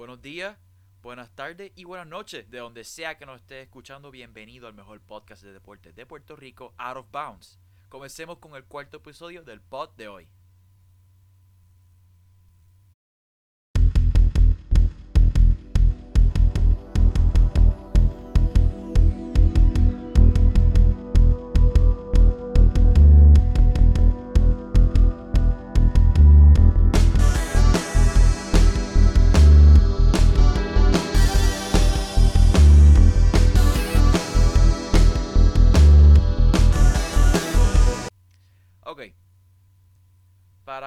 Buenos 0.00 0.22
días, 0.22 0.56
buenas 1.02 1.30
tardes 1.36 1.72
y 1.76 1.84
buenas 1.84 2.06
noches. 2.06 2.50
De 2.50 2.56
donde 2.56 2.84
sea 2.84 3.18
que 3.18 3.26
nos 3.26 3.42
esté 3.42 3.60
escuchando, 3.60 4.10
bienvenido 4.10 4.66
al 4.66 4.72
mejor 4.72 4.98
podcast 5.02 5.42
de 5.42 5.52
deportes 5.52 5.94
de 5.94 6.06
Puerto 6.06 6.36
Rico, 6.36 6.72
Out 6.78 6.96
of 6.96 7.10
Bounds. 7.10 7.60
Comencemos 7.90 8.38
con 8.38 8.54
el 8.56 8.64
cuarto 8.64 8.96
episodio 8.96 9.44
del 9.44 9.60
pod 9.60 9.90
de 9.98 10.08
hoy. 10.08 10.30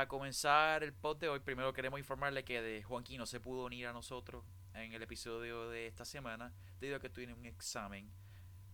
Comenzar 0.08 0.84
el 0.84 0.94
pod 0.94 1.18
de 1.18 1.30
hoy, 1.30 1.40
primero 1.40 1.72
queremos 1.72 2.00
informarle 2.00 2.44
que 2.44 2.62
de 2.62 2.84
Juanquín 2.84 3.18
no 3.18 3.26
se 3.26 3.40
pudo 3.40 3.66
unir 3.66 3.88
a 3.88 3.94
nosotros 3.94 4.44
en 4.74 4.92
el 4.92 5.02
episodio 5.02 5.70
de 5.70 5.88
esta 5.88 6.04
semana 6.04 6.54
debido 6.80 6.98
a 6.98 7.00
que 7.00 7.10
tiene 7.10 7.34
un 7.34 7.46
examen 7.46 8.12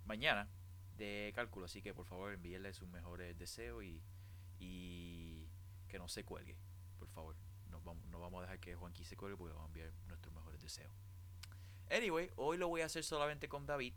mañana 0.06 0.50
de 0.98 1.32
cálculo. 1.36 1.66
Así 1.66 1.82
que 1.82 1.94
por 1.94 2.06
favor 2.06 2.34
envíenle 2.34 2.74
sus 2.74 2.90
mejores 2.90 3.38
deseos 3.38 3.84
y, 3.84 4.02
que 5.88 6.00
no 6.00 6.08
se 6.08 6.24
cuelgue. 6.24 6.58
Por 6.98 7.08
favor, 7.10 7.36
no 7.70 7.80
vamos, 7.82 8.06
no 8.08 8.20
vamos 8.20 8.40
a 8.40 8.42
dejar 8.44 8.60
que 8.60 8.76
Juanquín 8.76 9.06
se 9.06 9.16
cuelgue 9.16 9.38
porque 9.38 9.54
vamos 9.54 9.68
a 9.68 9.72
enviar 9.72 9.92
nuestros 10.08 10.34
mejores 10.34 10.62
deseos. 10.62 10.94
Anyway, 11.92 12.32
hoy 12.36 12.58
lo 12.58 12.68
voy 12.68 12.82
a 12.82 12.86
hacer 12.86 13.04
solamente 13.04 13.48
con 13.48 13.66
David. 13.66 13.94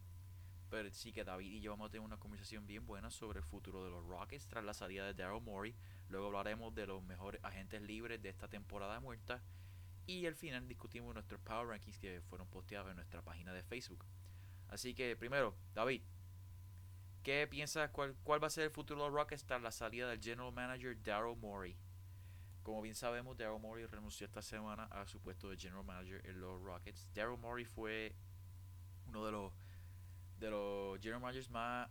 Pero 0.72 0.90
sí 0.90 1.12
que 1.12 1.22
David 1.22 1.52
y 1.52 1.60
yo 1.60 1.72
vamos 1.72 1.88
a 1.88 1.90
tener 1.90 2.02
una 2.02 2.16
conversación 2.16 2.66
bien 2.66 2.86
buena 2.86 3.10
sobre 3.10 3.40
el 3.40 3.44
futuro 3.44 3.84
de 3.84 3.90
los 3.90 4.06
Rockets 4.06 4.48
tras 4.48 4.64
la 4.64 4.72
salida 4.72 5.04
de 5.04 5.12
Daryl 5.12 5.42
Morey. 5.42 5.74
Luego 6.12 6.26
hablaremos 6.26 6.74
de 6.74 6.86
los 6.86 7.02
mejores 7.02 7.42
agentes 7.42 7.80
libres 7.80 8.20
de 8.20 8.28
esta 8.28 8.46
temporada 8.46 9.00
muerta. 9.00 9.42
Y 10.06 10.26
al 10.26 10.34
final 10.34 10.68
discutimos 10.68 11.14
nuestros 11.14 11.40
Power 11.40 11.68
Rankings 11.68 11.98
que 11.98 12.20
fueron 12.20 12.46
posteados 12.48 12.90
en 12.90 12.96
nuestra 12.96 13.22
página 13.22 13.54
de 13.54 13.62
Facebook. 13.62 14.04
Así 14.68 14.94
que 14.94 15.16
primero, 15.16 15.56
David, 15.72 16.02
¿qué 17.22 17.46
piensas? 17.46 17.88
Cuál, 17.92 18.14
cuál 18.24 18.42
va 18.42 18.48
a 18.48 18.50
ser 18.50 18.64
el 18.64 18.70
futuro 18.70 19.04
de 19.04 19.10
Rockets 19.10 19.46
tras 19.46 19.62
la 19.62 19.70
salida 19.70 20.06
del 20.10 20.20
General 20.20 20.52
Manager 20.52 21.02
Daryl 21.02 21.38
Morey? 21.38 21.78
Como 22.62 22.82
bien 22.82 22.94
sabemos, 22.94 23.38
Daryl 23.38 23.58
Morey 23.58 23.86
renunció 23.86 24.26
esta 24.26 24.42
semana 24.42 24.84
a 24.90 25.06
su 25.06 25.18
puesto 25.18 25.48
de 25.48 25.56
General 25.56 25.82
Manager 25.84 26.20
en 26.26 26.40
los 26.42 26.60
Rockets. 26.62 27.08
Daryl 27.14 27.38
Morey 27.38 27.64
fue 27.64 28.14
uno 29.06 29.24
de 29.24 29.32
los 29.32 29.52
de 30.38 30.50
los 30.50 31.00
general 31.00 31.22
managers 31.22 31.48
más, 31.48 31.88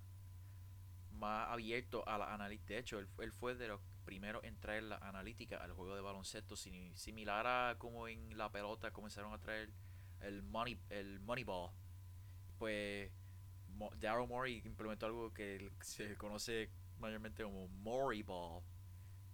más 1.14 1.49
abiertos 1.49 2.03
a 2.05 2.19
la 2.19 2.33
analítica. 2.33 2.75
De 2.75 2.81
hecho, 2.81 2.99
él, 2.99 3.08
él, 3.19 3.31
fue 3.31 3.55
de 3.55 3.69
los 3.69 3.80
primeros 4.12 4.44
en 4.44 4.58
traer 4.59 4.84
la 4.84 4.98
analítica 4.98 5.56
al 5.56 5.72
juego 5.72 5.95
de 5.95 6.02
baloncesto, 6.02 6.58
sin, 6.58 6.94
similar 6.98 7.48
a 7.48 7.78
como 7.78 8.09
en 8.09 8.38
la 8.38 8.52
pelota 8.52 8.92
comenzaron 8.92 9.31
a 9.31 9.38
traer 9.38 9.70
el 10.20 10.44
money 10.44 10.78
el 10.90 11.22
Moneyball. 11.22 11.72
Pues 12.59 13.09
Daryl 14.02 14.28
Morey 14.28 14.62
implementó 14.66 15.06
algo 15.06 15.34
que 15.34 15.72
se 15.80 16.17
conoce 16.17 16.70
mayormente 17.00 17.42
como 17.44 17.70
Morey 17.70 18.22
Ball. 18.22 18.62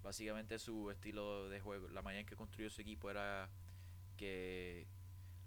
Básicamente 0.04 0.60
su 0.60 0.92
estilo 0.92 1.50
de 1.50 1.60
juego, 1.60 1.88
la 1.90 2.04
manera 2.04 2.20
en 2.20 2.28
que 2.28 2.36
construyó 2.36 2.70
su 2.70 2.82
equipo 2.82 3.10
era 3.10 3.50
que 4.16 4.86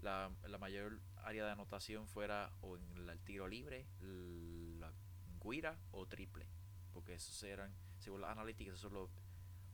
la, 0.03 0.33
la 0.43 0.59
mayor 0.59 1.01
área 1.23 1.45
de 1.45 1.53
anotación 1.53 2.09
fuera 2.09 2.53
o 2.63 2.77
en 2.77 3.09
el 3.09 3.21
tiro 3.21 3.47
libre, 3.47 3.87
la 4.01 4.93
guira 5.41 5.79
o 5.93 6.05
triple. 6.07 6.49
Porque 6.93 7.15
esos 7.15 7.41
eran, 7.45 7.73
según 8.01 8.23
las 8.23 8.31
analíticas, 8.31 8.75
esos 8.75 8.91
son 8.91 8.95
los, 8.95 9.11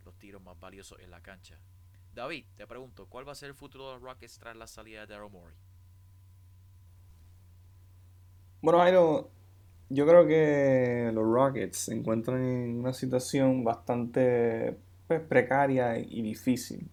los 0.07 0.17
tiros 0.17 0.43
más 0.43 0.59
valiosos 0.59 0.99
en 1.01 1.11
la 1.11 1.21
cancha. 1.21 1.59
David, 2.15 2.47
te 2.57 2.67
pregunto, 2.67 3.07
¿cuál 3.09 3.29
va 3.29 3.33
a 3.33 3.35
ser 3.35 3.51
el 3.51 3.55
futuro 3.55 3.89
de 3.89 3.95
los 3.95 4.03
Rockets 4.03 4.39
tras 4.39 4.57
la 4.57 4.67
salida 4.67 5.01
de 5.01 5.07
Daryl 5.07 5.31
Morey? 5.31 5.57
Bueno, 8.63 8.79
Jairo, 8.79 9.31
yo 9.91 10.07
creo 10.07 10.27
que 10.27 11.11
los 11.13 11.25
Rockets 11.25 11.77
se 11.77 11.95
encuentran 11.95 12.43
en 12.43 12.79
una 12.79 12.95
situación 12.95 13.65
bastante 13.65 14.79
pues, 15.07 15.21
precaria 15.21 15.99
y 15.99 16.23
difícil. 16.23 16.89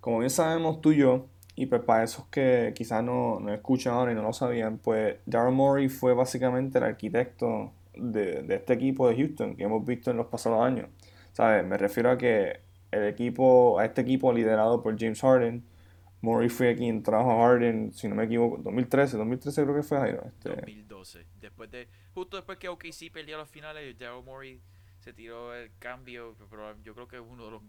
Como 0.00 0.18
bien 0.18 0.30
sabemos 0.30 0.80
tú 0.80 0.92
y 0.92 0.98
yo, 0.98 1.26
y 1.54 1.66
pues 1.66 1.82
para 1.82 2.04
esos 2.04 2.26
que 2.26 2.72
quizás 2.74 3.02
no, 3.02 3.40
no 3.40 3.52
escuchan 3.52 3.94
ahora 3.94 4.12
y 4.12 4.14
no 4.14 4.22
lo 4.22 4.32
sabían, 4.32 4.78
pues 4.78 5.16
Daryl 5.26 5.54
Morey 5.54 5.88
fue 5.88 6.14
básicamente 6.14 6.78
el 6.78 6.84
arquitecto 6.84 7.72
de, 7.94 8.42
de, 8.42 8.54
este 8.56 8.72
equipo 8.72 9.08
de 9.08 9.16
Houston 9.16 9.56
que 9.56 9.64
hemos 9.64 9.84
visto 9.84 10.10
en 10.10 10.16
los 10.16 10.26
pasados 10.26 10.62
años. 10.62 10.88
¿Sabes? 11.40 11.66
Me 11.66 11.78
refiero 11.78 12.10
a 12.10 12.18
que 12.18 12.60
el 12.90 13.04
equipo, 13.04 13.78
a 13.78 13.86
este 13.86 14.02
equipo 14.02 14.30
liderado 14.30 14.82
por 14.82 14.98
James 14.98 15.22
Harden, 15.22 15.64
Morey 16.20 16.50
fue 16.50 16.76
quien 16.76 17.02
trajo 17.02 17.30
a 17.30 17.48
Harden, 17.48 17.94
si 17.94 18.08
no 18.08 18.14
me 18.14 18.24
equivoco, 18.24 18.58
2013, 18.58 19.16
2013 19.16 19.62
creo 19.62 19.74
que 19.74 19.82
fue 19.82 19.98
Jairo. 19.98 20.22
Este... 20.26 20.50
2012. 20.50 21.26
Después 21.40 21.70
de, 21.70 21.88
justo 22.12 22.36
después 22.36 22.58
que 22.58 22.68
OKC 22.68 23.10
perdió 23.10 23.38
los 23.38 23.48
finales, 23.48 23.98
Daryl 23.98 24.22
Morey 24.22 24.60
se 24.98 25.14
tiró 25.14 25.54
el 25.54 25.70
cambio, 25.78 26.36
pero 26.50 26.76
yo 26.82 26.94
creo 26.94 27.08
que 27.08 27.16
es 27.16 27.22
uno 27.26 27.46
de 27.46 27.50
los 27.52 27.62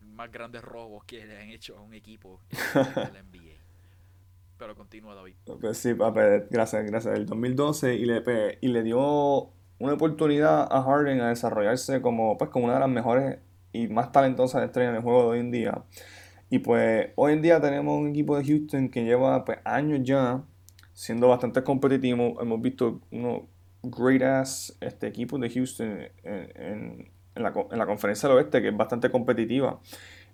más 0.00 0.32
grandes 0.32 0.62
robos 0.62 1.04
que 1.04 1.26
le 1.26 1.36
han 1.36 1.50
hecho 1.50 1.76
a 1.76 1.82
un 1.82 1.92
equipo 1.92 2.40
en 2.50 3.12
la 3.12 3.22
NBA. 3.22 3.58
Pero 4.56 4.74
continúa, 4.74 5.14
David. 5.14 5.34
Pues 5.60 5.76
sí, 5.76 5.92
papi, 5.92 6.20
gracias, 6.48 6.86
gracias. 6.86 7.14
El 7.14 7.26
2012 7.26 7.94
y 7.94 8.06
le, 8.06 8.22
y 8.62 8.68
le 8.68 8.82
dio 8.82 9.52
una 9.80 9.94
oportunidad 9.94 10.68
a 10.70 10.82
Harden 10.82 11.20
a 11.20 11.30
desarrollarse 11.30 12.00
como, 12.00 12.38
pues, 12.38 12.50
como 12.50 12.66
una 12.66 12.74
de 12.74 12.80
las 12.80 12.88
mejores 12.88 13.38
y 13.72 13.88
más 13.88 14.12
talentosas 14.12 14.62
estrellas 14.62 14.90
en 14.90 14.96
el 14.96 15.02
juego 15.02 15.22
de 15.22 15.28
hoy 15.28 15.40
en 15.40 15.50
día. 15.50 15.82
Y 16.50 16.60
pues 16.60 17.10
hoy 17.16 17.32
en 17.32 17.42
día 17.42 17.60
tenemos 17.60 17.98
un 17.98 18.08
equipo 18.08 18.36
de 18.38 18.44
Houston 18.44 18.88
que 18.88 19.04
lleva 19.04 19.44
pues, 19.44 19.58
años 19.64 20.00
ya 20.04 20.42
siendo 20.92 21.28
bastante 21.28 21.64
competitivo. 21.64 22.40
Hemos 22.40 22.60
visto 22.62 23.00
unos 23.10 23.42
great 23.82 24.22
ass 24.22 24.76
este, 24.80 25.06
equipos 25.08 25.40
de 25.40 25.50
Houston 25.50 26.00
en, 26.22 26.52
en 26.56 27.10
en 27.34 27.42
la, 27.42 27.52
en 27.70 27.78
la 27.78 27.86
conferencia 27.86 28.28
del 28.28 28.38
oeste, 28.38 28.62
que 28.62 28.68
es 28.68 28.76
bastante 28.76 29.10
competitiva. 29.10 29.80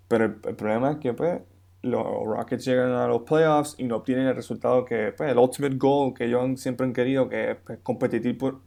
Pero 0.07 0.25
el, 0.25 0.37
el, 0.45 0.55
problema 0.55 0.91
es 0.91 0.97
que 0.97 1.13
pues, 1.13 1.41
los 1.81 2.05
Rockets 2.25 2.65
llegan 2.65 2.91
a 2.91 3.07
los 3.07 3.23
playoffs 3.23 3.75
y 3.77 3.83
no 3.83 3.97
obtienen 3.97 4.27
el 4.27 4.35
resultado 4.35 4.85
que, 4.85 5.13
pues, 5.15 5.31
el 5.31 5.37
ultimate 5.37 5.75
goal 5.75 6.13
que 6.13 6.25
ellos 6.25 6.59
siempre 6.59 6.85
han 6.85 6.93
querido, 6.93 7.29
que 7.29 7.51
es 7.51 7.57
pues, 7.65 7.79
competir, 7.83 8.37
por, 8.37 8.61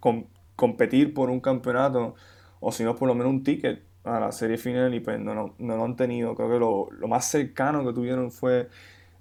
competir 0.60 1.14
por 1.14 1.30
un 1.30 1.40
campeonato, 1.40 2.14
o 2.60 2.70
si 2.70 2.84
no, 2.84 2.94
por 2.94 3.08
lo 3.08 3.14
menos 3.14 3.32
un 3.32 3.42
ticket 3.42 3.82
a 4.04 4.20
la 4.20 4.30
serie 4.30 4.58
final, 4.58 4.94
y 4.94 5.00
pues 5.00 5.18
no, 5.18 5.34
no, 5.34 5.54
no 5.58 5.76
lo 5.76 5.84
han 5.84 5.96
tenido. 5.96 6.34
Creo 6.34 6.50
que 6.50 6.58
lo, 6.58 6.90
lo 6.90 7.08
más 7.08 7.24
cercano 7.30 7.82
que 7.86 7.94
tuvieron 7.94 8.30
fue 8.30 8.68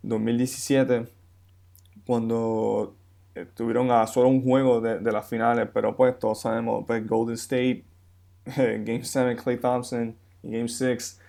2017, 0.04 1.08
cuando 2.06 2.94
estuvieron 3.36 3.90
a 3.92 4.06
solo 4.08 4.28
un 4.28 4.44
juego 4.44 4.82
de, 4.82 5.00
de 5.00 5.12
las 5.14 5.30
finales, 5.30 5.70
pero 5.74 5.96
pues 5.96 6.20
todos 6.20 6.42
sabemos, 6.42 6.84
pues 6.86 7.08
Golden 7.08 7.36
State 7.36 7.86
Game 8.46 9.04
7, 9.04 9.38
Clay 9.42 9.58
Thompson, 9.58 10.18
y 10.44 10.52
Game 10.52 10.68
6, 10.68 11.22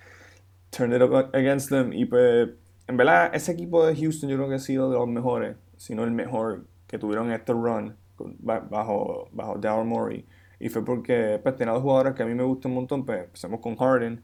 turned 0.70 0.96
it 0.96 1.02
up 1.02 1.30
against 1.34 1.68
them. 1.70 1.92
Y 1.92 2.04
pues, 2.04 2.48
en 2.88 2.96
verdad, 2.96 3.30
ese 3.32 3.52
equipo 3.52 3.86
de 3.86 3.94
Houston 3.94 4.28
yo 4.28 4.36
creo 4.36 4.48
que 4.48 4.56
ha 4.56 4.58
sido 4.58 4.90
de 4.90 4.98
los 4.98 5.06
mejores, 5.06 5.56
si 5.76 5.94
no 5.94 6.02
el 6.02 6.10
mejor 6.10 6.64
que 6.88 6.98
tuvieron 6.98 7.30
este 7.30 7.52
run 7.52 7.94
bajo, 8.38 9.28
bajo 9.32 9.58
Daryl 9.58 9.86
Morey. 9.86 10.24
Y 10.58 10.68
fue 10.68 10.84
porque 10.84 11.40
pues, 11.42 11.58
dos 11.58 11.82
jugadores 11.82 12.14
que 12.14 12.22
a 12.22 12.26
mí 12.26 12.34
me 12.34 12.42
gustan 12.42 12.72
un 12.72 12.76
montón. 12.76 13.04
Pues 13.04 13.24
empezamos 13.24 13.60
con 13.60 13.76
Harden, 13.76 14.22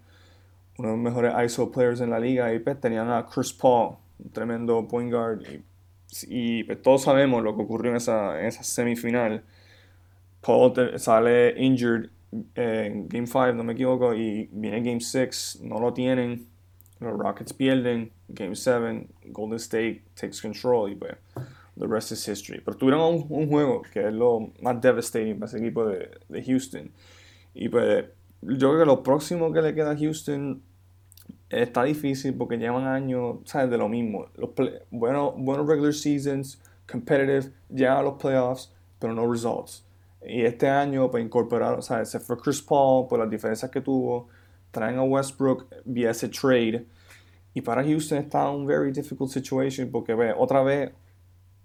uno 0.78 0.88
de 0.88 0.94
los 0.94 1.02
mejores 1.02 1.34
ISO 1.44 1.70
players 1.70 2.00
en 2.00 2.10
la 2.10 2.20
liga. 2.20 2.52
Y 2.52 2.58
pues 2.58 2.80
tenían 2.80 3.10
a 3.10 3.26
Chris 3.26 3.52
Paul, 3.52 3.96
un 4.18 4.30
tremendo 4.30 4.86
point 4.86 5.12
guard. 5.12 5.42
Y, 5.42 5.62
y 6.28 6.64
pues, 6.64 6.82
todos 6.82 7.02
sabemos 7.02 7.42
lo 7.42 7.56
que 7.56 7.62
ocurrió 7.62 7.90
en 7.90 7.96
esa, 7.96 8.40
en 8.40 8.46
esa 8.46 8.62
semifinal. 8.62 9.44
Paul 10.40 10.72
te, 10.72 10.98
sale 10.98 11.54
injured 11.56 12.10
en 12.54 13.08
Game 13.08 13.26
5, 13.26 13.52
no 13.52 13.64
me 13.64 13.72
equivoco, 13.72 14.14
y 14.14 14.48
viene 14.52 14.80
Game 14.82 15.00
6, 15.00 15.60
no 15.62 15.80
lo 15.80 15.92
tienen, 15.92 16.46
los 17.00 17.18
Rockets 17.18 17.52
pierden, 17.52 18.12
Game 18.28 18.54
7, 18.54 19.08
Golden 19.26 19.56
State 19.56 20.04
takes 20.14 20.40
control 20.40 20.92
y 20.92 20.94
pues 20.96 21.14
the 21.78 21.86
rest 21.86 22.12
is 22.12 22.26
history. 22.26 22.60
Pero 22.60 22.76
tuvieron 22.76 23.26
un, 23.28 23.48
juego 23.48 23.82
que 23.82 24.06
es 24.06 24.12
lo 24.12 24.52
más 24.60 24.80
devastating 24.80 25.38
para 25.38 25.46
ese 25.46 25.58
equipo 25.58 25.86
de, 25.86 26.42
Houston. 26.44 26.90
Y 27.54 27.68
pues 27.68 28.06
yo 28.42 28.70
creo 28.70 28.80
que 28.80 28.86
lo 28.86 29.02
próximo 29.02 29.52
que 29.52 29.62
le 29.62 29.74
queda 29.74 29.92
a 29.92 29.96
Houston 29.96 30.62
está 31.48 31.84
difícil 31.84 32.34
porque 32.34 32.56
llevan 32.56 32.86
años, 32.86 33.38
¿sabes? 33.44 33.70
De 33.70 33.78
lo 33.78 33.88
mismo. 33.88 34.26
Los 34.36 34.50
buenos 34.90 35.34
bueno 35.36 35.64
regular 35.64 35.92
seasons, 35.92 36.60
competitive, 36.90 37.52
llegan 37.68 37.98
a 37.98 38.02
los 38.02 38.14
playoffs, 38.14 38.72
pero 38.98 39.14
no 39.14 39.30
results. 39.30 39.84
Y 40.26 40.42
este 40.42 40.68
año, 40.68 41.10
pues 41.10 41.24
incorporaron, 41.24 41.82
sea, 41.82 42.04
se 42.04 42.18
fue 42.18 42.36
Chris 42.38 42.60
Paul 42.60 43.06
por 43.06 43.20
las 43.20 43.30
diferencias 43.30 43.70
que 43.70 43.80
tuvo, 43.80 44.28
traen 44.70 44.98
a 44.98 45.02
Westbrook 45.02 45.66
vía 45.84 46.10
ese 46.10 46.28
trade. 46.28 46.84
Y 47.54 47.60
para 47.60 47.82
Houston 47.84 48.18
está 48.18 48.50
un 48.50 48.66
very 48.66 48.92
difficult 48.92 49.30
situation 49.30 49.90
porque 49.90 50.14
ve, 50.14 50.34
otra 50.36 50.62
vez 50.62 50.92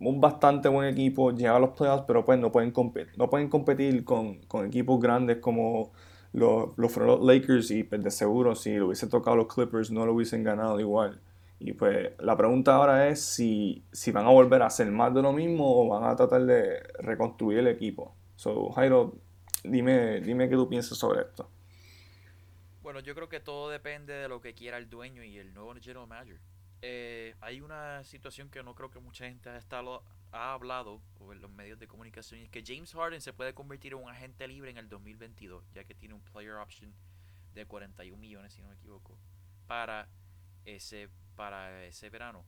un 0.02 0.20
bastante 0.20 0.68
buen 0.68 0.88
equipo, 0.88 1.32
llega 1.32 1.56
a 1.56 1.60
los 1.60 1.72
playoffs, 1.72 2.06
pero 2.08 2.26
pues 2.26 2.40
no 2.40 2.52
pueden 2.52 2.72
competir, 2.72 3.18
no 3.18 3.30
pueden 3.30 3.50
competir 3.50 4.04
con, 4.04 4.40
con 4.44 4.66
equipos 4.66 5.00
grandes 5.00 5.38
como 5.38 5.92
los, 6.34 6.70
los, 6.78 7.22
Lakers 7.22 7.72
y 7.72 7.84
pues 7.84 8.04
de 8.04 8.12
seguro 8.12 8.56
si 8.56 8.76
lo 8.76 8.88
hubiese 8.88 9.08
tocado 9.08 9.36
los 9.36 9.54
Clippers 9.54 9.92
no 9.92 10.06
lo 10.06 10.14
hubiesen 10.14 10.44
ganado 10.44 10.80
igual. 10.80 11.22
Y 11.60 11.74
pues 11.74 12.12
la 12.20 12.36
pregunta 12.36 12.76
ahora 12.76 13.10
es 13.10 13.22
si, 13.22 13.84
si 13.92 14.12
van 14.12 14.26
a 14.26 14.30
volver 14.30 14.64
a 14.64 14.68
hacer 14.68 14.90
más 14.90 15.14
de 15.14 15.22
lo 15.22 15.32
mismo 15.32 15.84
o 15.84 15.88
van 15.90 16.10
a 16.10 16.16
tratar 16.16 16.44
de 16.46 16.80
reconstruir 17.00 17.60
el 17.60 17.68
equipo. 17.68 18.16
So, 18.36 18.72
Jairo, 18.72 19.14
dime, 19.64 20.22
dime 20.22 20.50
qué 20.50 20.56
tú 20.56 20.68
piensas 20.68 20.98
sobre 20.98 21.22
esto. 21.22 21.48
Bueno, 22.82 23.00
yo 23.00 23.14
creo 23.14 23.30
que 23.30 23.40
todo 23.40 23.70
depende 23.70 24.14
de 24.14 24.28
lo 24.28 24.42
que 24.42 24.56
quiera 24.56 24.80
el 24.80 24.90
dueño 24.90 25.24
y 25.24 25.38
el 25.38 25.54
nuevo 25.54 25.76
general 25.76 26.08
manager. 26.08 26.40
Eh, 26.84 27.36
hay 27.42 27.62
una 27.62 28.04
situación 28.04 28.50
que 28.50 28.64
no 28.64 28.74
creo 28.74 28.90
que 28.90 29.00
mucha 29.00 29.26
gente 29.28 29.50
ha, 29.50 29.58
estado, 29.58 30.04
ha 30.32 30.54
hablado 30.54 31.02
o 31.20 31.32
en 31.32 31.40
los 31.40 31.52
medios 31.52 31.78
de 31.78 31.88
comunicación 31.88 32.40
y 32.40 32.44
es 32.44 32.50
que 32.50 32.64
James 32.66 32.94
Harden 32.94 33.22
se 33.22 33.34
puede 33.34 33.54
convertir 33.54 33.94
en 33.94 34.00
un 34.00 34.10
agente 34.10 34.48
libre 34.48 34.72
en 34.72 34.78
el 34.78 34.90
2022 34.90 35.64
ya 35.74 35.84
que 35.84 35.94
tiene 35.94 36.16
un 36.16 36.22
player 36.22 36.56
option 36.56 36.92
de 37.54 37.68
41 37.68 38.20
millones 38.20 38.54
si 38.54 38.62
no 38.64 38.70
me 38.70 38.74
equivoco 38.74 39.16
para 39.68 40.10
ese 40.66 41.10
para 41.36 41.86
ese 41.86 42.10
verano. 42.10 42.46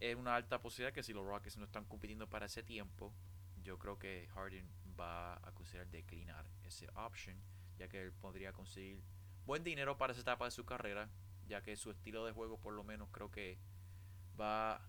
Es 0.00 0.16
una 0.16 0.34
alta 0.34 0.60
posibilidad 0.60 0.92
que 0.92 1.04
si 1.04 1.12
los 1.12 1.24
Rockets 1.24 1.56
no 1.56 1.64
están 1.64 1.84
compitiendo 1.84 2.28
para 2.28 2.46
ese 2.46 2.64
tiempo 2.64 3.14
yo 3.62 3.78
creo 3.78 3.96
que 3.96 4.26
Harden 4.34 4.68
va 4.98 5.34
a 5.34 5.52
considerar 5.52 5.86
declinar 5.88 6.46
ese 6.64 6.88
option 6.96 7.40
ya 7.78 7.86
que 7.88 8.02
él 8.02 8.12
podría 8.12 8.52
conseguir 8.52 9.04
buen 9.46 9.62
dinero 9.62 9.96
para 9.96 10.12
esa 10.12 10.22
etapa 10.22 10.46
de 10.46 10.50
su 10.50 10.64
carrera 10.64 11.08
ya 11.48 11.62
que 11.62 11.76
su 11.76 11.90
estilo 11.90 12.24
de 12.24 12.32
juego 12.32 12.58
por 12.58 12.74
lo 12.74 12.84
menos 12.84 13.08
creo 13.10 13.30
que 13.30 13.58
va 14.40 14.76
a 14.76 14.82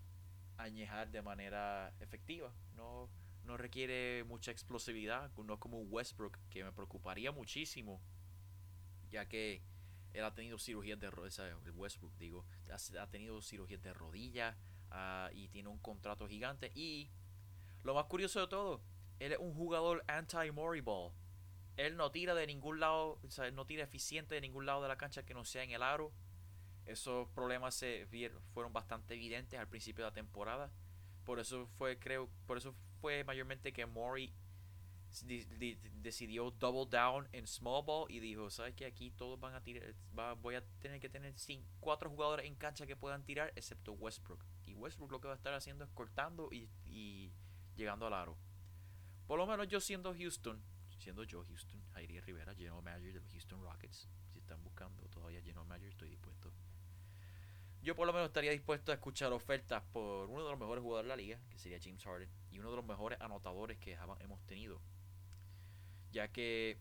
añejar 0.58 1.10
de 1.10 1.22
manera 1.22 1.94
efectiva. 2.00 2.52
No, 2.74 3.08
no 3.44 3.56
requiere 3.56 4.24
mucha 4.24 4.50
explosividad, 4.50 5.30
no 5.36 5.58
como 5.58 5.80
Westbrook, 5.80 6.38
que 6.50 6.64
me 6.64 6.72
preocuparía 6.72 7.32
muchísimo, 7.32 8.00
ya 9.10 9.26
que 9.28 9.62
él 10.14 10.24
ha 10.24 10.34
tenido 10.34 10.58
cirugías 10.58 10.98
de 10.98 11.10
rodilla, 11.10 11.56
Westbrook 11.74 12.16
digo, 12.16 12.46
ha 12.98 13.06
tenido 13.08 13.42
cirugías 13.42 13.82
de 13.82 13.92
rodilla 13.92 14.56
ah, 14.90 15.28
y 15.32 15.48
tiene 15.48 15.68
un 15.68 15.78
contrato 15.78 16.28
gigante. 16.28 16.70
Y 16.74 17.10
lo 17.82 17.94
más 17.94 18.06
curioso 18.06 18.40
de 18.40 18.46
todo, 18.46 18.80
él 19.18 19.32
es 19.32 19.38
un 19.38 19.54
jugador 19.54 20.04
anti-Mori 20.06 20.80
ball. 20.80 21.12
Él 21.76 21.96
no 21.96 22.12
tira 22.12 22.34
de 22.34 22.46
ningún 22.46 22.78
lado, 22.78 23.18
o 23.22 23.30
sea, 23.30 23.50
no 23.50 23.66
tira 23.66 23.82
eficiente 23.82 24.36
de 24.36 24.40
ningún 24.40 24.66
lado 24.66 24.82
de 24.82 24.88
la 24.88 24.96
cancha 24.96 25.24
que 25.24 25.34
no 25.34 25.44
sea 25.44 25.64
en 25.64 25.72
el 25.72 25.82
aro. 25.82 26.12
Esos 26.86 27.28
problemas 27.30 27.74
se 27.74 28.04
vieron, 28.06 28.42
fueron 28.52 28.72
bastante 28.72 29.14
evidentes 29.14 29.58
al 29.58 29.68
principio 29.68 30.04
de 30.04 30.10
la 30.10 30.14
temporada. 30.14 30.70
Por 31.24 31.40
eso 31.40 31.66
fue, 31.78 31.98
creo, 31.98 32.28
por 32.46 32.58
eso 32.58 32.74
fue 33.00 33.24
mayormente 33.24 33.72
que 33.72 33.86
Mori 33.86 34.34
decidió 35.22 36.50
double 36.50 36.86
down 36.90 37.28
en 37.32 37.46
small 37.46 37.84
ball 37.84 38.10
y 38.10 38.18
dijo, 38.18 38.50
¿sabes 38.50 38.74
que 38.74 38.84
Aquí 38.84 39.10
todos 39.10 39.38
van 39.38 39.54
a 39.54 39.62
tirar, 39.62 39.94
voy 40.42 40.56
a 40.56 40.64
tener 40.80 41.00
que 41.00 41.08
tener 41.08 41.38
cinco, 41.38 41.66
cuatro 41.80 42.10
jugadores 42.10 42.46
en 42.46 42.56
cancha 42.56 42.86
que 42.86 42.96
puedan 42.96 43.24
tirar, 43.24 43.52
excepto 43.54 43.92
Westbrook. 43.92 44.44
Y 44.66 44.74
Westbrook 44.74 45.12
lo 45.12 45.20
que 45.20 45.28
va 45.28 45.34
a 45.34 45.36
estar 45.36 45.54
haciendo 45.54 45.84
es 45.84 45.90
cortando 45.90 46.48
y, 46.52 46.68
y 46.84 47.32
llegando 47.76 48.06
al 48.06 48.14
aro. 48.14 48.36
Por 49.26 49.38
lo 49.38 49.46
menos 49.46 49.68
yo 49.68 49.80
siendo 49.80 50.14
Houston, 50.14 50.60
siendo 50.98 51.24
yo 51.24 51.44
Houston, 51.44 51.80
Jairi 51.92 52.20
Rivera, 52.20 52.54
general 52.54 52.82
manager 52.82 53.14
de 53.14 53.20
los 53.20 53.30
Houston 53.30 53.62
Rockets, 53.62 54.08
si 54.32 54.38
están 54.38 54.62
buscando 54.62 55.02
todavía 55.08 55.40
general 55.40 55.66
manager, 55.66 55.90
estoy 55.90 56.10
dispuesto 56.10 56.52
yo 57.84 57.94
por 57.94 58.06
lo 58.06 58.14
menos 58.14 58.28
estaría 58.28 58.50
dispuesto 58.50 58.92
a 58.92 58.94
escuchar 58.94 59.30
ofertas 59.34 59.82
por 59.92 60.30
uno 60.30 60.42
de 60.42 60.50
los 60.50 60.58
mejores 60.58 60.82
jugadores 60.82 61.06
de 61.06 61.08
la 61.10 61.16
liga, 61.16 61.38
que 61.50 61.58
sería 61.58 61.78
James 61.80 62.02
Harden, 62.02 62.30
y 62.50 62.58
uno 62.58 62.70
de 62.70 62.76
los 62.76 62.84
mejores 62.84 63.20
anotadores 63.20 63.78
que 63.78 63.92
hemos 64.20 64.40
tenido. 64.46 64.80
Ya 66.10 66.28
que, 66.28 66.78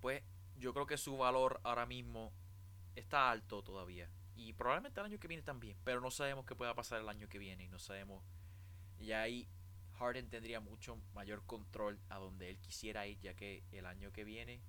pues, 0.00 0.22
yo 0.56 0.72
creo 0.72 0.86
que 0.86 0.96
su 0.96 1.18
valor 1.18 1.60
ahora 1.62 1.84
mismo 1.84 2.32
está 2.96 3.30
alto 3.30 3.62
todavía. 3.62 4.10
Y 4.34 4.54
probablemente 4.54 4.98
el 5.00 5.06
año 5.06 5.18
que 5.18 5.28
viene 5.28 5.42
también. 5.42 5.76
Pero 5.84 6.00
no 6.00 6.10
sabemos 6.10 6.46
qué 6.46 6.54
pueda 6.54 6.74
pasar 6.74 7.00
el 7.00 7.08
año 7.08 7.28
que 7.28 7.38
viene. 7.38 7.64
Y 7.64 7.68
no 7.68 7.78
sabemos. 7.78 8.24
Y 8.98 9.12
ahí 9.12 9.48
Harden 9.98 10.30
tendría 10.30 10.60
mucho 10.60 10.96
mayor 11.12 11.44
control 11.44 12.00
a 12.08 12.18
donde 12.18 12.48
él 12.48 12.60
quisiera 12.60 13.06
ir. 13.06 13.18
Ya 13.18 13.34
que 13.34 13.64
el 13.72 13.84
año 13.84 14.12
que 14.12 14.24
viene, 14.24 14.62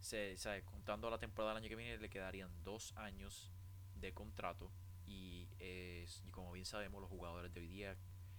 se, 0.00 0.36
¿sabe? 0.36 0.62
contando 0.64 1.08
la 1.10 1.18
temporada 1.18 1.54
del 1.54 1.62
año 1.62 1.68
que 1.68 1.76
viene, 1.76 1.96
le 1.96 2.10
quedarían 2.10 2.50
dos 2.64 2.92
años 2.96 3.52
de 4.00 4.12
contrato 4.12 4.70
y, 5.06 5.48
es, 5.58 6.22
y 6.24 6.30
como 6.30 6.52
bien 6.52 6.66
sabemos 6.66 7.00
los 7.00 7.10
jugadores 7.10 7.52
de 7.52 7.60
hoy 7.60 7.68
día 7.68 7.96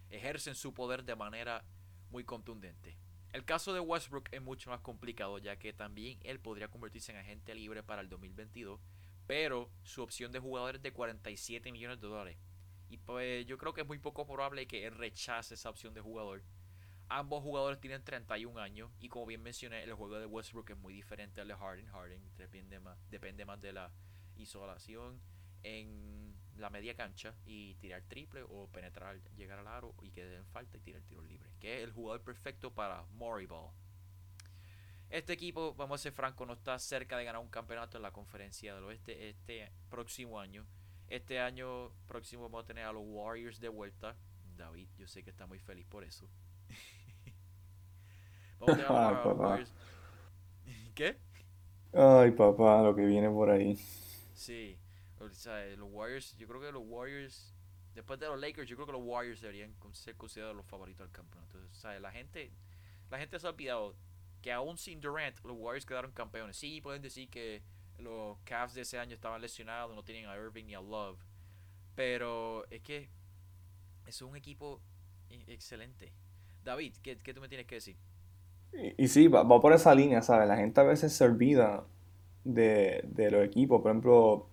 ejercen 0.09 0.55
su 0.55 0.73
poder 0.73 1.03
de 1.03 1.15
manera 1.15 1.63
muy 2.09 2.23
contundente. 2.23 2.97
El 3.31 3.45
caso 3.45 3.73
de 3.73 3.79
Westbrook 3.79 4.29
es 4.31 4.41
mucho 4.41 4.71
más 4.71 4.81
complicado 4.81 5.37
ya 5.37 5.57
que 5.57 5.71
también 5.71 6.19
él 6.23 6.39
podría 6.39 6.67
convertirse 6.67 7.11
en 7.11 7.19
agente 7.19 7.53
libre 7.53 7.83
para 7.83 8.01
el 8.01 8.09
2022, 8.09 8.79
pero 9.27 9.69
su 9.83 10.01
opción 10.01 10.31
de 10.31 10.39
jugador 10.39 10.77
es 10.77 10.81
de 10.81 10.91
47 10.91 11.71
millones 11.71 12.01
de 12.01 12.07
dólares. 12.07 12.37
Y 12.89 12.97
pues 12.97 13.45
yo 13.45 13.59
creo 13.59 13.73
que 13.73 13.81
es 13.81 13.87
muy 13.87 13.99
poco 13.99 14.25
probable 14.25 14.65
que 14.67 14.85
él 14.85 14.95
rechace 14.95 15.53
esa 15.53 15.69
opción 15.69 15.93
de 15.93 16.01
jugador. 16.01 16.43
Ambos 17.07 17.43
jugadores 17.43 17.79
tienen 17.79 18.03
31 18.03 18.59
años 18.59 18.91
y 18.99 19.09
como 19.09 19.27
bien 19.27 19.43
mencioné, 19.43 19.83
el 19.83 19.93
juego 19.93 20.19
de 20.19 20.25
Westbrook 20.25 20.71
es 20.71 20.77
muy 20.77 20.93
diferente 20.93 21.41
al 21.41 21.47
de 21.47 21.55
Harden. 21.55 21.87
Harden 21.87 22.23
depende 22.35 22.79
más, 22.79 22.97
depende 23.11 23.45
más 23.45 23.61
de 23.61 23.73
la 23.73 23.91
isolación 24.35 25.21
en 25.63 26.35
la 26.57 26.69
media 26.69 26.93
cancha 26.93 27.33
y 27.45 27.75
tirar 27.75 28.03
triple 28.03 28.43
o 28.43 28.67
penetrar, 28.67 29.19
llegar 29.35 29.59
al 29.59 29.67
aro 29.67 29.95
y 30.01 30.11
que 30.11 30.25
den 30.25 30.45
falta 30.45 30.77
y 30.77 30.81
tirar 30.81 31.01
tiro 31.03 31.21
libre. 31.21 31.49
Que 31.59 31.77
es 31.77 31.83
el 31.83 31.91
jugador 31.91 32.21
perfecto 32.21 32.71
para 32.71 33.05
Mori 33.13 33.45
Ball. 33.45 33.71
Este 35.09 35.33
equipo, 35.33 35.73
vamos 35.73 35.99
a 35.99 36.03
ser 36.03 36.11
francos, 36.11 36.45
no 36.45 36.53
está 36.53 36.77
cerca 36.77 37.17
de 37.17 37.23
ganar 37.23 37.41
un 37.41 37.49
campeonato 37.49 37.97
en 37.97 38.03
la 38.03 38.11
conferencia 38.11 38.75
del 38.75 38.83
oeste 38.83 39.29
este 39.29 39.71
próximo 39.89 40.39
año. 40.39 40.67
Este 41.07 41.39
año 41.39 41.91
próximo 42.07 42.43
vamos 42.43 42.63
a 42.63 42.67
tener 42.67 42.85
a 42.85 42.91
los 42.91 43.03
Warriors 43.05 43.59
de 43.59 43.69
vuelta. 43.69 44.15
David, 44.55 44.87
yo 44.97 45.07
sé 45.07 45.23
que 45.23 45.31
está 45.31 45.47
muy 45.47 45.57
feliz 45.57 45.87
por 45.87 46.03
eso. 46.03 46.29
vamos 48.59 48.75
a 48.75 48.77
tener 48.77 48.91
a 48.91 49.23
los 49.23 49.37
Warriors. 49.39 49.73
¿Qué? 50.93 51.17
Ay, 51.91 52.31
papá, 52.31 52.83
lo 52.83 52.95
que 52.95 53.05
viene 53.05 53.29
por 53.29 53.49
ahí. 53.49 53.75
Sí. 54.33 54.77
O 55.19 55.29
sea, 55.31 55.65
los 55.75 55.89
Warriors, 55.91 56.35
yo 56.37 56.47
creo 56.47 56.61
que 56.61 56.71
los 56.71 56.83
Warriors, 56.85 57.53
después 57.93 58.19
de 58.19 58.27
los 58.27 58.39
Lakers, 58.39 58.67
yo 58.69 58.75
creo 58.75 58.85
que 58.85 58.93
los 58.93 59.01
Warriors 59.03 59.41
deberían 59.41 59.73
ser 59.93 60.15
considerados 60.15 60.55
los 60.55 60.65
favoritos 60.65 61.05
del 61.05 61.11
campeonato. 61.11 61.59
Sea, 61.71 61.99
la 61.99 62.11
gente, 62.11 62.51
la 63.09 63.19
gente 63.19 63.39
se 63.39 63.47
ha 63.47 63.49
olvidado 63.49 63.95
que 64.41 64.51
aún 64.51 64.77
sin 64.77 65.01
Durant, 65.01 65.37
los 65.43 65.57
Warriors 65.57 65.85
quedaron 65.85 66.11
campeones. 66.11 66.57
Sí, 66.57 66.81
pueden 66.81 67.01
decir 67.01 67.29
que 67.29 67.61
los 67.97 68.37
Cavs 68.45 68.73
de 68.73 68.81
ese 68.81 68.97
año 68.97 69.13
estaban 69.13 69.41
lesionados, 69.41 69.95
no 69.95 70.03
tienen 70.03 70.27
a 70.27 70.35
Irving 70.35 70.65
ni 70.65 70.73
a 70.73 70.81
Love. 70.81 71.19
Pero 71.95 72.65
es 72.69 72.81
que 72.81 73.09
es 74.05 74.21
un 74.21 74.35
equipo 74.35 74.81
excelente. 75.47 76.13
David, 76.63 76.95
¿qué, 77.03 77.17
qué 77.17 77.33
tú 77.33 77.41
me 77.41 77.49
tienes 77.49 77.67
que 77.67 77.75
decir? 77.75 77.97
Y, 78.73 79.03
y 79.03 79.07
sí, 79.07 79.27
va, 79.27 79.43
va, 79.43 79.59
por 79.59 79.73
esa 79.73 79.93
línea, 79.93 80.21
¿sabes? 80.21 80.47
La 80.47 80.55
gente 80.55 80.79
a 80.79 80.83
veces 80.83 81.11
se 81.11 81.23
olvida 81.23 81.85
de, 82.43 83.01
de 83.03 83.31
los 83.31 83.43
equipos. 83.43 83.81
Por 83.81 83.91
ejemplo, 83.91 84.49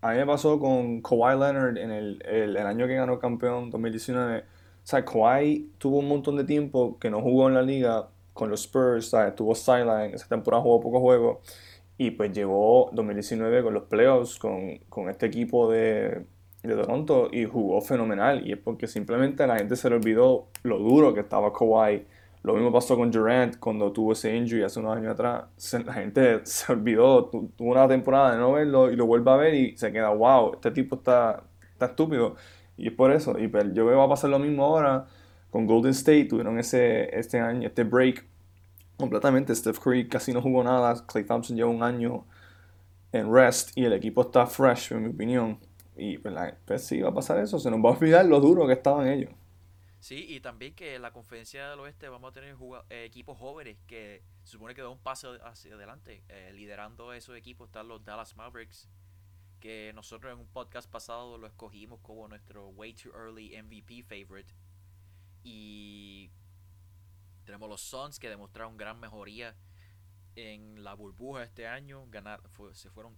a 0.00 0.12
mí 0.12 0.18
me 0.18 0.26
pasó 0.26 0.58
con 0.58 1.02
Kawhi 1.02 1.38
Leonard 1.38 1.76
en 1.78 1.90
el, 1.90 2.22
el, 2.26 2.56
año 2.58 2.86
que 2.86 2.94
ganó 2.94 3.18
campeón 3.18 3.70
2019. 3.70 4.38
O 4.38 4.44
sea, 4.84 5.04
Kawhi 5.04 5.72
tuvo 5.78 5.98
un 5.98 6.08
montón 6.08 6.36
de 6.36 6.44
tiempo 6.44 6.98
que 6.98 7.10
no 7.10 7.20
jugó 7.20 7.48
en 7.48 7.54
la 7.54 7.62
liga 7.62 8.08
con 8.32 8.50
los 8.50 8.62
Spurs, 8.62 9.10
¿sabes? 9.10 9.34
tuvo 9.34 9.54
sideline, 9.54 10.14
esa 10.14 10.28
temporada 10.28 10.62
jugó 10.62 10.80
poco 10.80 11.00
juego 11.00 11.40
y 11.98 12.12
pues 12.12 12.32
llegó 12.32 12.88
2019 12.92 13.64
con 13.64 13.74
los 13.74 13.82
playoffs 13.84 14.38
con, 14.38 14.78
con 14.88 15.10
este 15.10 15.26
equipo 15.26 15.70
de, 15.70 16.24
de, 16.62 16.74
Toronto 16.76 17.28
y 17.32 17.44
jugó 17.44 17.80
fenomenal 17.80 18.46
y 18.46 18.52
es 18.52 18.58
porque 18.58 18.86
simplemente 18.86 19.44
la 19.48 19.56
gente 19.58 19.74
se 19.74 19.90
le 19.90 19.96
olvidó 19.96 20.46
lo 20.62 20.78
duro 20.78 21.12
que 21.12 21.20
estaba 21.20 21.52
Kawhi 21.52 22.06
lo 22.42 22.54
mismo 22.54 22.72
pasó 22.72 22.96
con 22.96 23.10
Durant 23.10 23.58
cuando 23.58 23.92
tuvo 23.92 24.12
ese 24.12 24.34
injury 24.34 24.62
hace 24.62 24.78
unos 24.80 24.96
años 24.96 25.12
atrás. 25.12 25.44
la 25.84 25.92
gente 25.92 26.40
se 26.44 26.72
olvidó, 26.72 27.26
tuvo 27.26 27.70
una 27.72 27.88
temporada 27.88 28.32
de 28.32 28.38
no 28.38 28.52
verlo 28.52 28.90
y 28.90 28.96
lo 28.96 29.06
vuelve 29.06 29.30
a 29.30 29.36
ver 29.36 29.54
y 29.54 29.76
se 29.76 29.92
queda, 29.92 30.10
wow, 30.10 30.54
este 30.54 30.70
tipo 30.70 30.96
está, 30.96 31.42
está 31.72 31.86
estúpido. 31.86 32.36
Y 32.76 32.88
es 32.88 32.92
por 32.94 33.10
eso. 33.12 33.38
Y 33.38 33.48
pues, 33.48 33.66
yo 33.74 33.86
veo 33.86 33.98
va 33.98 34.04
a 34.04 34.08
pasar 34.08 34.30
lo 34.30 34.38
mismo 34.38 34.64
ahora 34.64 35.06
con 35.50 35.66
Golden 35.66 35.90
State. 35.92 36.26
Tuvieron 36.26 36.58
ese, 36.58 37.16
este 37.18 37.40
año, 37.40 37.66
este 37.66 37.84
break 37.84 38.24
completamente. 38.96 39.54
Steph 39.54 39.78
Curry 39.80 40.08
casi 40.08 40.32
no 40.32 40.40
jugó 40.40 40.62
nada. 40.62 41.04
Clay 41.06 41.24
Thompson 41.24 41.56
lleva 41.56 41.70
un 41.70 41.82
año 41.82 42.24
en 43.12 43.32
rest 43.32 43.76
y 43.76 43.84
el 43.84 43.92
equipo 43.92 44.22
está 44.22 44.46
fresh, 44.46 44.92
en 44.92 45.02
mi 45.02 45.08
opinión. 45.10 45.58
Y 45.96 46.18
pues, 46.18 46.34
pues 46.64 46.84
sí, 46.84 47.00
va 47.00 47.10
a 47.10 47.14
pasar 47.14 47.38
eso. 47.40 47.58
Se 47.58 47.70
nos 47.70 47.80
va 47.80 47.90
a 47.90 47.92
olvidar 47.94 48.24
lo 48.26 48.40
duro 48.40 48.66
que 48.66 48.74
estaban 48.74 49.08
ellos. 49.08 49.32
Sí, 50.00 50.26
y 50.28 50.40
también 50.40 50.74
que 50.74 50.94
en 50.94 51.02
la 51.02 51.12
conferencia 51.12 51.70
del 51.70 51.80
oeste 51.80 52.08
vamos 52.08 52.30
a 52.30 52.32
tener 52.32 52.56
eh, 52.90 53.04
equipos 53.04 53.36
jóvenes 53.36 53.78
que 53.86 54.22
se 54.44 54.52
supone 54.52 54.74
que 54.74 54.82
da 54.82 54.88
un 54.88 55.00
paso 55.00 55.32
hacia 55.44 55.74
adelante. 55.74 56.22
Eh, 56.28 56.52
liderando 56.54 57.12
esos 57.12 57.36
equipos 57.36 57.68
están 57.68 57.88
los 57.88 58.04
Dallas 58.04 58.36
Mavericks, 58.36 58.88
que 59.60 59.92
nosotros 59.94 60.32
en 60.32 60.38
un 60.38 60.46
podcast 60.46 60.88
pasado 60.88 61.36
lo 61.36 61.46
escogimos 61.46 62.00
como 62.00 62.28
nuestro 62.28 62.68
way 62.68 62.94
too 62.94 63.10
early 63.10 63.60
MVP 63.60 64.04
favorite. 64.04 64.54
Y 65.42 66.30
tenemos 67.44 67.68
los 67.68 67.80
Suns 67.80 68.18
que 68.18 68.28
demostraron 68.28 68.76
gran 68.76 69.00
mejoría 69.00 69.56
en 70.36 70.84
la 70.84 70.94
burbuja 70.94 71.42
este 71.42 71.66
año. 71.66 72.06
Ganar, 72.08 72.42
se 72.72 72.90
fueron, 72.90 73.16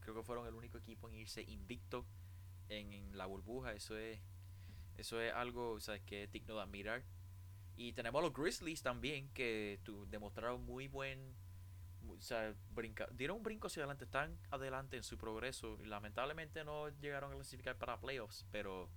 creo 0.00 0.14
que 0.14 0.22
fueron 0.22 0.46
el 0.46 0.54
único 0.54 0.78
equipo 0.78 1.08
en 1.08 1.16
irse 1.16 1.42
invicto 1.42 2.06
en, 2.68 3.16
la 3.16 3.26
burbuja. 3.26 3.72
Eso 3.72 3.96
es, 3.96 4.20
eso 4.96 5.20
es 5.20 5.32
algo 5.32 5.78
que 6.06 6.24
es 6.24 6.32
digno 6.32 6.56
de 6.56 6.62
admirar. 6.62 7.04
Y 7.76 7.92
tenemos 7.92 8.22
los 8.22 8.32
Grizzlies 8.32 8.82
también 8.82 9.30
que 9.30 9.80
tu, 9.82 10.06
demostraron 10.08 10.64
muy 10.64 10.88
buen 10.88 11.34
o 12.08 12.20
sea, 12.20 12.54
dieron 13.12 13.38
un 13.38 13.42
brinco 13.42 13.66
hacia 13.66 13.82
adelante, 13.82 14.04
están 14.04 14.38
adelante 14.50 14.96
en 14.96 15.02
su 15.02 15.18
progreso. 15.18 15.78
Lamentablemente 15.84 16.64
no 16.64 16.88
llegaron 17.00 17.32
a 17.32 17.34
clasificar 17.34 17.76
para 17.78 18.00
playoffs, 18.00 18.46
pero 18.50 18.90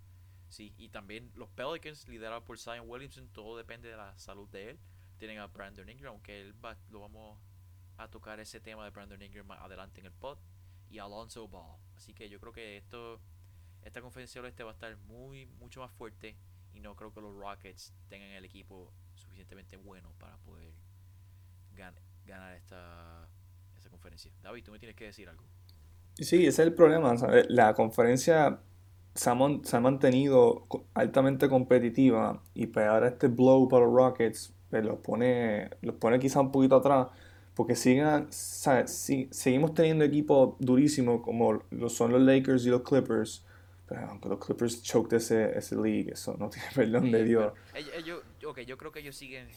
sí. 0.48 0.74
Y 0.78 0.90
también 0.90 1.32
los 1.36 1.50
Pelicans, 1.50 2.08
liderados 2.08 2.44
por 2.44 2.58
Zion 2.60 2.88
Williamson, 2.88 3.28
todo 3.30 3.58
depende 3.58 3.90
de 3.90 3.98
la 3.98 4.18
salud 4.18 4.50
de 4.50 4.72
él. 4.72 4.80
Tienen 5.18 5.40
a 5.40 5.48
Brandon 5.48 5.90
Ingram, 5.90 6.14
aunque 6.14 6.42
él 6.42 6.54
va, 6.64 6.78
lo 6.90 7.02
vamos 7.02 7.40
a 7.98 8.10
tocar 8.10 8.40
ese 8.40 8.60
tema 8.60 8.84
de 8.84 8.92
Brandon 8.92 9.22
Ingram 9.22 9.48
más 9.48 9.62
adelante 9.62 10.02
en 10.02 10.08
el 10.08 10.14
pod. 10.14 10.38
Y 10.90 11.00
Alonso 11.00 11.48
Ball. 11.48 11.80
Así 11.96 12.14
que 12.14 12.30
yo 12.30 12.40
creo 12.40 12.54
que 12.54 12.78
esto 12.78 13.22
esta 13.86 14.02
conferencia 14.02 14.42
oeste 14.42 14.64
va 14.64 14.72
a 14.72 14.74
estar 14.74 14.98
muy 15.08 15.46
mucho 15.46 15.80
más 15.80 15.92
fuerte 15.92 16.36
y 16.74 16.82
no 16.82 16.96
creo 16.96 17.14
que 17.14 17.22
los 17.22 17.34
Rockets 17.36 17.94
tengan 18.10 18.32
el 18.32 18.44
equipo 18.44 18.92
suficientemente 19.14 19.78
bueno 19.78 20.12
para 20.20 20.38
poder 20.40 20.74
ganar 22.26 22.56
esta, 22.56 23.30
esta 23.76 23.90
conferencia. 23.90 24.32
David, 24.42 24.64
tú 24.64 24.72
me 24.72 24.80
tienes 24.80 24.96
que 24.96 25.06
decir 25.06 25.30
algo. 25.30 25.44
Sí, 26.16 26.38
ese 26.38 26.48
es 26.48 26.60
el 26.60 26.74
problema. 26.74 27.14
La 27.50 27.74
conferencia 27.74 28.60
se 29.14 29.30
ha, 29.30 29.80
mantenido 29.80 30.64
altamente 30.94 31.48
competitiva 31.48 32.42
y 32.54 32.68
pues 32.68 32.88
este 33.04 33.28
blow 33.28 33.68
para 33.70 33.86
los 33.86 33.94
Rockets 33.94 34.54
pues 34.70 34.84
los 34.84 35.00
pone, 35.00 35.70
los 35.82 35.96
pone 35.96 36.20
quizá 36.20 36.42
un 36.42 36.52
poquito 36.52 36.78
atrás 36.78 37.08
porque 37.54 37.76
siguen, 37.76 38.28
seguimos 38.30 39.74
teniendo 39.74 40.04
equipos 40.04 40.56
durísimos 40.60 41.22
como 41.22 41.64
lo 41.70 41.90
son 41.90 42.12
los 42.12 42.22
Lakers 42.22 42.66
y 42.66 42.70
los 42.70 42.82
Clippers. 42.82 43.46
Pero 43.88 44.02
aunque 44.10 44.30
los 44.30 44.40
Clippers 44.40 44.82
choked 44.82 45.16
ese, 45.16 45.58
ese 45.58 45.76
league, 45.76 46.12
eso 46.12 46.36
no 46.40 46.50
tiene 46.52 46.68
perdón 46.74 47.12
de 47.12 47.24
Dios. 47.24 47.54
Ellos, 47.74 48.24
ok, 48.46 48.62
yo 48.62 48.78
creo 48.78 48.92
que 48.92 49.00
ellos 49.00 49.16
siguen. 49.16 49.48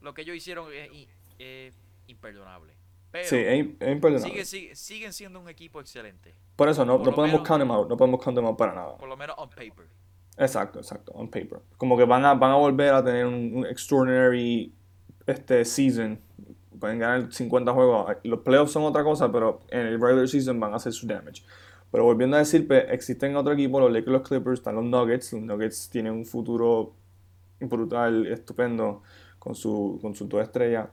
Lo 0.00 0.14
que 0.14 0.22
ellos 0.22 0.36
hicieron 0.36 0.72
es 0.72 1.08
es 1.38 1.74
imperdonable. 2.06 2.74
Pero 3.10 3.28
sí, 3.28 3.36
es, 3.36 3.58
imperdonable. 3.58 4.44
siguen 4.44 5.12
siendo 5.12 5.40
un 5.40 5.48
equipo 5.48 5.80
excelente. 5.80 6.34
Por 6.56 6.68
eso 6.68 6.84
no, 6.84 6.98
no 6.98 7.14
podemos 7.14 7.46
count 7.46 7.60
them 7.60 7.70
out, 7.70 7.88
no 7.88 7.96
podemos 7.96 8.22
count 8.22 8.36
them 8.36 8.46
out 8.46 8.56
para 8.56 8.74
nada. 8.74 8.96
Por 8.96 9.08
lo 9.08 9.16
menos 9.16 9.36
on 9.38 9.50
paper. 9.50 9.86
Exacto, 10.38 10.78
exacto, 10.78 11.12
on 11.12 11.28
paper. 11.28 11.60
Como 11.76 11.96
que 11.96 12.04
van 12.04 12.24
a, 12.24 12.34
van 12.34 12.52
a 12.52 12.56
volver 12.56 12.94
a 12.94 13.04
tener 13.04 13.26
un, 13.26 13.66
extraordinary 13.66 14.72
este 15.26 15.64
season. 15.64 16.18
Pueden 16.78 16.98
ganar 16.98 17.32
50 17.32 17.72
juegos. 17.72 18.16
Los 18.24 18.40
playoffs 18.40 18.72
son 18.72 18.84
otra 18.84 19.04
cosa, 19.04 19.30
pero 19.30 19.60
en 19.68 19.86
el 19.86 20.00
regular 20.00 20.26
season 20.26 20.58
van 20.58 20.72
a 20.72 20.76
hacer 20.76 20.92
su 20.92 21.06
damage. 21.06 21.42
Pero 21.92 22.04
volviendo 22.04 22.36
a 22.36 22.40
decir, 22.40 22.66
pues, 22.66 22.86
existen 22.88 23.36
otro 23.36 23.52
equipo, 23.52 23.78
los 23.78 23.92
Lakers, 23.92 24.12
los 24.12 24.28
Clippers, 24.28 24.60
están 24.60 24.76
los 24.76 24.84
Nuggets. 24.84 25.34
Los 25.34 25.42
Nuggets 25.42 25.90
tienen 25.90 26.14
un 26.14 26.24
futuro 26.24 26.94
brutal, 27.60 28.26
estupendo 28.26 29.02
con 29.38 29.54
su, 29.54 29.98
con 30.00 30.14
sus 30.14 30.28
dos 30.28 30.42
estrellas. 30.42 30.88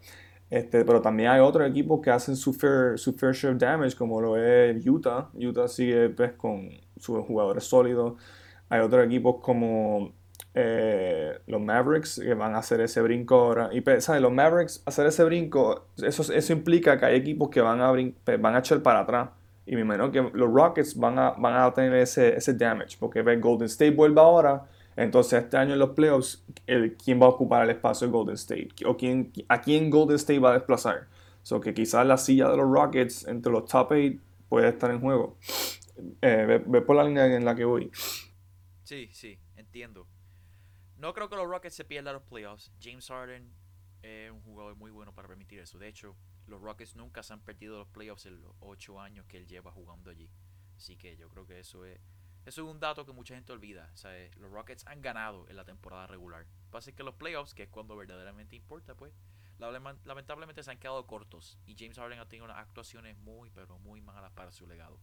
Este, 0.50 0.84
pero 0.84 1.02
también 1.02 1.30
hay 1.30 1.40
otros 1.40 1.70
equipos 1.70 2.02
que 2.02 2.10
hacen 2.10 2.36
su 2.36 2.54
fair, 2.54 2.98
su 2.98 3.14
fair 3.14 3.34
share 3.34 3.58
damage, 3.58 3.96
como 3.96 4.20
lo 4.20 4.36
es 4.38 4.86
Utah. 4.86 5.30
Utah 5.36 5.68
sigue 5.70 6.10
pues, 6.10 6.34
con 6.34 6.70
sus 6.98 7.26
jugadores 7.26 7.64
sólidos. 7.64 8.22
Hay 8.68 8.82
otros 8.82 9.06
equipos 9.06 9.38
como 9.42 10.12
eh, 10.54 11.40
los 11.48 11.62
Mavericks 11.62 12.20
que 12.22 12.34
van 12.34 12.56
a 12.56 12.60
hacer 12.60 12.82
ese 12.82 13.02
brinco 13.02 13.36
ahora. 13.36 13.70
Y 13.72 13.82
pues, 13.82 14.04
¿sabes? 14.04 14.22
los 14.22 14.32
Mavericks 14.34 14.84
hacer 14.86 15.06
ese 15.06 15.24
brinco, 15.24 15.86
eso, 15.98 16.34
eso 16.34 16.54
implica 16.54 17.00
que 17.00 17.06
hay 17.06 17.16
equipos 17.16 17.50
que 17.50 17.62
van 17.62 17.82
a, 17.82 17.94
pues, 18.26 18.42
van 18.42 18.56
a 18.56 18.60
echar 18.60 18.82
para 18.84 19.02
atrás. 19.02 19.30
Y 19.70 19.76
me 19.76 19.82
imagino 19.82 20.12
que 20.12 20.22
los 20.34 20.52
Rockets 20.52 20.98
van 20.98 21.20
a, 21.20 21.32
van 21.32 21.56
a 21.56 21.74
tener 21.74 21.94
ese, 21.94 22.36
ese 22.36 22.54
damage, 22.54 22.98
porque 23.00 23.22
ve 23.22 23.38
Golden 23.38 23.68
State 23.68 23.92
vuelve 23.92 24.20
ahora 24.20 24.66
entonces, 25.00 25.42
este 25.42 25.56
año 25.56 25.74
en 25.74 25.80
los 25.80 25.92
playoffs, 25.92 26.44
¿quién 26.66 27.22
va 27.22 27.28
a 27.28 27.30
ocupar 27.30 27.64
el 27.64 27.70
espacio 27.70 28.08
de 28.08 28.12
Golden 28.12 28.36
State? 28.36 28.70
¿O 28.86 28.98
quién, 28.98 29.32
a 29.48 29.62
quién 29.62 29.90
Golden 29.90 30.18
State 30.18 30.40
va 30.40 30.52
a 30.52 30.54
desplazar? 30.56 31.08
So 31.42 31.62
que 31.62 31.74
quizás 31.74 32.06
la 32.06 32.18
silla 32.18 32.50
de 32.50 32.58
los 32.58 32.70
Rockets 32.70 33.26
entre 33.26 33.50
los 33.50 33.66
top 33.66 33.92
8 33.92 34.20
puede 34.50 34.68
estar 34.68 34.92
en 34.92 35.00
juego. 35.00 35.38
Eh, 36.22 36.62
ve, 36.68 36.82
por 36.82 36.98
la 36.98 37.06
línea 37.06 37.34
en 37.34 37.46
la 37.46 37.56
que 37.56 37.64
voy. 37.64 37.90
Sí, 38.84 39.08
sí, 39.14 39.40
entiendo. 39.56 40.06
No 40.98 41.14
creo 41.14 41.30
que 41.30 41.38
los 41.38 41.48
Rockets 41.48 41.76
se 41.76 41.86
pierdan 41.86 42.16
los 42.16 42.24
playoffs. 42.24 42.70
James 42.82 43.08
Harden 43.08 43.54
es 44.02 44.32
un 44.32 44.42
jugador 44.42 44.76
muy 44.76 44.92
bueno 44.92 45.14
para 45.14 45.30
permitir 45.30 45.60
eso. 45.60 45.80
De 45.80 45.88
hecho, 45.88 46.18
los 46.50 46.62
Rockets 46.62 46.96
nunca 46.96 47.24
se 47.24 47.34
han 47.34 47.42
perdido 47.42 47.78
los 47.78 47.88
playoffs 47.88 48.26
en 48.26 48.42
los 48.42 48.54
8 48.60 49.00
años 49.00 49.26
que 49.28 49.38
él 49.38 49.48
lleva 49.48 49.72
jugando 49.72 50.12
allí. 50.12 50.30
Así 50.76 50.98
que 50.98 51.16
yo 51.18 51.30
creo 51.30 51.46
que 51.46 51.60
eso 51.60 51.86
es 51.86 52.00
eso 52.46 52.64
es 52.64 52.68
un 52.68 52.80
dato 52.80 53.06
que 53.06 53.12
mucha 53.12 53.36
gente 53.36 53.52
olvida. 53.54 53.92
los 54.40 54.52
Rockets 54.52 54.86
han 54.88 55.02
ganado 55.02 55.48
en 55.50 55.56
la 55.56 55.66
temporada 55.66 56.08
regular. 56.08 56.46
Pasa 56.72 56.92
que 56.92 57.04
los 57.04 57.14
playoffs, 57.16 57.54
que 57.54 57.64
es 57.64 57.70
cuando 57.70 57.96
verdaderamente 57.96 58.56
importa, 58.56 58.96
pues, 58.96 59.14
lamentablemente 59.60 60.64
se 60.64 60.72
han 60.72 60.80
quedado 60.80 61.06
cortos. 61.06 61.60
Y 61.68 61.76
James 61.78 61.98
Harden 61.98 62.20
ha 62.20 62.28
tenido 62.28 62.46
unas 62.46 62.58
actuaciones 62.58 63.18
muy, 63.20 63.50
pero 63.52 63.78
muy 63.80 64.02
malas 64.02 64.32
para 64.32 64.52
su 64.52 64.66
legado. 64.66 64.98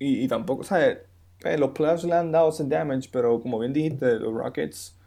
Y, 0.00 0.26
tampoco, 0.28 0.64
¿sabes? 0.64 0.98
Eh, 1.44 1.58
los 1.58 1.70
playoffs 1.70 2.04
le 2.04 2.14
han 2.14 2.32
dado 2.32 2.48
ese 2.48 2.64
damage, 2.64 3.08
pero 3.12 3.40
como 3.40 3.58
bien 3.58 3.72
dijiste, 3.72 4.18
los 4.18 4.32
Rockets, 4.32 4.98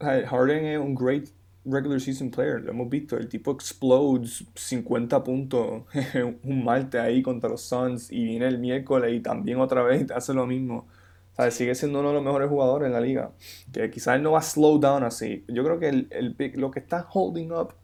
Harden 0.00 0.64
es 0.64 0.78
un 0.78 0.94
great 0.94 1.28
regular 1.70 2.00
season 2.00 2.30
player, 2.30 2.60
lo 2.60 2.70
hemos 2.70 2.88
visto, 2.88 3.16
el 3.16 3.28
tipo 3.28 3.52
explodes 3.52 4.44
50 4.54 5.22
puntos 5.24 5.82
un 6.42 6.64
martes 6.64 7.00
ahí 7.00 7.22
contra 7.22 7.50
los 7.50 7.62
Suns 7.62 8.10
y 8.10 8.24
viene 8.24 8.46
el 8.46 8.58
miércoles 8.58 9.12
y 9.14 9.20
también 9.20 9.60
otra 9.60 9.82
vez 9.82 10.10
hace 10.14 10.34
lo 10.34 10.46
mismo. 10.46 10.86
O 11.32 11.36
sea, 11.36 11.50
sigue 11.50 11.74
siendo 11.74 12.00
uno 12.00 12.08
de 12.08 12.14
los 12.14 12.24
mejores 12.24 12.48
jugadores 12.48 12.86
en 12.86 12.92
la 12.92 13.00
liga. 13.00 13.30
Que 13.72 13.90
quizás 13.90 14.20
no 14.20 14.32
va 14.32 14.40
a 14.40 14.42
slow 14.42 14.80
down 14.80 15.04
así. 15.04 15.44
Yo 15.46 15.62
creo 15.62 15.78
que 15.78 15.88
el, 15.88 16.08
el, 16.10 16.36
lo 16.60 16.72
que 16.72 16.80
está 16.80 17.06
holding 17.12 17.52
up 17.52 17.74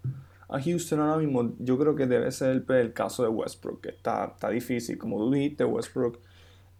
a 0.49 0.61
Houston 0.61 1.01
ahora 1.01 1.19
mismo, 1.19 1.53
yo 1.61 1.79
creo 1.79 1.95
que 1.95 2.07
debe 2.07 2.33
ser 2.33 2.51
el, 2.51 2.65
el 2.77 2.93
caso 2.93 3.23
de 3.23 3.29
Westbrook, 3.29 3.81
que 3.81 3.91
está, 3.91 4.33
está 4.35 4.51
difícil. 4.51 4.99
Como 4.99 5.19
tú 5.19 5.31
dijiste, 5.31 5.65
Westbrook 5.65 6.19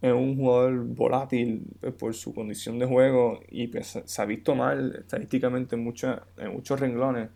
es 0.05 0.13
un 0.13 0.37
jugador 0.37 0.85
volátil 0.85 1.65
pues, 1.79 1.93
por 1.93 2.13
su 2.13 2.33
condición 2.33 2.79
de 2.79 2.85
juego 2.85 3.41
y 3.49 3.67
pues, 3.67 3.99
se 4.03 4.21
ha 4.21 4.25
visto 4.25 4.55
mal 4.55 4.95
estadísticamente 4.99 5.75
en, 5.75 5.81
en 5.81 6.53
muchos 6.53 6.79
renglones. 6.79 7.29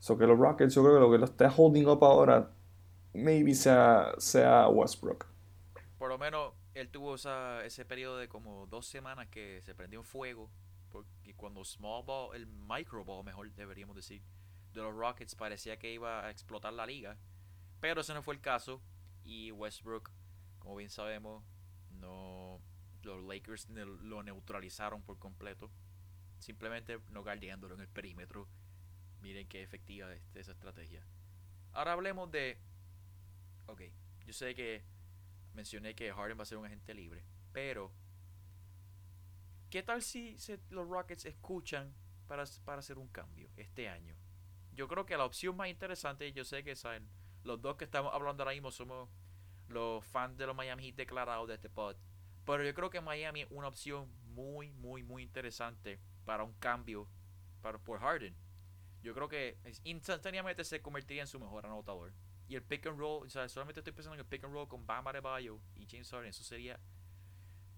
So 0.00 0.16
que 0.16 0.26
los 0.26 0.38
Rockets, 0.38 0.74
yo 0.74 0.82
creo 0.82 0.94
que 0.94 1.00
lo 1.00 1.10
que 1.10 1.18
lo 1.18 1.24
está 1.24 1.52
holding 1.54 1.86
up 1.86 2.04
ahora, 2.04 2.50
maybe 3.14 3.54
sea, 3.54 4.12
sea 4.18 4.68
Westbrook. 4.68 5.26
Por 5.98 6.08
lo 6.08 6.18
menos 6.18 6.52
él 6.74 6.88
tuvo 6.90 7.16
ese 7.16 7.84
periodo 7.84 8.18
de 8.18 8.28
como 8.28 8.66
dos 8.66 8.86
semanas 8.86 9.26
que 9.28 9.60
se 9.62 9.74
prendió 9.74 10.02
fuego. 10.02 10.50
Porque 10.90 11.34
cuando 11.34 11.64
small 11.64 12.04
ball, 12.04 12.36
el 12.36 12.46
micro 12.46 13.04
ball, 13.04 13.24
mejor 13.24 13.52
deberíamos 13.52 13.96
decir, 13.96 14.22
de 14.72 14.80
los 14.80 14.94
Rockets 14.94 15.34
parecía 15.34 15.78
que 15.78 15.92
iba 15.92 16.24
a 16.24 16.30
explotar 16.30 16.72
la 16.72 16.86
liga. 16.86 17.18
Pero 17.80 18.00
ese 18.00 18.14
no 18.14 18.22
fue 18.22 18.34
el 18.34 18.40
caso. 18.40 18.80
Y 19.24 19.50
Westbrook, 19.50 20.10
como 20.60 20.76
bien 20.76 20.88
sabemos, 20.88 21.44
no 21.98 22.60
los 23.02 23.22
Lakers 23.24 23.68
lo 23.68 24.22
neutralizaron 24.22 25.02
por 25.02 25.18
completo. 25.18 25.70
Simplemente 26.38 27.00
no 27.10 27.22
guardiándolo 27.22 27.74
en 27.74 27.80
el 27.80 27.88
perímetro. 27.88 28.48
Miren 29.20 29.48
qué 29.48 29.62
efectiva 29.62 30.12
es 30.14 30.22
esa 30.34 30.52
estrategia. 30.52 31.04
Ahora 31.72 31.92
hablemos 31.92 32.30
de. 32.30 32.58
Ok, 33.66 33.82
yo 34.24 34.32
sé 34.32 34.54
que 34.54 34.84
mencioné 35.54 35.94
que 35.94 36.12
Harden 36.12 36.38
va 36.38 36.42
a 36.42 36.46
ser 36.46 36.58
un 36.58 36.66
agente 36.66 36.94
libre, 36.94 37.24
pero. 37.52 37.92
¿Qué 39.70 39.82
tal 39.82 40.02
si 40.02 40.36
los 40.70 40.88
Rockets 40.88 41.26
escuchan 41.26 41.92
para, 42.26 42.44
para 42.64 42.78
hacer 42.78 42.96
un 42.96 43.08
cambio 43.08 43.50
este 43.56 43.88
año? 43.88 44.16
Yo 44.72 44.88
creo 44.88 45.04
que 45.04 45.16
la 45.16 45.26
opción 45.26 45.56
más 45.56 45.68
interesante, 45.68 46.32
yo 46.32 46.44
sé 46.44 46.64
que 46.64 46.74
saben, 46.74 47.06
los 47.44 47.60
dos 47.60 47.76
que 47.76 47.84
estamos 47.84 48.14
hablando 48.14 48.42
ahora 48.42 48.54
mismo 48.54 48.70
somos 48.70 49.10
los 49.68 50.04
fans 50.04 50.36
de 50.36 50.46
los 50.46 50.56
Miami 50.56 50.84
Heat 50.84 50.96
declarados 50.96 51.48
de 51.48 51.54
este 51.54 51.68
pod. 51.68 51.96
Pero 52.44 52.64
yo 52.64 52.74
creo 52.74 52.90
que 52.90 53.00
Miami 53.00 53.42
es 53.42 53.48
una 53.50 53.68
opción 53.68 54.08
muy, 54.34 54.72
muy, 54.72 55.02
muy 55.02 55.22
interesante 55.22 56.00
para 56.24 56.44
un 56.44 56.52
cambio 56.54 57.08
para, 57.60 57.78
por 57.78 58.00
Harden. 58.00 58.34
Yo 59.02 59.14
creo 59.14 59.28
que 59.28 59.58
instantáneamente 59.84 60.64
se 60.64 60.80
convertiría 60.80 61.22
en 61.22 61.28
su 61.28 61.38
mejor 61.38 61.66
anotador. 61.66 62.12
Y 62.48 62.56
el 62.56 62.62
pick 62.62 62.86
and 62.86 62.98
roll, 62.98 63.26
o 63.26 63.30
sea, 63.30 63.48
solamente 63.48 63.80
estoy 63.80 63.92
pensando 63.92 64.14
en 64.14 64.20
el 64.20 64.26
pick 64.26 64.44
and 64.44 64.52
roll 64.52 64.66
con 64.66 64.86
Bam 64.86 65.06
Adebayo 65.06 65.60
y 65.76 65.86
James 65.86 66.10
Harden. 66.10 66.30
Eso 66.30 66.42
sería. 66.42 66.80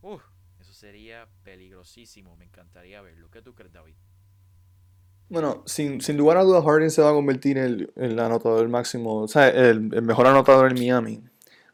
Uf, 0.00 0.22
eso 0.60 0.72
sería 0.72 1.28
peligrosísimo. 1.42 2.36
Me 2.36 2.44
encantaría 2.44 3.02
verlo. 3.02 3.28
¿Qué 3.30 3.42
tú 3.42 3.54
crees, 3.54 3.72
David? 3.72 3.96
Bueno, 5.28 5.62
sin, 5.66 6.00
sin 6.00 6.16
lugar 6.16 6.36
a 6.36 6.44
dudas, 6.44 6.64
Harden 6.64 6.90
se 6.90 7.02
va 7.02 7.10
a 7.10 7.12
convertir 7.12 7.58
en 7.58 7.90
el, 7.94 8.18
anotador 8.18 8.68
máximo, 8.68 9.22
o 9.22 9.28
sea, 9.28 9.48
el 9.48 9.80
mejor 9.80 10.26
anotador 10.26 10.72
en 10.72 10.74
Miami 10.74 11.22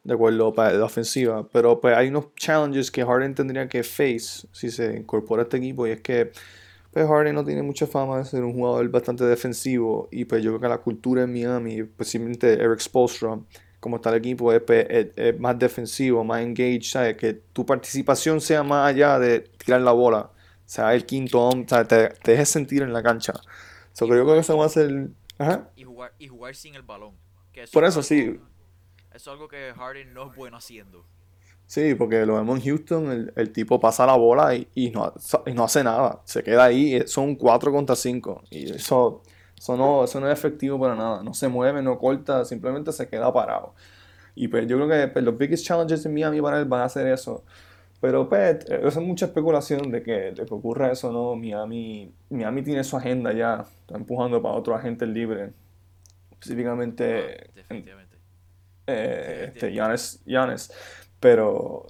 de 0.07 0.15
acuerdo 0.15 0.53
para 0.53 0.73
la 0.73 0.85
ofensiva. 0.85 1.47
Pero 1.53 1.81
pues 1.81 1.97
hay 1.97 2.09
unos 2.09 2.35
challenges 2.37 2.91
que 2.91 3.05
Harden 3.05 3.35
tendría 3.35 3.69
que 3.69 3.83
face 3.83 4.47
si 4.53 4.71
se 4.71 4.97
incorpora 4.97 5.43
a 5.43 5.45
este 5.45 5.57
equipo 5.57 5.87
y 5.87 5.91
es 5.91 6.01
que 6.01 6.33
pues 6.93 7.07
Harden 7.07 7.35
no 7.35 7.45
tiene 7.45 7.63
mucha 7.63 7.87
fama 7.87 8.19
de 8.19 8.25
ser 8.25 8.43
un 8.45 8.55
jugador 8.55 8.89
bastante 8.89 9.25
defensivo 9.25 10.09
y 10.11 10.25
pues 10.25 10.43
yo 10.43 10.51
creo 10.53 10.61
que 10.61 10.69
la 10.69 10.79
cultura 10.79 11.25
en 11.25 11.33
Miami, 11.33 11.81
especialmente 11.81 12.55
Eric 12.55 12.81
Spolstra, 12.81 13.39
como 13.81 13.97
está 13.97 14.11
el 14.11 14.17
equipo, 14.17 14.53
es, 14.53 14.63
pues, 14.63 15.39
más 15.39 15.59
defensivo, 15.59 16.25
más 16.25 16.41
engaged, 16.43 16.83
¿sabes? 16.83 17.17
Que 17.17 17.35
tu 17.35 17.67
participación 17.67 18.41
sea 18.41 18.63
más 18.63 18.89
allá 18.89 19.19
de 19.19 19.41
tirar 19.41 19.83
la 19.83 19.93
bola, 19.93 20.31
sea 20.65 20.95
el 20.95 21.05
quinto 21.05 21.41
hombre, 21.41 21.85
Te, 21.85 22.09
te 22.09 22.31
dejes 22.31 22.49
sentir 22.49 22.83
en 22.83 22.93
la 22.93 23.03
cancha. 23.03 23.35
So, 23.93 24.09
creo 24.09 24.27
que 24.27 24.39
eso 24.39 24.57
va 24.57 24.67
a 24.67 24.69
ser... 24.71 25.11
Y, 25.77 25.85
jugar, 25.85 26.15
y 26.19 26.29
jugar 26.29 26.55
sin 26.55 26.75
el 26.75 26.83
balón. 26.83 27.15
Por 27.73 27.85
eso 27.85 28.03
sí. 28.03 28.41
Eso 29.17 29.31
es 29.31 29.35
algo 29.35 29.49
que 29.49 29.73
Harden 29.75 30.13
no 30.13 30.31
es 30.31 30.37
bueno 30.37 30.59
haciendo. 30.59 31.07
Sí, 31.65 31.95
porque 31.95 32.27
lo 32.27 32.35
vemos 32.35 32.59
en 32.59 32.67
Houston, 32.67 33.33
el, 33.35 33.51
tipo 33.51 33.81
pasa 33.81 34.05
la 34.05 34.15
bola 34.15 34.55
y, 34.55 34.91
no, 34.91 35.11
no, 35.55 35.65
hace 35.65 35.83
nada. 35.83 36.21
Se 36.25 36.43
queda 36.43 36.65
ahí, 36.65 37.03
son 37.07 37.35
4 37.35 37.73
contra 37.73 37.97
5. 37.97 38.45
Y 38.51 38.73
eso, 38.73 39.23
eso, 39.57 39.77
no, 39.77 40.05
eso 40.05 40.21
no 40.21 40.31
es 40.31 40.39
efectivo 40.39 40.79
para 40.79 40.95
nada. 40.95 41.23
No 41.23 41.33
se 41.33 41.49
mueve, 41.49 41.81
no 41.81 41.99
corta, 41.99 42.45
simplemente 42.45 42.93
se 42.93 43.09
queda 43.09 43.33
parado. 43.33 43.75
Y 44.35 44.49
pues 44.49 44.67
yo 44.67 44.77
creo 44.77 44.89
que 44.89 45.09
pues, 45.09 45.25
los 45.25 45.39
biggest 45.39 45.65
challenges 45.65 46.05
en 46.05 46.13
Miami 46.13 46.43
para 46.43 46.59
él 46.59 46.67
van 46.67 46.83
a 46.83 46.89
ser 46.91 47.07
eso. 47.07 47.43
Pero 48.03 48.29
pues, 48.29 48.67
eso 48.67 48.89
es 49.01 49.07
mucha 49.07 49.25
especulación 49.27 49.91
de 49.91 50.03
que, 50.03 50.33
de 50.33 50.45
que 50.45 50.55
ocurra 50.55 50.93
eso, 50.93 51.11
¿no? 51.11 51.37
Miami, 51.37 52.13
Miami 52.29 52.63
tiene 52.63 52.85
su 52.85 52.99
agenda 52.99 53.33
ya, 53.33 53.65
está 53.81 53.97
empujando 53.97 54.43
para 54.43 54.55
otro 54.55 54.75
agente 54.75 55.07
libre. 55.07 55.55
Específicamente. 56.33 57.47
Ah, 57.47 57.51
definitivamente. 57.55 58.06
Eh, 58.87 59.53
este, 59.55 59.73
Giannis, 59.73 60.73
Pero. 61.21 61.87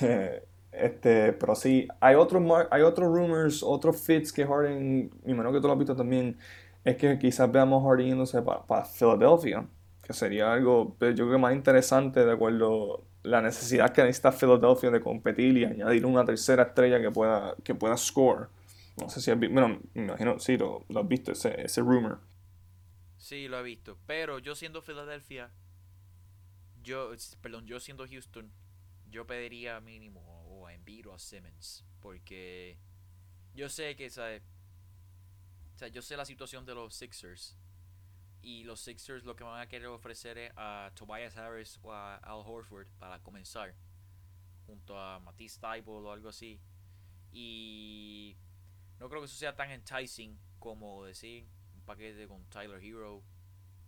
este, 0.72 1.32
pero 1.32 1.54
sí, 1.54 1.88
hay 2.00 2.14
otros 2.14 2.42
hay 2.70 2.82
otros 2.82 3.08
rumors, 3.08 3.62
otros 3.62 4.00
fits 4.00 4.32
que 4.32 4.46
Harden, 4.46 5.10
y 5.26 5.34
menos 5.34 5.52
que 5.52 5.60
tú 5.60 5.66
lo 5.66 5.72
has 5.72 5.78
visto 5.78 5.96
también, 5.96 6.38
es 6.84 6.96
que 6.96 7.18
quizás 7.18 7.50
veamos 7.50 7.84
Harden 7.84 8.08
yéndose 8.08 8.42
para, 8.42 8.62
para 8.66 8.84
Philadelphia, 8.84 9.66
que 10.02 10.12
sería 10.12 10.52
algo, 10.52 10.94
pues, 10.98 11.14
yo 11.14 11.24
creo 11.24 11.36
que 11.36 11.42
más 11.42 11.54
interesante 11.54 12.24
de 12.24 12.32
acuerdo 12.32 13.04
la 13.22 13.42
necesidad 13.42 13.92
que 13.92 14.02
necesita 14.02 14.32
Philadelphia 14.32 14.90
de 14.90 15.00
competir 15.00 15.56
y 15.58 15.64
añadir 15.64 16.06
una 16.06 16.24
tercera 16.24 16.62
estrella 16.64 17.00
que 17.00 17.10
pueda, 17.10 17.54
que 17.62 17.74
pueda 17.74 17.96
score. 17.96 18.48
No 19.00 19.08
sé 19.08 19.20
si 19.20 19.30
has 19.30 19.38
visto, 19.38 19.52
bueno, 19.52 19.80
me 19.94 20.04
imagino, 20.04 20.38
sí, 20.38 20.56
lo, 20.56 20.84
lo 20.88 21.00
has 21.00 21.08
visto, 21.08 21.32
ese, 21.32 21.60
ese 21.62 21.80
rumor. 21.80 22.20
Sí, 23.16 23.48
lo 23.48 23.58
he 23.58 23.62
visto. 23.62 23.98
Pero 24.06 24.38
yo 24.38 24.54
siendo 24.54 24.80
Filadelfia, 24.80 25.50
yo, 26.82 27.12
perdón, 27.40 27.66
yo 27.66 27.80
siendo 27.80 28.06
Houston, 28.06 28.52
yo 29.10 29.26
pediría 29.26 29.80
mínimo 29.80 30.20
o 30.46 30.66
a 30.66 30.74
Embiid 30.74 31.08
o 31.08 31.14
a 31.14 31.18
Simmons. 31.18 31.84
Porque 32.00 32.78
yo 33.54 33.68
sé 33.68 33.96
que, 33.96 34.10
¿sabes? 34.10 34.42
O 35.74 35.78
sea, 35.78 35.88
yo 35.88 36.02
sé 36.02 36.16
la 36.16 36.24
situación 36.24 36.64
de 36.64 36.74
los 36.74 36.94
Sixers. 36.94 37.56
Y 38.42 38.64
los 38.64 38.80
Sixers 38.80 39.24
lo 39.24 39.36
que 39.36 39.44
van 39.44 39.60
a 39.60 39.68
querer 39.68 39.88
ofrecer 39.88 40.38
es 40.38 40.52
a 40.56 40.90
Tobias 40.94 41.36
Harris 41.36 41.78
o 41.82 41.92
a 41.92 42.16
Al 42.16 42.42
Horford 42.44 42.88
para 42.98 43.18
comenzar. 43.22 43.74
Junto 44.66 44.98
a 44.98 45.18
Matisse 45.18 45.58
Thybulle 45.58 46.06
o 46.06 46.12
algo 46.12 46.28
así. 46.28 46.60
Y 47.32 48.36
no 48.98 49.08
creo 49.08 49.20
que 49.20 49.26
eso 49.26 49.36
sea 49.36 49.54
tan 49.54 49.70
enticing 49.70 50.38
como 50.58 51.04
decir 51.04 51.48
un 51.74 51.82
paquete 51.82 52.26
con 52.28 52.44
Tyler 52.46 52.82
Hero 52.82 53.22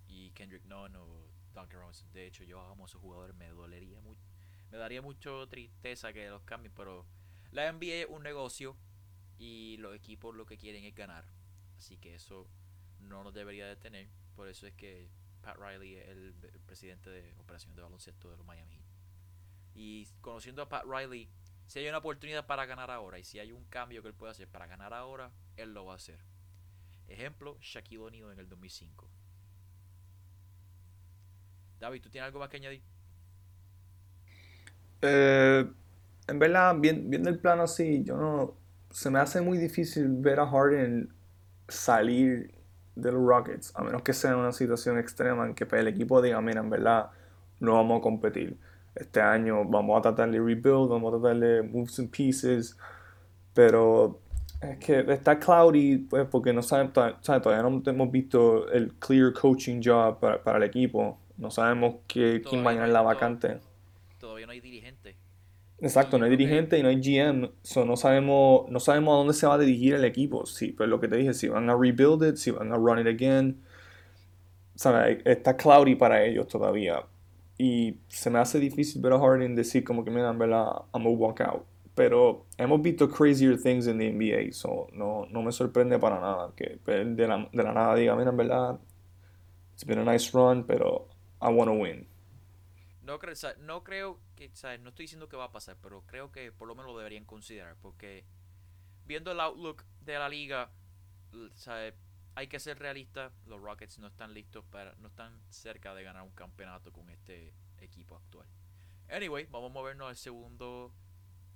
y 0.07 0.31
Kendrick 0.31 0.65
Nunn 0.65 0.97
o 0.97 1.22
Duncan 1.53 1.81
Robinson. 1.81 2.13
De 2.13 2.27
hecho, 2.27 2.45
yo 2.45 2.61
amo 2.61 2.85
a 2.85 2.87
esos 2.87 3.01
jugadores, 3.01 3.35
me 3.37 3.49
dolería 3.49 4.01
mucho. 4.01 4.23
Me 4.71 4.79
daría 4.79 5.03
mucho 5.03 5.49
tristeza 5.49 6.13
que 6.13 6.29
los 6.29 6.43
cambien, 6.43 6.73
pero 6.75 7.07
la 7.51 7.71
NBA 7.71 8.03
es 8.03 8.07
un 8.09 8.23
negocio 8.23 8.77
y 9.39 9.77
los 9.79 9.95
equipos 9.95 10.35
lo 10.35 10.47
que 10.47 10.57
quieren 10.57 10.85
es 10.85 10.95
ganar. 10.95 11.25
Así 11.77 11.99
que 11.99 12.15
eso 12.15 12.49
no 13.01 13.23
nos 13.25 13.35
debería 13.35 13.67
detener. 13.67 14.09
Por 14.35 14.49
eso 14.49 14.67
es 14.67 14.75
que 14.75 15.11
Pat 15.43 15.57
Riley 15.59 15.97
es 15.97 16.09
el, 16.09 16.35
presidente 16.65 17.11
de 17.11 17.35
operaciones 17.39 17.77
de 17.77 17.83
baloncesto 17.83 18.31
de 18.31 18.37
los 18.37 18.47
Miami 18.47 18.77
Heat. 18.77 18.87
Y 19.75 20.09
conociendo 20.21 20.63
a 20.63 20.69
Pat 20.69 20.85
Riley, 20.85 21.29
si 21.67 21.81
hay 21.81 21.89
una 21.89 21.99
oportunidad 21.99 22.47
para 22.47 22.67
ganar 22.67 22.91
ahora 22.91 23.19
y 23.19 23.25
si 23.25 23.39
hay 23.39 23.53
un 23.53 23.65
cambio 23.65 24.03
que 24.03 24.09
él 24.09 24.15
puede 24.15 24.33
hacer 24.33 24.49
para 24.49 24.67
ganar 24.67 24.95
ahora, 24.95 25.33
él 25.57 25.75
lo 25.75 25.85
va 25.85 25.95
a 25.95 25.97
hacer. 25.97 26.21
Ejemplo, 27.09 27.59
Shaquille 27.61 27.99
O'Neal 27.99 28.33
en 28.33 28.39
el 28.39 28.49
2005. 28.49 29.11
David, 31.83 32.01
¿tú 32.01 32.11
tienes 32.11 32.29
algo 32.29 32.39
más 32.39 32.49
que 32.49 32.59
añadir? 32.59 32.81
Eh, 35.03 35.69
en 36.29 36.39
verdad, 36.39 36.77
viendo 36.79 37.29
el 37.29 37.39
plano 37.41 37.65
así, 37.65 38.05
yo 38.05 38.17
no. 38.17 38.55
Se 38.91 39.11
me 39.11 39.19
hace 39.19 39.41
muy 39.41 39.59
difícil 39.59 40.07
ver 40.09 40.39
a 40.39 40.47
Harden 40.47 41.13
salir 41.67 42.55
de 42.95 43.11
los 43.11 43.27
Rockets, 43.27 43.73
a 43.75 43.83
menos 43.83 44.03
que 44.03 44.13
sea 44.13 44.37
una 44.37 44.53
situación 44.53 44.97
extrema 44.97 45.45
en 45.45 45.55
que 45.55 45.67
pues, 45.67 45.81
el 45.81 45.89
equipo 45.89 46.23
diga, 46.23 46.41
mira, 46.41 46.61
en 46.61 46.71
verdad 46.71 47.11
no 47.59 47.75
vamos 47.75 47.99
a 47.99 48.03
competir. 48.03 48.57
Este 48.95 49.21
año 49.21 49.65
vamos 49.65 49.99
a 49.99 50.03
tratar 50.03 50.31
de 50.31 50.39
rebuild, 50.39 50.89
vamos 50.89 51.13
a 51.13 51.19
tratar 51.19 51.41
de 51.41 51.63
move 51.63 51.89
some 51.89 52.09
pieces, 52.09 52.77
pero 53.55 54.21
es 54.61 54.79
que 54.79 55.01
está 55.13 55.37
cloudy, 55.37 55.99
pues, 55.99 56.29
porque 56.31 56.53
no 56.53 56.63
saben, 56.63 56.93
todavía 56.93 57.63
no 57.63 57.83
hemos 57.85 58.13
visto 58.13 58.71
el 58.71 58.93
clear 59.01 59.33
coaching 59.33 59.81
job 59.83 60.21
para, 60.21 60.59
el 60.59 60.63
equipo. 60.63 61.19
No 61.37 61.51
sabemos 61.51 61.97
que, 62.07 62.43
quién 62.49 62.65
va 62.65 62.71
a 62.71 62.75
llenar 62.75 62.89
la 62.91 63.03
vacante. 63.03 63.59
Todavía 64.19 64.47
no 64.47 64.53
hay 64.53 64.61
dirigente. 64.61 65.17
Exacto, 65.81 66.17
no 66.19 66.25
hay 66.27 66.31
dirigente 66.31 66.79
y 66.79 66.83
no 66.83 66.89
hay 66.89 67.01
GM, 67.01 67.51
so 67.63 67.85
no 67.85 67.97
sabemos, 67.97 68.71
no 68.71 68.79
sabemos 68.79 69.15
a 69.15 69.17
dónde 69.17 69.35
se 69.35 69.47
va 69.49 69.55
a 69.55 69.59
dirigir 69.59 69.95
el 69.95 70.05
equipo. 70.05 70.47
Sí, 70.47 70.73
pues 70.73 70.89
lo 70.89 71.01
que 71.01 71.09
te 71.09 71.17
dije, 71.17 71.35
si 71.35 71.49
van 71.49 71.69
a 71.71 71.77
rebuild 71.77 72.23
it, 72.23 72.37
si 72.37 72.53
van 72.53 72.73
a 72.73 72.77
run 72.77 73.01
it 73.01 73.07
again. 73.09 73.61
¿sabes? 74.75 75.19
Está 75.25 75.57
cloudy 75.57 75.95
para 75.95 76.25
ellos 76.25 76.47
todavía. 76.49 77.05
Y 77.59 77.99
se 78.09 78.31
me 78.31 78.39
hace 78.39 78.59
difícil 78.59 79.01
ver 79.03 79.13
a 79.13 79.19
Harden 79.19 79.55
decir 79.55 79.85
como 79.85 80.05
que, 80.05 80.11
mira, 80.11 80.31
en 80.31 80.39
verdad, 80.39 80.85
I'm 80.93 81.05
gonna 81.05 81.11
walk 81.11 81.41
out. 81.41 81.65
Pero 81.95 82.47
hemos 82.57 82.81
visto 82.81 83.09
crazier 83.09 83.61
things 83.61 83.87
in 83.87 83.99
the 83.99 84.11
NBA, 84.11 84.53
so 84.53 84.89
no, 84.93 85.27
no 85.31 85.43
me 85.43 85.53
sorprende 85.53 85.99
para 85.99 86.19
nada 86.19 86.51
que 86.57 86.79
de 86.85 87.29
la, 87.29 87.49
de 87.53 87.63
la 87.63 87.73
nada 87.73 87.95
diga, 87.95 88.17
mira, 88.17 88.31
en 88.31 88.37
verdad, 88.37 88.79
it's 89.75 89.85
been 89.85 89.99
a 89.99 90.05
nice 90.05 90.31
run, 90.33 90.65
pero 90.65 91.07
I 91.43 91.49
wanna 91.49 91.73
win. 91.73 92.09
No, 93.03 93.19
creo, 93.19 93.35
no 93.59 93.83
creo 93.83 94.21
que, 94.37 94.49
no 94.79 94.91
estoy 94.91 95.05
diciendo 95.05 95.29
que 95.29 95.37
va 95.37 95.45
a 95.45 95.53
pasar, 95.53 95.77
pero 95.83 96.03
creo 96.07 96.31
que 96.31 96.53
por 96.53 96.69
lo 96.69 96.77
menos 96.77 96.93
lo 96.93 96.99
deberían 96.99 97.25
considerar, 97.25 97.77
porque 97.83 98.25
viendo 99.05 99.33
el 99.33 99.41
outlook 99.41 99.83
de 100.01 100.19
la 100.19 100.29
liga, 100.29 100.71
hay 102.37 102.47
que 102.47 102.61
ser 102.61 102.79
realista, 102.79 103.33
los 103.47 103.61
Rockets 103.61 103.99
no 103.99 104.07
están 104.07 104.33
listos 104.33 104.65
para, 104.67 104.95
no 105.01 105.09
están 105.09 105.41
cerca 105.51 105.95
de 105.95 106.05
ganar 106.05 106.23
un 106.23 106.31
campeonato 106.31 106.93
con 106.93 107.11
este 107.11 107.53
equipo 107.81 108.15
actual. 108.15 108.47
Anyway, 109.11 109.47
vamos 109.51 109.71
a 109.71 109.75
movernos 109.75 110.09
al 110.09 110.17
segundo 110.17 110.95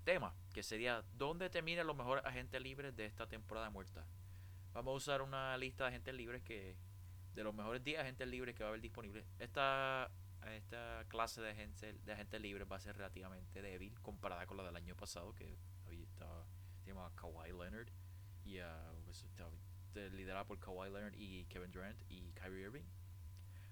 tema, 0.03 0.35
que 0.53 0.65
sería 0.65 1.05
¿dónde 1.15 1.49
terminan 1.49 1.87
los 1.87 1.97
mejores 1.97 2.25
agentes 2.25 2.61
libres 2.61 2.97
de 2.97 3.07
esta 3.07 3.29
temporada 3.29 3.71
muerta? 3.71 4.05
Vamos 4.73 4.93
a 4.93 4.97
usar 4.97 5.23
una 5.23 5.57
lista 5.57 5.85
de 5.85 5.89
agentes 5.91 6.15
libres 6.15 6.43
que 6.43 6.77
de 7.37 7.45
los 7.45 7.55
mejores 7.55 7.85
10 7.85 8.01
agentes 8.01 8.27
libres 8.27 8.55
que 8.55 8.65
va 8.65 8.69
a 8.69 8.71
haber 8.71 8.81
disponibles. 8.81 9.25
Esta 9.39 10.11
esta 10.55 11.05
clase 11.09 11.41
de 11.41 11.55
gente 11.55 11.93
de 11.93 12.13
agentes 12.13 12.41
libres 12.41 12.69
va 12.71 12.77
a 12.77 12.81
ser 12.81 12.97
relativamente 12.97 13.63
débil 13.63 14.01
comparada 14.01 14.47
con 14.47 14.57
la 14.57 14.63
del 14.63 14.77
año 14.77 14.95
pasado 14.95 15.35
que 15.35 15.59
había 15.85 16.05
estaba 16.05 16.47
se 16.83 16.91
llamaba 16.91 17.11
Kawhi 17.17 17.49
Leonard 17.49 17.89
y 18.45 18.61
uh, 18.61 20.11
liderada 20.13 20.47
por 20.47 20.61
Kawhi 20.61 20.89
Leonard 20.89 21.15
y 21.15 21.47
Kevin 21.47 21.73
Durant 21.73 22.01
y 22.09 22.33
Kyrie 22.33 22.63
Irving 22.63 22.85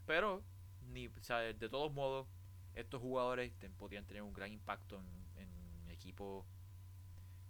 pero 0.04 0.42
ni, 0.80 1.06
de 1.06 1.68
todos 1.68 1.92
modos 1.92 2.26
estos 2.74 3.00
jugadores 3.00 3.52
podrían 3.78 4.04
tener 4.04 4.22
un 4.22 4.32
gran 4.32 4.50
impacto 4.50 4.98
en, 4.98 5.42
en 5.42 5.90
equipos 5.90 6.44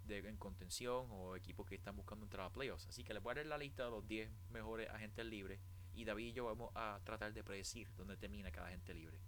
de, 0.05 0.19
en 0.19 0.37
contención 0.37 1.07
o 1.11 1.35
equipos 1.35 1.67
que 1.67 1.77
están 1.77 1.97
buscando 1.97 2.27
entrar 2.27 2.47
a 2.47 2.51
playoffs 2.53 2.87
así 2.89 3.05
que 3.05 3.15
les 3.15 3.23
voy 3.23 3.33
a 3.33 3.35
dar 3.37 3.47
la 3.47 3.57
lista 3.57 3.85
de 3.85 3.91
los 3.91 4.07
10 4.07 4.31
mejores 4.51 4.91
agentes 4.91 5.25
libres 5.25 5.61
y 5.95 6.05
David 6.05 6.27
y 6.27 6.33
yo 6.33 6.47
vamos 6.47 6.71
a 6.75 7.01
tratar 7.05 7.33
de 7.33 7.45
predecir 7.45 7.89
dónde 7.97 8.17
termina 8.17 8.51
cada 8.51 8.69
gente 8.69 8.95
libre. 8.95 9.21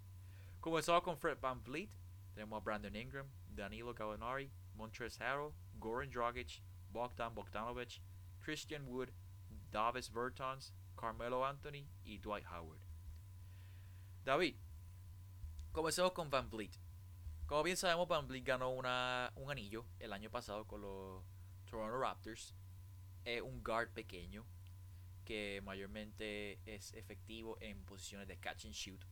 Comenzamos 0.60 1.02
con 1.02 1.16
Fred 1.16 1.38
Van 1.40 1.62
Vliet, 1.62 1.90
tenemos 2.34 2.60
a 2.60 2.64
Brandon 2.64 2.94
Ingram, 2.94 3.26
Danilo 3.48 3.94
Gallinari, 3.94 4.50
Montrezl 4.74 5.22
Harrell, 5.22 5.52
Goran 5.78 6.10
Dragic, 6.10 6.62
Bogdan 6.90 7.34
Bogdanovic, 7.34 8.00
Christian 8.40 8.86
Wood, 8.86 9.10
Davis 9.70 10.10
Bertans, 10.10 10.72
Carmelo 10.96 11.44
Anthony 11.44 11.86
y 12.04 12.18
Dwight 12.18 12.46
Howard. 12.46 12.80
David, 14.24 14.56
comenzamos 15.72 16.12
con 16.12 16.30
Van 16.30 16.50
Vliet. 16.50 16.78
Como 17.46 17.62
bien 17.62 17.76
sabemos, 17.76 18.08
Van 18.08 18.26
Vliet 18.26 18.44
ganó 18.44 18.70
una, 18.70 19.32
un 19.36 19.50
anillo 19.50 19.86
el 20.00 20.12
año 20.12 20.30
pasado 20.30 20.66
con 20.66 20.80
los 20.80 21.22
Toronto 21.70 21.98
Raptors. 21.98 22.54
Es 23.24 23.40
un 23.40 23.62
guard 23.62 23.90
pequeño, 23.92 24.44
que 25.26 25.60
mayormente 25.64 26.60
es 26.64 26.94
efectivo 26.94 27.58
en 27.60 27.84
posiciones 27.84 28.28
de 28.28 28.38
catch 28.38 28.64
and 28.64 28.74
shoot. 28.74 29.04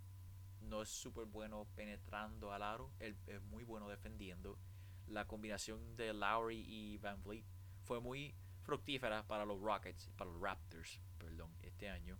no 0.60 0.80
es 0.80 0.88
súper 0.88 1.26
bueno 1.26 1.66
penetrando 1.74 2.52
al 2.52 2.62
aro, 2.62 2.90
él 3.00 3.18
es 3.26 3.42
muy 3.42 3.64
bueno 3.64 3.88
defendiendo. 3.90 4.58
La 5.06 5.26
combinación 5.26 5.96
de 5.96 6.14
Lowry 6.14 6.64
y 6.66 6.96
Van 6.96 7.22
Vliet 7.22 7.44
fue 7.82 8.00
muy 8.00 8.34
fructífera 8.62 9.26
para 9.26 9.44
los 9.44 9.60
Rockets, 9.60 10.08
para 10.16 10.30
los 10.30 10.40
Raptors, 10.40 11.02
perdón, 11.18 11.54
este 11.60 11.90
año. 11.90 12.18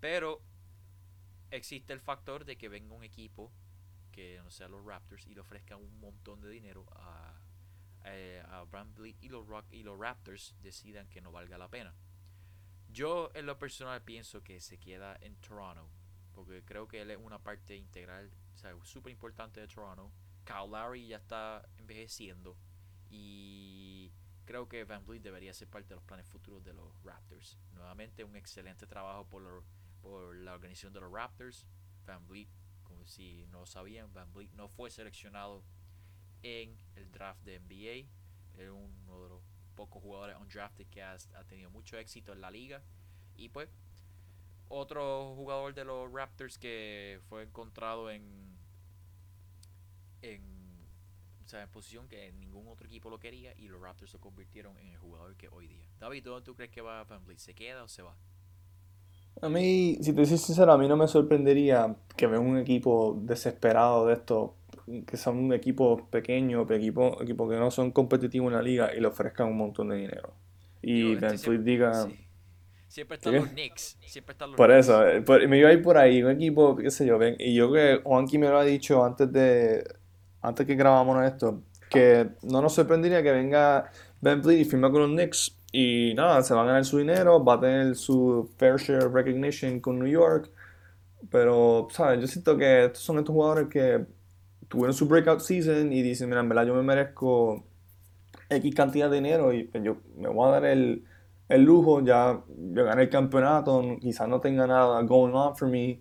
Pero 0.00 0.40
existe 1.50 1.92
el 1.92 2.00
factor 2.00 2.46
de 2.46 2.56
que 2.56 2.70
venga 2.70 2.94
un 2.94 3.04
equipo 3.04 3.52
que 4.12 4.38
no 4.42 4.50
sea 4.50 4.68
los 4.68 4.84
Raptors 4.86 5.26
y 5.26 5.34
le 5.34 5.40
ofrezca 5.40 5.76
un 5.76 6.00
montón 6.00 6.40
de 6.40 6.48
dinero 6.48 6.86
a, 6.92 7.38
a, 8.04 8.64
Van 8.70 8.94
Vliet 8.94 9.16
y 9.20 9.28
los, 9.28 9.46
Rock, 9.46 9.66
y 9.70 9.82
los 9.82 9.98
Raptors 9.98 10.54
decidan 10.62 11.08
que 11.08 11.20
no 11.20 11.32
valga 11.32 11.58
la 11.58 11.68
pena. 11.68 11.94
Yo 12.96 13.30
en 13.34 13.44
lo 13.44 13.58
personal 13.58 14.00
pienso 14.00 14.42
que 14.42 14.58
se 14.58 14.78
queda 14.78 15.18
en 15.20 15.36
Toronto 15.36 15.86
porque 16.32 16.62
creo 16.64 16.88
que 16.88 17.02
él 17.02 17.10
es 17.10 17.18
una 17.18 17.38
parte 17.38 17.76
integral, 17.76 18.30
o 18.54 18.56
sea, 18.56 18.74
súper 18.84 19.12
importante 19.12 19.60
de 19.60 19.68
Toronto. 19.68 20.10
Kyle 20.46 20.70
Lowry 20.70 21.08
ya 21.08 21.18
está 21.18 21.68
envejeciendo 21.76 22.56
y 23.10 24.10
creo 24.46 24.66
que 24.66 24.84
Van 24.84 25.04
Vliet 25.04 25.22
debería 25.22 25.52
ser 25.52 25.68
parte 25.68 25.90
de 25.90 25.96
los 25.96 26.04
planes 26.04 26.26
futuros 26.26 26.64
de 26.64 26.72
los 26.72 26.90
Raptors. 27.04 27.58
Nuevamente, 27.74 28.24
un 28.24 28.34
excelente 28.34 28.86
trabajo 28.86 29.28
por, 29.28 29.62
por 30.00 30.34
la 30.34 30.54
organización 30.54 30.94
de 30.94 31.00
los 31.00 31.12
Raptors. 31.12 31.66
Van 32.06 32.26
Vliet, 32.26 32.48
como 32.82 33.04
si 33.04 33.46
no 33.48 33.66
sabían, 33.66 34.10
Van 34.14 34.32
Vliet 34.32 34.52
no 34.54 34.68
fue 34.68 34.90
seleccionado 34.90 35.62
en 36.42 36.78
el 36.94 37.12
draft 37.12 37.42
de 37.44 37.60
NBA. 37.60 38.62
Es 38.62 38.70
uno 38.70 39.22
de 39.22 39.28
los 39.28 39.42
pocos 39.76 40.02
jugadores 40.02 40.36
undrafted 40.40 40.86
que 40.88 41.02
ha, 41.02 41.16
tenido 41.48 41.70
mucho 41.70 41.96
éxito 41.98 42.32
en 42.32 42.40
la 42.40 42.50
liga. 42.50 42.82
Y 43.36 43.50
pues 43.50 43.68
otro 44.68 45.34
jugador 45.36 45.74
de 45.74 45.84
los 45.84 46.10
Raptors 46.12 46.58
que 46.58 47.20
fue 47.28 47.44
encontrado 47.44 48.10
en 48.10 48.56
en, 50.22 50.42
o 51.44 51.48
sea, 51.48 51.62
en 51.62 51.68
posición 51.68 52.08
que 52.08 52.32
ningún 52.32 52.66
otro 52.66 52.86
equipo 52.86 53.10
lo 53.10 53.20
quería 53.20 53.52
y 53.56 53.68
los 53.68 53.80
Raptors 53.80 54.10
se 54.10 54.18
convirtieron 54.18 54.76
en 54.78 54.88
el 54.88 54.98
jugador 54.98 55.36
que 55.36 55.48
hoy 55.48 55.68
día. 55.68 55.86
David, 56.00 56.24
¿dónde 56.24 56.44
tú 56.44 56.56
crees 56.56 56.72
que 56.72 56.80
va 56.80 57.04
Vliet? 57.04 57.38
¿Se 57.38 57.54
queda 57.54 57.84
o 57.84 57.88
se 57.88 58.02
va? 58.02 58.16
A 59.42 59.50
mí, 59.50 59.98
si 60.00 60.14
te 60.14 60.24
soy 60.24 60.38
sincero, 60.38 60.72
a 60.72 60.78
mí 60.78 60.88
no 60.88 60.96
me 60.96 61.06
sorprendería 61.06 61.94
que 62.16 62.26
vea 62.26 62.40
un 62.40 62.56
equipo 62.56 63.18
desesperado 63.20 64.06
de 64.06 64.14
esto, 64.14 64.56
que 65.06 65.16
son 65.16 65.38
un 65.38 65.52
equipo 65.52 66.08
pequeño, 66.10 66.66
equipo, 66.70 67.18
que 67.18 67.56
no 67.56 67.70
son 67.70 67.90
competitivos 67.90 68.48
en 68.48 68.54
la 68.54 68.62
liga 68.62 68.94
y 68.94 69.00
le 69.00 69.06
ofrezcan 69.06 69.48
un 69.48 69.56
montón 69.56 69.88
de 69.88 69.96
dinero. 69.96 70.32
Y 70.82 71.16
Van 71.16 71.34
este 71.34 71.50
Vliet 71.50 71.62
diga, 71.62 72.08
Siempre 72.88 73.16
están 73.16 73.34
los 73.34 73.48
Knicks. 73.48 73.98
Siempre 74.06 74.32
están 74.32 74.50
los 74.50 74.56
Por 74.56 74.70
eso, 74.70 75.06
eh, 75.06 75.22
me 75.48 75.58
iba 75.58 75.68
a 75.68 75.72
ir 75.72 75.82
por 75.82 75.98
ahí, 75.98 76.22
un 76.22 76.30
equipo, 76.30 76.76
qué 76.76 76.90
sé 76.90 77.04
yo, 77.04 77.18
ven, 77.18 77.34
y 77.38 77.54
yo 77.54 77.72
que 77.72 78.00
Juanqui 78.04 78.38
me 78.38 78.48
lo 78.48 78.58
ha 78.58 78.64
dicho 78.64 79.04
antes 79.04 79.30
de, 79.32 79.84
antes 80.40 80.66
que 80.66 80.76
grabamos 80.76 81.24
esto, 81.24 81.62
que 81.90 82.28
no 82.42 82.62
nos 82.62 82.74
sorprendería 82.74 83.22
que 83.22 83.32
venga 83.32 83.90
Ben 84.20 84.40
Vliet 84.40 84.60
y 84.60 84.64
firme 84.64 84.90
con 84.90 85.02
los 85.02 85.10
Knicks 85.10 85.56
y 85.72 86.14
nada, 86.14 86.42
se 86.42 86.54
va 86.54 86.62
a 86.62 86.66
ganar 86.66 86.84
su 86.84 86.98
dinero, 86.98 87.44
va 87.44 87.54
a 87.54 87.60
tener 87.60 87.96
su 87.96 88.48
fair 88.56 88.76
share 88.76 89.10
recognition 89.12 89.80
con 89.80 89.98
New 89.98 90.08
York, 90.08 90.50
pero, 91.30 91.88
¿sabes? 91.90 92.20
Yo 92.20 92.26
siento 92.26 92.56
que 92.56 92.84
estos 92.86 93.02
son 93.02 93.18
estos 93.18 93.34
jugadores 93.34 93.68
que 93.68 94.06
tuvieron 94.68 94.94
su 94.94 95.06
breakout 95.08 95.40
season 95.40 95.92
y 95.92 96.02
dicen, 96.02 96.28
mira, 96.28 96.40
en 96.40 96.48
verdad 96.48 96.66
yo 96.66 96.74
me 96.74 96.82
merezco 96.82 97.64
X 98.50 98.74
cantidad 98.74 99.10
de 99.10 99.16
dinero 99.16 99.52
y 99.52 99.64
pues, 99.64 99.82
yo 99.84 99.98
me 100.16 100.28
voy 100.28 100.48
a 100.48 100.52
dar 100.52 100.64
el 100.66 101.04
el 101.48 101.62
lujo, 101.64 102.00
ya 102.04 102.42
yo 102.48 102.84
gané 102.84 103.02
el 103.02 103.10
campeonato, 103.10 103.82
quizás 104.00 104.28
no 104.28 104.40
tenga 104.40 104.66
nada 104.66 105.02
going 105.02 105.32
on 105.32 105.56
for 105.56 105.68
me, 105.68 106.00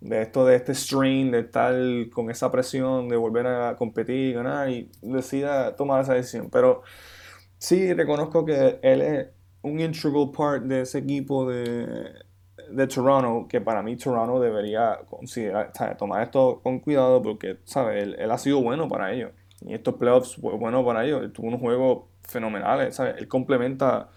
de 0.00 0.22
esto 0.22 0.46
de 0.46 0.56
este 0.56 0.74
strain, 0.74 1.30
de 1.32 1.40
estar 1.40 1.74
con 2.12 2.30
esa 2.30 2.50
presión, 2.52 3.08
de 3.08 3.16
volver 3.16 3.46
a 3.46 3.76
competir 3.76 4.30
y 4.30 4.32
ganar, 4.34 4.70
y 4.70 4.90
decida 5.02 5.74
tomar 5.76 6.02
esa 6.02 6.14
decisión. 6.14 6.50
Pero 6.50 6.82
sí 7.58 7.92
reconozco 7.94 8.44
que 8.44 8.78
él 8.82 9.02
es 9.02 9.28
un 9.62 9.80
integral 9.80 10.30
part 10.36 10.64
de 10.64 10.82
ese 10.82 10.98
equipo 10.98 11.48
de, 11.50 12.25
de 12.70 12.86
Toronto, 12.86 13.46
que 13.48 13.60
para 13.60 13.82
mí 13.82 13.96
Toronto 13.96 14.40
debería 14.40 15.00
considerar, 15.08 15.72
tomar 15.96 16.22
esto 16.22 16.60
con 16.62 16.80
cuidado 16.80 17.22
porque, 17.22 17.58
¿sabes? 17.64 18.02
Él, 18.02 18.16
él, 18.18 18.30
ha 18.30 18.38
sido 18.38 18.62
bueno 18.62 18.88
para 18.88 19.12
ellos. 19.12 19.32
Y 19.60 19.74
estos 19.74 19.94
playoffs 19.94 20.36
fue 20.36 20.54
bueno 20.54 20.84
para 20.84 21.04
ellos. 21.04 21.32
tuvo 21.32 21.48
unos 21.48 21.60
juegos 21.60 22.04
fenomenales, 22.22 22.96
¿sabes? 22.96 23.16
Él 23.18 23.28
complementa 23.28 24.10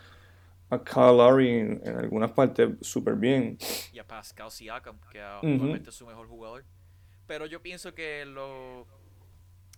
a 0.69 0.83
Kyle 0.83 1.17
Lowry 1.17 1.49
en, 1.49 1.97
algunas 1.97 2.31
partes 2.31 2.69
súper 2.81 3.15
bien. 3.15 3.57
Y 3.91 3.99
a 3.99 4.05
Pascal 4.05 4.51
Siakam, 4.51 4.99
que 5.11 5.21
actualmente 5.21 5.89
es 5.89 5.95
su 5.95 6.05
mejor 6.05 6.27
jugador. 6.27 6.65
Pero 7.27 7.45
yo 7.45 7.61
pienso 7.61 7.93
que 7.93 8.25
lo. 8.25 8.87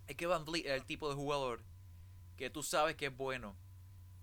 Es 0.08 0.16
que 0.16 0.26
Van 0.26 0.46
Vliet 0.46 0.66
es 0.66 0.72
el 0.74 0.86
tipo 0.86 1.10
de 1.10 1.16
jugador 1.16 1.62
que 2.36 2.50
tú 2.50 2.64
sabes 2.64 2.96
que 2.96 3.06
es 3.06 3.16
bueno, 3.16 3.56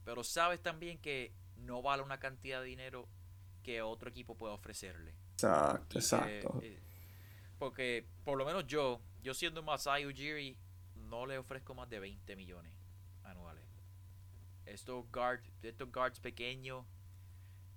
pero 0.05 0.25
sabes 0.25 0.61
también 0.61 0.99
que 0.99 1.33
no 1.57 1.83
vale 1.83 2.03
una 2.03 2.19
cantidad 2.19 2.61
de 2.61 2.67
dinero 2.67 3.09
que 3.69 3.83
otro 3.83 4.09
equipo 4.09 4.35
pueda 4.35 4.55
ofrecerle. 4.55 5.13
Exacto, 5.35 5.99
exacto. 5.99 6.59
Eh, 6.63 6.79
porque 7.59 8.07
por 8.25 8.39
lo 8.39 8.47
menos 8.47 8.67
yo, 8.67 8.99
yo 9.23 9.35
siendo 9.35 9.63
Masai 9.63 10.07
Ujiri, 10.07 10.57
no 10.95 11.27
le 11.27 11.37
ofrezco 11.37 11.75
más 11.75 11.91
de 11.91 12.01
20 12.01 12.35
millones 12.35 12.73
anuales. 13.25 13.67
Estos 14.65 15.05
guards, 15.13 15.47
estos 15.63 15.93
guards 15.93 16.19
pequeños 16.19 16.87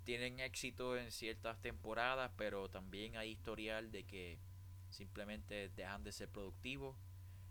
tienen 0.05 0.39
éxito 0.39 0.97
en 0.97 1.11
ciertas 1.11 1.59
temporadas, 1.59 2.31
pero 2.37 2.69
también 2.69 3.17
hay 3.17 3.31
historial 3.31 3.91
de 3.91 4.05
que 4.05 4.39
simplemente 4.91 5.67
dejan 5.75 6.05
de 6.05 6.13
ser 6.13 6.29
productivos. 6.29 6.95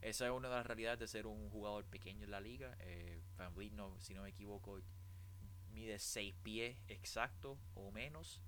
Esa 0.00 0.24
es 0.24 0.32
una 0.32 0.48
de 0.48 0.54
las 0.54 0.66
realidades 0.66 0.98
de 0.98 1.08
ser 1.08 1.26
un 1.26 1.50
jugador 1.50 1.84
pequeño 1.84 2.24
en 2.24 2.30
la 2.30 2.40
liga. 2.40 2.74
Eh, 2.80 3.20
Van 3.36 3.54
Vliet, 3.54 3.74
no, 3.74 4.00
si 4.00 4.14
no 4.14 4.22
me 4.22 4.30
equivoco, 4.30 4.80
mide 5.70 5.98
6 5.98 6.34
pies 6.42 6.78
exacto 6.88 7.58
o 7.74 7.90
menos 7.90 8.42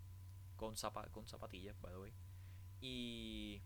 con, 0.56 0.74
con 1.12 1.26
zapatillas, 1.26 1.80
by 1.80 1.92
the 1.92 1.98
way. 1.98 2.12
Y 2.80 3.62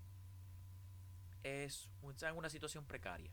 es 1.42 1.90
en 2.02 2.36
una 2.36 2.50
situación 2.50 2.84
precaria 2.86 3.32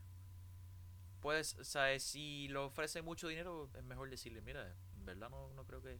puedes, 1.23 1.55
sea, 1.63 1.97
si 1.99 2.49
lo 2.49 2.65
ofrece 2.65 3.01
mucho 3.01 3.29
dinero, 3.29 3.69
es 3.75 3.83
mejor 3.85 4.09
decirle, 4.09 4.41
mira, 4.41 4.75
en 4.93 5.05
verdad 5.05 5.29
no, 5.29 5.49
no 5.53 5.65
creo 5.65 5.81
que... 5.81 5.99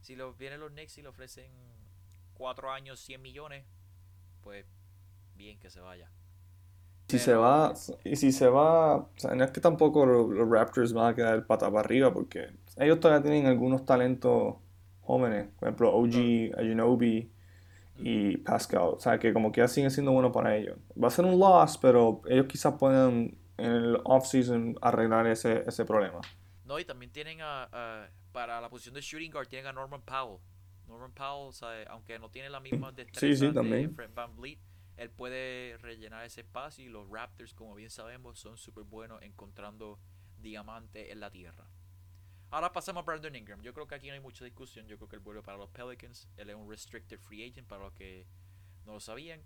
Si 0.00 0.14
lo 0.16 0.32
vienen 0.32 0.60
los 0.60 0.70
Knicks 0.70 0.96
y 0.96 1.02
le 1.02 1.08
ofrecen 1.08 1.52
cuatro 2.32 2.70
años 2.70 3.00
100 3.00 3.20
millones, 3.20 3.66
pues 4.40 4.64
bien 5.34 5.58
que 5.58 5.70
se 5.70 5.80
vaya. 5.80 6.10
Si 7.10 7.18
se 7.18 7.34
va, 7.34 7.74
y 8.04 8.16
si 8.16 8.32
se 8.32 8.48
va, 8.48 8.96
o 8.96 9.10
sea, 9.16 9.34
no 9.34 9.44
es 9.44 9.50
que 9.50 9.60
tampoco 9.60 10.06
los, 10.06 10.48
Raptors 10.48 10.92
van 10.92 11.12
a 11.12 11.14
quedar 11.14 11.34
el 11.34 11.44
pata 11.44 11.66
para 11.68 11.80
arriba, 11.80 12.12
porque 12.12 12.50
ellos 12.76 13.00
todavía 13.00 13.22
tienen 13.22 13.46
algunos 13.46 13.84
talentos 13.84 14.56
jóvenes, 15.00 15.48
por 15.58 15.68
ejemplo, 15.68 15.92
OG, 15.92 16.58
Ajunobi 16.58 17.30
y 17.96 18.36
Pascal, 18.38 18.94
o 18.94 19.00
sea, 19.00 19.18
que 19.18 19.32
como 19.32 19.50
que 19.50 19.60
ya 19.60 19.68
siguen 19.68 19.90
siendo 19.90 20.12
buenos 20.12 20.32
para 20.32 20.56
ellos. 20.56 20.78
Va 21.02 21.08
a 21.08 21.10
ser 21.10 21.24
un 21.24 21.38
loss, 21.38 21.78
pero 21.78 22.22
ellos 22.28 22.46
quizás 22.46 22.74
puedan 22.78 23.36
en 23.58 23.72
el 23.72 24.00
off-season 24.04 24.76
arreglar 24.80 25.26
ese, 25.26 25.64
ese 25.66 25.84
problema. 25.84 26.20
No, 26.64 26.78
y 26.78 26.84
también 26.84 27.10
tienen 27.10 27.40
a, 27.42 28.08
para 28.32 28.60
la 28.60 28.70
posición 28.70 28.94
de 28.94 29.00
shooting 29.00 29.32
guard, 29.32 29.48
tienen 29.48 29.66
a 29.66 29.72
Norman 29.72 30.02
Powell. 30.02 30.38
Norman 30.86 31.12
Powell, 31.12 31.52
aunque 31.88 32.18
no 32.18 32.30
tiene 32.30 32.50
la 32.50 32.60
misma 32.60 32.92
destreza 32.92 33.46
de 33.52 33.88
Fred 33.88 34.10
Van 34.14 34.36
Vliet, 34.36 34.58
él 35.00 35.08
puede 35.08 35.78
rellenar 35.78 36.26
ese 36.26 36.42
espacio 36.42 36.84
y 36.84 36.90
los 36.90 37.08
Raptors, 37.08 37.54
como 37.54 37.74
bien 37.74 37.88
sabemos, 37.88 38.38
son 38.38 38.58
súper 38.58 38.84
buenos 38.84 39.22
encontrando 39.22 39.98
diamantes 40.36 41.10
en 41.10 41.20
la 41.20 41.30
tierra. 41.30 41.66
Ahora 42.50 42.70
pasamos 42.70 43.00
a 43.00 43.06
Brandon 43.06 43.34
Ingram. 43.34 43.62
Yo 43.62 43.72
creo 43.72 43.86
que 43.86 43.94
aquí 43.94 44.08
no 44.08 44.12
hay 44.12 44.20
mucha 44.20 44.44
discusión. 44.44 44.86
Yo 44.88 44.98
creo 44.98 45.08
que 45.08 45.16
él 45.16 45.22
vuelve 45.22 45.42
para 45.42 45.56
los 45.56 45.70
Pelicans. 45.70 46.28
Él 46.36 46.50
es 46.50 46.54
un 46.54 46.68
restricted 46.68 47.18
free 47.18 47.48
agent 47.48 47.66
para 47.66 47.84
los 47.84 47.94
que 47.94 48.26
no 48.84 48.92
lo 48.92 49.00
sabían. 49.00 49.42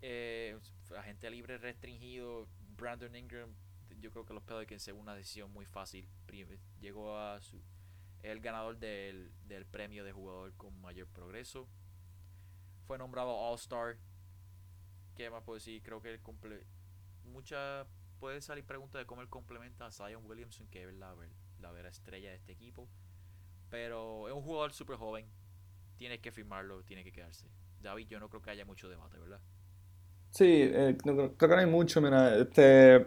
Eh, 0.00 0.58
agente 0.96 1.28
libre 1.30 1.58
restringido. 1.58 2.48
Brandon 2.74 3.14
Ingram, 3.14 3.54
yo 4.00 4.10
creo 4.10 4.24
que 4.24 4.32
los 4.32 4.42
Pelicans 4.42 4.88
es 4.88 4.94
una 4.94 5.14
decisión 5.14 5.52
muy 5.52 5.66
fácil. 5.66 6.08
Llegó 6.80 7.18
a 7.18 7.42
su. 7.42 7.62
el 8.22 8.40
ganador 8.40 8.78
del, 8.78 9.34
del 9.44 9.66
premio 9.66 10.02
de 10.02 10.12
jugador 10.12 10.54
con 10.54 10.80
mayor 10.80 11.08
progreso. 11.08 11.68
Fue 12.86 12.96
nombrado 12.96 13.36
All-Star. 13.36 13.98
¿Qué 15.14 15.30
más 15.30 15.42
puedo 15.42 15.56
decir? 15.56 15.82
Creo 15.82 16.00
que 16.00 16.12
él 16.12 16.20
cumple. 16.20 16.66
Mucha. 17.24 17.86
Puede 18.18 18.40
salir 18.40 18.64
pregunta 18.64 18.98
de 18.98 19.06
cómo 19.06 19.20
él 19.20 19.28
complementa 19.28 19.86
a 19.86 19.90
Zion 19.90 20.24
Williamson, 20.24 20.68
que 20.68 20.84
es 20.84 20.94
la, 20.94 21.14
la 21.60 21.72
vera 21.72 21.88
estrella 21.88 22.30
de 22.30 22.36
este 22.36 22.52
equipo. 22.52 22.88
Pero 23.68 24.28
es 24.28 24.34
un 24.34 24.42
jugador 24.42 24.72
súper 24.72 24.96
joven. 24.96 25.26
Tiene 25.96 26.20
que 26.20 26.30
firmarlo, 26.30 26.82
tiene 26.84 27.04
que 27.04 27.12
quedarse. 27.12 27.48
David, 27.80 28.06
yo 28.08 28.20
no 28.20 28.28
creo 28.28 28.42
que 28.42 28.50
haya 28.50 28.64
mucho 28.64 28.88
debate, 28.88 29.18
¿verdad? 29.18 29.40
Sí, 30.30 30.62
eh, 30.62 30.96
creo 31.02 31.36
que 31.36 31.46
no 31.48 31.56
hay 31.56 31.66
mucho, 31.66 32.00
mira, 32.00 32.36
este, 32.36 33.06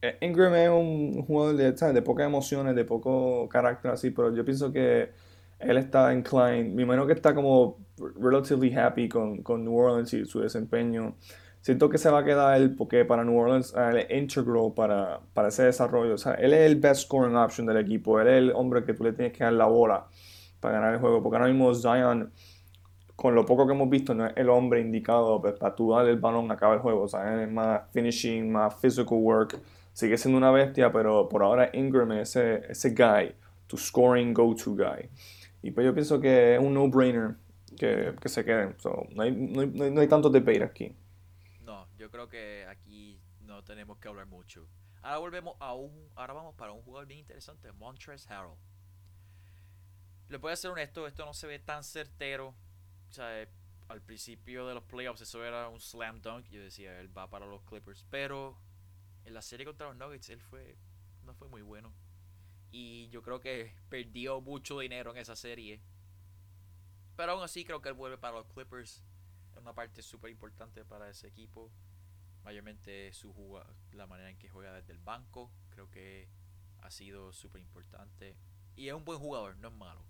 eh, 0.00 0.18
Ingram 0.20 0.54
es 0.54 0.68
un 0.68 1.22
jugador 1.24 1.56
de, 1.56 1.72
de 1.92 2.02
pocas 2.02 2.26
emociones, 2.26 2.74
de 2.74 2.84
poco 2.84 3.48
carácter 3.48 3.92
así, 3.92 4.10
pero 4.10 4.34
yo 4.34 4.44
pienso 4.44 4.72
que 4.72 5.12
él 5.64 5.76
está 5.76 6.12
inclined, 6.12 6.72
me 6.74 6.82
imagino 6.82 7.06
que 7.06 7.12
está 7.12 7.34
como 7.34 7.78
relatively 7.96 8.74
happy 8.74 9.08
con, 9.08 9.42
con 9.42 9.64
New 9.64 9.76
Orleans 9.76 10.12
y 10.14 10.24
su 10.24 10.40
desempeño. 10.40 11.14
Siento 11.60 11.88
que 11.88 11.96
se 11.96 12.10
va 12.10 12.20
a 12.20 12.24
quedar 12.24 12.60
él 12.60 12.74
porque 12.74 13.04
para 13.04 13.22
New 13.22 13.38
Orleans 13.38 13.72
él 13.76 13.98
es 13.98 14.10
integral 14.10 14.72
para, 14.74 15.20
para 15.32 15.48
ese 15.48 15.62
desarrollo. 15.64 16.14
O 16.14 16.18
sea, 16.18 16.34
él 16.34 16.52
es 16.52 16.60
el 16.68 16.80
best 16.80 17.02
scoring 17.02 17.36
option 17.36 17.66
del 17.66 17.76
equipo. 17.76 18.20
Él 18.20 18.26
es 18.28 18.38
el 18.38 18.52
hombre 18.52 18.84
que 18.84 18.94
tú 18.94 19.04
le 19.04 19.12
tienes 19.12 19.32
que 19.32 19.44
dar 19.44 19.52
la 19.52 19.66
bola 19.66 20.06
para 20.58 20.74
ganar 20.74 20.94
el 20.94 21.00
juego. 21.00 21.22
Porque 21.22 21.36
ahora 21.36 21.48
mismo 21.48 21.72
Zion, 21.72 22.32
con 23.14 23.36
lo 23.36 23.46
poco 23.46 23.64
que 23.64 23.74
hemos 23.74 23.88
visto, 23.88 24.12
no 24.12 24.26
es 24.26 24.32
el 24.34 24.48
hombre 24.48 24.80
indicado 24.80 25.40
pues, 25.40 25.54
para 25.54 25.72
tú 25.76 25.92
darle 25.92 26.10
el 26.10 26.18
balón 26.18 26.50
a 26.50 26.54
acabar 26.54 26.78
el 26.78 26.82
juego. 26.82 27.02
O 27.02 27.08
sea, 27.08 27.40
es 27.40 27.48
más 27.48 27.82
finishing, 27.92 28.50
más 28.50 28.74
physical 28.80 29.18
work. 29.18 29.60
Sigue 29.92 30.18
siendo 30.18 30.38
una 30.38 30.50
bestia, 30.50 30.90
pero 30.90 31.28
por 31.28 31.44
ahora 31.44 31.70
Ingram 31.74 32.10
es 32.12 32.34
ese, 32.34 32.72
ese 32.72 32.90
guy, 32.90 33.36
tu 33.68 33.76
scoring 33.76 34.34
go-to 34.34 34.74
guy. 34.74 35.08
Y 35.62 35.70
pues 35.70 35.86
yo 35.86 35.94
pienso 35.94 36.20
que 36.20 36.54
es 36.54 36.60
un 36.60 36.74
no-brainer 36.74 37.36
que, 37.78 38.14
que, 38.20 38.28
se 38.28 38.44
queden. 38.44 38.78
So, 38.78 39.06
no, 39.10 39.22
hay, 39.22 39.30
no, 39.32 39.60
hay, 39.60 39.90
no 39.90 40.00
hay 40.00 40.08
tanto 40.08 40.28
debate 40.28 40.64
aquí. 40.64 40.96
No, 41.60 41.86
yo 41.96 42.10
creo 42.10 42.28
que 42.28 42.66
aquí 42.68 43.20
no 43.40 43.62
tenemos 43.62 43.98
que 43.98 44.08
hablar 44.08 44.26
mucho. 44.26 44.66
Ahora 45.02 45.18
volvemos 45.18 45.56
a 45.60 45.74
un. 45.74 46.10
Ahora 46.14 46.32
vamos 46.32 46.54
para 46.54 46.72
un 46.72 46.82
jugador 46.82 47.06
bien 47.06 47.20
interesante, 47.20 47.70
Montrezl 47.72 48.32
Harrell. 48.32 48.56
Le 50.28 50.38
voy 50.38 50.52
a 50.52 50.56
ser 50.56 50.70
honesto, 50.70 51.06
esto 51.06 51.24
no 51.26 51.34
se 51.34 51.46
ve 51.46 51.58
tan 51.58 51.84
certero. 51.84 52.54
O 53.08 53.12
sea, 53.12 53.46
al 53.88 54.00
principio 54.00 54.66
de 54.66 54.74
los 54.74 54.84
playoffs 54.84 55.20
eso 55.20 55.44
era 55.44 55.68
un 55.68 55.80
slam 55.80 56.20
dunk. 56.22 56.48
Yo 56.48 56.62
decía, 56.62 56.98
él 57.00 57.16
va 57.16 57.28
para 57.28 57.46
los 57.46 57.62
Clippers. 57.62 58.06
Pero 58.10 58.58
en 59.24 59.34
la 59.34 59.42
serie 59.42 59.66
contra 59.66 59.88
los 59.88 59.96
Nuggets 59.96 60.30
él 60.30 60.40
fue. 60.40 60.76
no 61.24 61.34
fue 61.34 61.48
muy 61.48 61.62
bueno. 61.62 61.92
Y 62.72 63.08
yo 63.10 63.22
creo 63.22 63.38
que 63.38 63.74
perdió 63.88 64.40
mucho 64.40 64.78
dinero 64.80 65.12
en 65.12 65.18
esa 65.18 65.36
serie. 65.36 65.80
Pero 67.16 67.32
aún 67.32 67.44
así 67.44 67.64
creo 67.64 67.82
que 67.82 67.90
él 67.90 67.94
vuelve 67.94 68.18
para 68.18 68.38
los 68.38 68.46
Clippers. 68.46 69.04
Es 69.52 69.58
una 69.58 69.74
parte 69.74 70.02
súper 70.02 70.30
importante 70.30 70.84
para 70.84 71.08
ese 71.10 71.28
equipo. 71.28 71.70
Mayormente 72.42 73.12
su 73.12 73.32
juga, 73.32 73.66
la 73.92 74.06
manera 74.06 74.30
en 74.30 74.38
que 74.38 74.48
juega 74.48 74.72
desde 74.72 74.92
el 74.92 74.98
banco. 74.98 75.52
Creo 75.68 75.90
que 75.90 76.28
ha 76.80 76.90
sido 76.90 77.32
súper 77.34 77.60
importante. 77.60 78.36
Y 78.74 78.88
es 78.88 78.94
un 78.94 79.04
buen 79.04 79.18
jugador, 79.18 79.56
no 79.58 79.68
es 79.68 79.74
malo. 79.74 80.04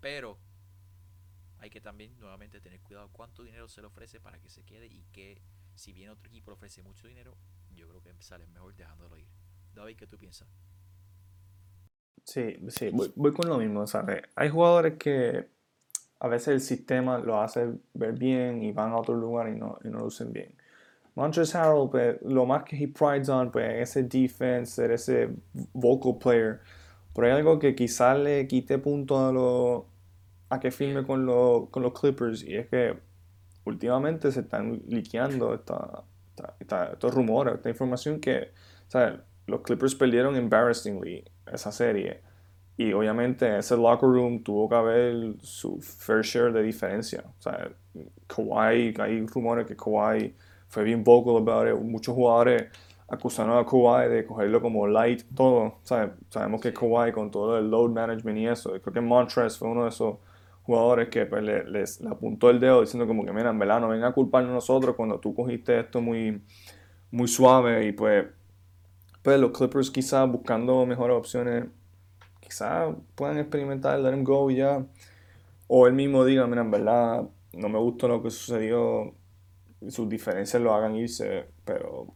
Pero 0.00 0.38
hay 1.58 1.70
que 1.70 1.80
también 1.80 2.18
nuevamente 2.18 2.60
tener 2.60 2.80
cuidado 2.80 3.08
cuánto 3.12 3.44
dinero 3.44 3.68
se 3.68 3.80
le 3.80 3.86
ofrece 3.86 4.20
para 4.20 4.40
que 4.40 4.50
se 4.50 4.64
quede 4.64 4.86
y 4.86 5.04
que 5.12 5.40
si 5.76 5.92
bien 5.92 6.10
otro 6.10 6.28
equipo 6.28 6.50
le 6.50 6.56
ofrece 6.56 6.82
mucho 6.82 7.06
dinero, 7.06 7.36
yo 7.70 7.88
creo 7.88 8.02
que 8.02 8.12
sale 8.22 8.46
mejor 8.48 8.74
dejándolo 8.74 9.16
ir. 9.16 9.28
David, 9.72 9.96
¿qué 9.96 10.06
tú 10.06 10.18
piensas? 10.18 10.48
Sí, 12.24 12.56
sí, 12.68 12.90
voy, 12.92 13.12
voy 13.14 13.32
con 13.32 13.48
lo 13.48 13.58
mismo, 13.58 13.86
¿sabes? 13.86 14.22
Hay 14.34 14.48
jugadores 14.48 14.94
que 14.98 15.48
a 16.18 16.28
veces 16.28 16.48
el 16.48 16.60
sistema 16.60 17.18
lo 17.18 17.40
hace 17.40 17.74
ver 17.94 18.14
bien 18.14 18.62
y 18.62 18.72
van 18.72 18.92
a 18.92 18.98
otro 18.98 19.14
lugar 19.14 19.48
y 19.48 19.56
no, 19.56 19.78
y 19.84 19.88
no 19.88 19.98
lo 20.00 20.06
usen 20.06 20.32
bien. 20.32 20.54
Montrezl 21.14 21.56
Harrell, 21.56 21.88
pues, 21.90 22.20
lo 22.22 22.44
más 22.44 22.64
que 22.64 22.76
he 22.76 22.88
prides 22.88 23.28
on, 23.28 23.50
pues, 23.50 23.88
ese 23.88 24.02
defense, 24.02 24.72
ser 24.72 24.90
ese 24.90 25.30
vocal 25.72 26.18
player. 26.18 26.60
Pero 27.14 27.26
hay 27.26 27.32
algo 27.32 27.58
que 27.58 27.74
quizás 27.74 28.18
le 28.18 28.46
quite 28.46 28.78
punto 28.78 29.26
a, 29.26 29.32
lo, 29.32 29.86
a 30.50 30.60
que 30.60 30.70
firme 30.70 31.06
con, 31.06 31.24
lo, 31.24 31.68
con 31.70 31.82
los 31.82 31.98
Clippers 31.98 32.42
y 32.42 32.56
es 32.56 32.68
que 32.68 32.98
últimamente 33.64 34.30
se 34.30 34.40
están 34.40 34.82
liqueando 34.88 35.54
esta, 35.54 36.04
esta, 36.30 36.56
esta, 36.60 36.92
estos 36.92 37.14
rumores, 37.14 37.54
esta 37.54 37.70
información 37.70 38.20
que, 38.20 38.50
o 38.88 38.90
sea, 38.90 39.24
los 39.46 39.60
Clippers 39.62 39.94
perdieron 39.94 40.36
embarrassingly 40.36 41.24
esa 41.52 41.72
serie. 41.72 42.20
Y 42.76 42.92
obviamente 42.92 43.58
ese 43.58 43.76
locker 43.76 44.08
room 44.08 44.42
tuvo 44.42 44.68
que 44.68 44.74
haber 44.74 45.34
su 45.40 45.80
fair 45.80 46.22
share 46.22 46.52
de 46.52 46.62
diferencia. 46.62 47.24
O 47.38 47.42
sea, 47.42 47.70
Kawhi, 48.26 48.94
hay 48.98 49.26
rumores 49.26 49.66
que 49.66 49.76
Kawhi 49.76 50.34
fue 50.68 50.84
bien 50.84 51.02
vocal 51.02 51.36
about 51.36 51.68
it. 51.68 51.82
Muchos 51.82 52.14
jugadores 52.14 52.66
acusaron 53.08 53.56
a 53.56 53.64
Kawhi 53.64 54.08
de 54.10 54.26
cogerlo 54.26 54.60
como 54.60 54.86
light 54.86 55.22
todo. 55.34 55.62
O 55.62 55.80
sea, 55.84 56.14
sabemos 56.28 56.60
que 56.60 56.74
Kawhi 56.74 57.12
con 57.12 57.30
todo 57.30 57.56
el 57.58 57.70
load 57.70 57.90
management 57.90 58.38
y 58.38 58.46
eso. 58.46 58.70
Creo 58.82 58.92
que 58.92 59.00
Montrez 59.00 59.56
fue 59.56 59.68
uno 59.68 59.84
de 59.84 59.88
esos 59.88 60.16
jugadores 60.64 61.08
que 61.08 61.24
pues, 61.24 61.42
le, 61.42 61.64
les, 61.64 62.00
le 62.02 62.10
apuntó 62.10 62.50
el 62.50 62.60
dedo 62.60 62.82
diciendo 62.82 63.06
como 63.06 63.24
que, 63.24 63.32
mira, 63.32 63.50
en 63.50 63.58
verdad 63.58 63.80
no 63.80 63.88
venga 63.88 64.08
a 64.08 64.12
culparnos 64.12 64.52
nosotros 64.52 64.96
cuando 64.96 65.18
tú 65.18 65.34
cogiste 65.34 65.78
esto 65.78 66.02
muy, 66.02 66.42
muy 67.10 67.28
suave 67.28 67.86
y 67.86 67.92
pues, 67.92 68.26
pues 69.26 69.40
los 69.40 69.50
Clippers 69.50 69.90
quizás 69.90 70.30
buscando 70.30 70.86
mejores 70.86 71.16
opciones 71.16 71.66
quizás 72.38 72.94
puedan 73.16 73.38
experimentar, 73.38 73.98
let 73.98 74.12
him 74.12 74.22
go 74.22 74.48
y 74.52 74.58
ya. 74.58 74.86
O 75.66 75.88
él 75.88 75.94
mismo 75.94 76.24
diga, 76.24 76.46
mira, 76.46 76.60
en 76.62 76.70
verdad 76.70 77.28
no 77.52 77.68
me 77.68 77.76
gustó 77.76 78.06
lo 78.06 78.22
que 78.22 78.30
sucedió, 78.30 79.16
sus 79.88 80.08
diferencias 80.08 80.62
lo 80.62 80.72
hagan 80.72 80.94
irse, 80.94 81.48
pero 81.64 82.14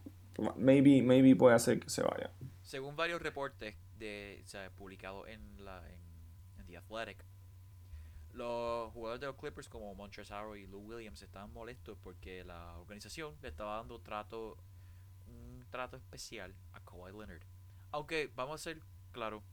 maybe, 0.55 1.01
maybe 1.01 1.35
puede 1.35 1.53
hacer 1.53 1.81
que 1.81 1.89
se 1.89 2.01
vaya. 2.01 2.31
Según 2.61 2.95
varios 2.95 3.21
reportes 3.21 3.75
de, 3.99 4.41
o 4.45 4.47
sea, 4.47 4.69
publicados 4.69 5.27
en, 5.27 5.41
en, 5.59 6.59
en 6.59 6.65
The 6.65 6.77
Athletic, 6.77 7.25
los 8.31 8.89
jugadores 8.93 9.19
de 9.19 9.27
los 9.27 9.35
Clippers 9.35 9.67
como 9.67 9.93
Montrezl 9.95 10.55
y 10.57 10.65
Lou 10.65 10.79
Williams 10.79 11.21
estaban 11.21 11.51
molestos 11.51 11.97
porque 12.01 12.45
la 12.45 12.77
organización 12.77 13.35
le 13.41 13.49
estaba 13.49 13.75
dando 13.75 13.99
trato 13.99 14.55
trato 15.71 15.97
especial 15.97 16.55
a 16.73 16.79
Kawhi 16.81 17.11
Leonard. 17.11 17.43
Aunque 17.91 18.31
vamos 18.35 18.61
a 18.61 18.63
ser 18.63 18.81
claro, 19.11 19.43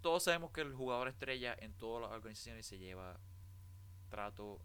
todos 0.00 0.22
sabemos 0.22 0.52
que 0.52 0.60
el 0.60 0.74
jugador 0.74 1.08
estrella 1.08 1.54
en 1.58 1.74
todas 1.74 2.02
las 2.02 2.12
organizaciones 2.12 2.66
se 2.66 2.78
lleva 2.78 3.18
trato 4.08 4.60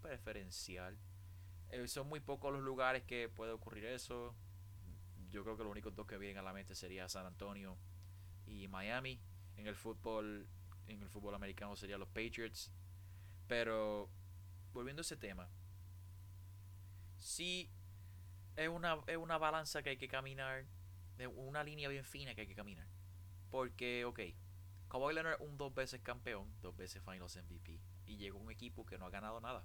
preferencial. 0.00 0.98
Eh, 1.70 1.88
son 1.88 2.08
muy 2.08 2.20
pocos 2.20 2.52
los 2.52 2.62
lugares 2.62 3.02
que 3.02 3.28
puede 3.28 3.52
ocurrir 3.52 3.86
eso. 3.86 4.34
Yo 5.30 5.42
creo 5.42 5.56
que 5.56 5.64
los 5.64 5.72
únicos 5.72 5.94
dos 5.94 6.06
que 6.06 6.18
vienen 6.18 6.38
a 6.38 6.42
la 6.42 6.52
mente 6.52 6.74
sería 6.74 7.08
San 7.08 7.26
Antonio 7.26 7.76
y 8.46 8.68
Miami. 8.68 9.20
En 9.56 9.66
el 9.66 9.74
fútbol, 9.74 10.46
en 10.86 11.02
el 11.02 11.08
fútbol 11.08 11.34
americano 11.34 11.76
serían 11.76 12.00
los 12.00 12.08
Patriots. 12.08 12.70
Pero 13.48 14.08
volviendo 14.72 15.00
a 15.00 15.02
ese 15.02 15.16
tema, 15.16 15.48
sí 17.18 17.70
es 18.56 18.68
una, 18.68 18.98
es 19.06 19.16
una 19.16 19.38
balanza 19.38 19.82
que 19.82 19.90
hay 19.90 19.96
que 19.96 20.08
caminar, 20.08 20.64
es 21.18 21.28
una 21.34 21.62
línea 21.64 21.88
bien 21.88 22.04
fina 22.04 22.34
que 22.34 22.42
hay 22.42 22.46
que 22.46 22.54
caminar. 22.54 22.86
Porque, 23.50 24.04
ok, 24.04 24.20
Kawhi 24.88 25.14
Leonard 25.14 25.40
un 25.40 25.56
dos 25.56 25.74
veces 25.74 26.00
campeón, 26.02 26.52
dos 26.60 26.76
veces 26.76 27.02
Finals 27.02 27.36
MVP 27.36 27.80
y 28.06 28.16
llegó 28.16 28.38
un 28.38 28.50
equipo 28.50 28.84
que 28.84 28.98
no 28.98 29.06
ha 29.06 29.10
ganado 29.10 29.40
nada. 29.40 29.64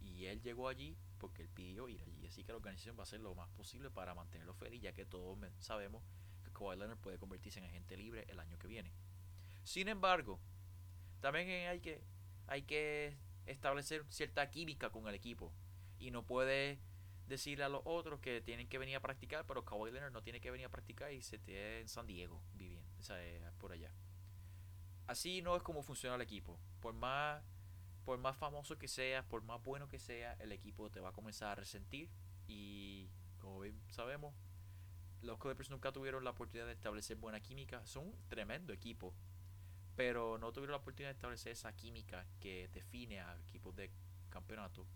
Y 0.00 0.26
él 0.26 0.40
llegó 0.40 0.68
allí 0.68 0.96
porque 1.18 1.42
él 1.42 1.48
pidió 1.48 1.88
ir 1.88 2.02
allí. 2.02 2.26
Así 2.26 2.44
que 2.44 2.52
la 2.52 2.56
organización 2.56 2.96
va 2.96 3.00
a 3.00 3.02
hacer 3.04 3.20
lo 3.20 3.34
más 3.34 3.48
posible 3.50 3.90
para 3.90 4.14
mantenerlo 4.14 4.54
feliz, 4.54 4.82
ya 4.82 4.92
que 4.92 5.04
todos 5.04 5.38
sabemos 5.58 6.02
que 6.44 6.52
Kawhi 6.52 6.76
Leonard 6.76 6.98
puede 6.98 7.18
convertirse 7.18 7.58
en 7.58 7.64
agente 7.64 7.96
libre 7.96 8.24
el 8.28 8.38
año 8.38 8.58
que 8.58 8.68
viene. 8.68 8.92
Sin 9.64 9.88
embargo, 9.88 10.40
también 11.20 11.68
hay 11.68 11.80
que, 11.80 12.04
hay 12.46 12.62
que 12.62 13.16
establecer 13.46 14.04
cierta 14.08 14.50
química 14.50 14.90
con 14.90 15.08
el 15.08 15.14
equipo. 15.14 15.52
Y 15.98 16.10
no 16.10 16.24
puede 16.24 16.78
decirle 17.26 17.64
a 17.64 17.68
los 17.68 17.82
otros 17.84 18.20
que 18.20 18.40
tienen 18.40 18.68
que 18.68 18.78
venir 18.78 18.96
a 18.96 19.00
practicar, 19.00 19.44
pero 19.46 19.64
Kawhi 19.64 19.90
Leonard 19.90 20.12
no 20.12 20.22
tiene 20.22 20.40
que 20.40 20.50
venir 20.50 20.66
a 20.66 20.70
practicar 20.70 21.12
y 21.12 21.22
se 21.22 21.36
esté 21.36 21.80
en 21.80 21.88
San 21.88 22.06
Diego 22.06 22.40
viviendo, 22.54 22.88
o 22.98 23.02
sea, 23.02 23.18
por 23.58 23.72
allá. 23.72 23.92
Así 25.06 25.40
no 25.42 25.56
es 25.56 25.62
como 25.62 25.82
funciona 25.82 26.16
el 26.16 26.22
equipo. 26.22 26.58
Por 26.80 26.94
más, 26.94 27.42
por 28.04 28.18
más 28.18 28.36
famoso 28.36 28.76
que 28.76 28.88
seas, 28.88 29.24
por 29.24 29.42
más 29.42 29.62
bueno 29.62 29.88
que 29.88 29.98
sea, 29.98 30.34
el 30.34 30.52
equipo 30.52 30.90
te 30.90 31.00
va 31.00 31.10
a 31.10 31.12
comenzar 31.12 31.50
a 31.50 31.54
resentir. 31.54 32.10
Y 32.48 33.08
como 33.38 33.60
bien 33.60 33.80
sabemos, 33.88 34.34
los 35.22 35.38
Clippers 35.38 35.70
nunca 35.70 35.92
tuvieron 35.92 36.24
la 36.24 36.30
oportunidad 36.30 36.66
de 36.66 36.72
establecer 36.72 37.16
buena 37.16 37.40
química. 37.40 37.84
Son 37.86 38.06
un 38.06 38.28
tremendo 38.28 38.72
equipo. 38.72 39.14
Pero 39.94 40.38
no 40.38 40.52
tuvieron 40.52 40.72
la 40.72 40.78
oportunidad 40.78 41.10
de 41.10 41.14
establecer 41.14 41.52
esa 41.52 41.72
química 41.74 42.26
que 42.40 42.68
define 42.68 43.20
a 43.20 43.36
equipos 43.36 43.74
de 43.76 43.90
campeonato. 44.28 44.86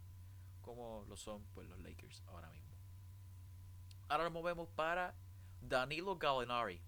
Como 0.70 1.04
lo 1.08 1.16
son 1.16 1.44
pues 1.52 1.68
los 1.68 1.80
Lakers 1.80 2.22
ahora 2.28 2.48
mismo. 2.48 2.72
Ahora 4.08 4.22
nos 4.22 4.32
movemos 4.32 4.68
para 4.68 5.16
Danilo 5.60 6.16
Gallinari. 6.16 6.80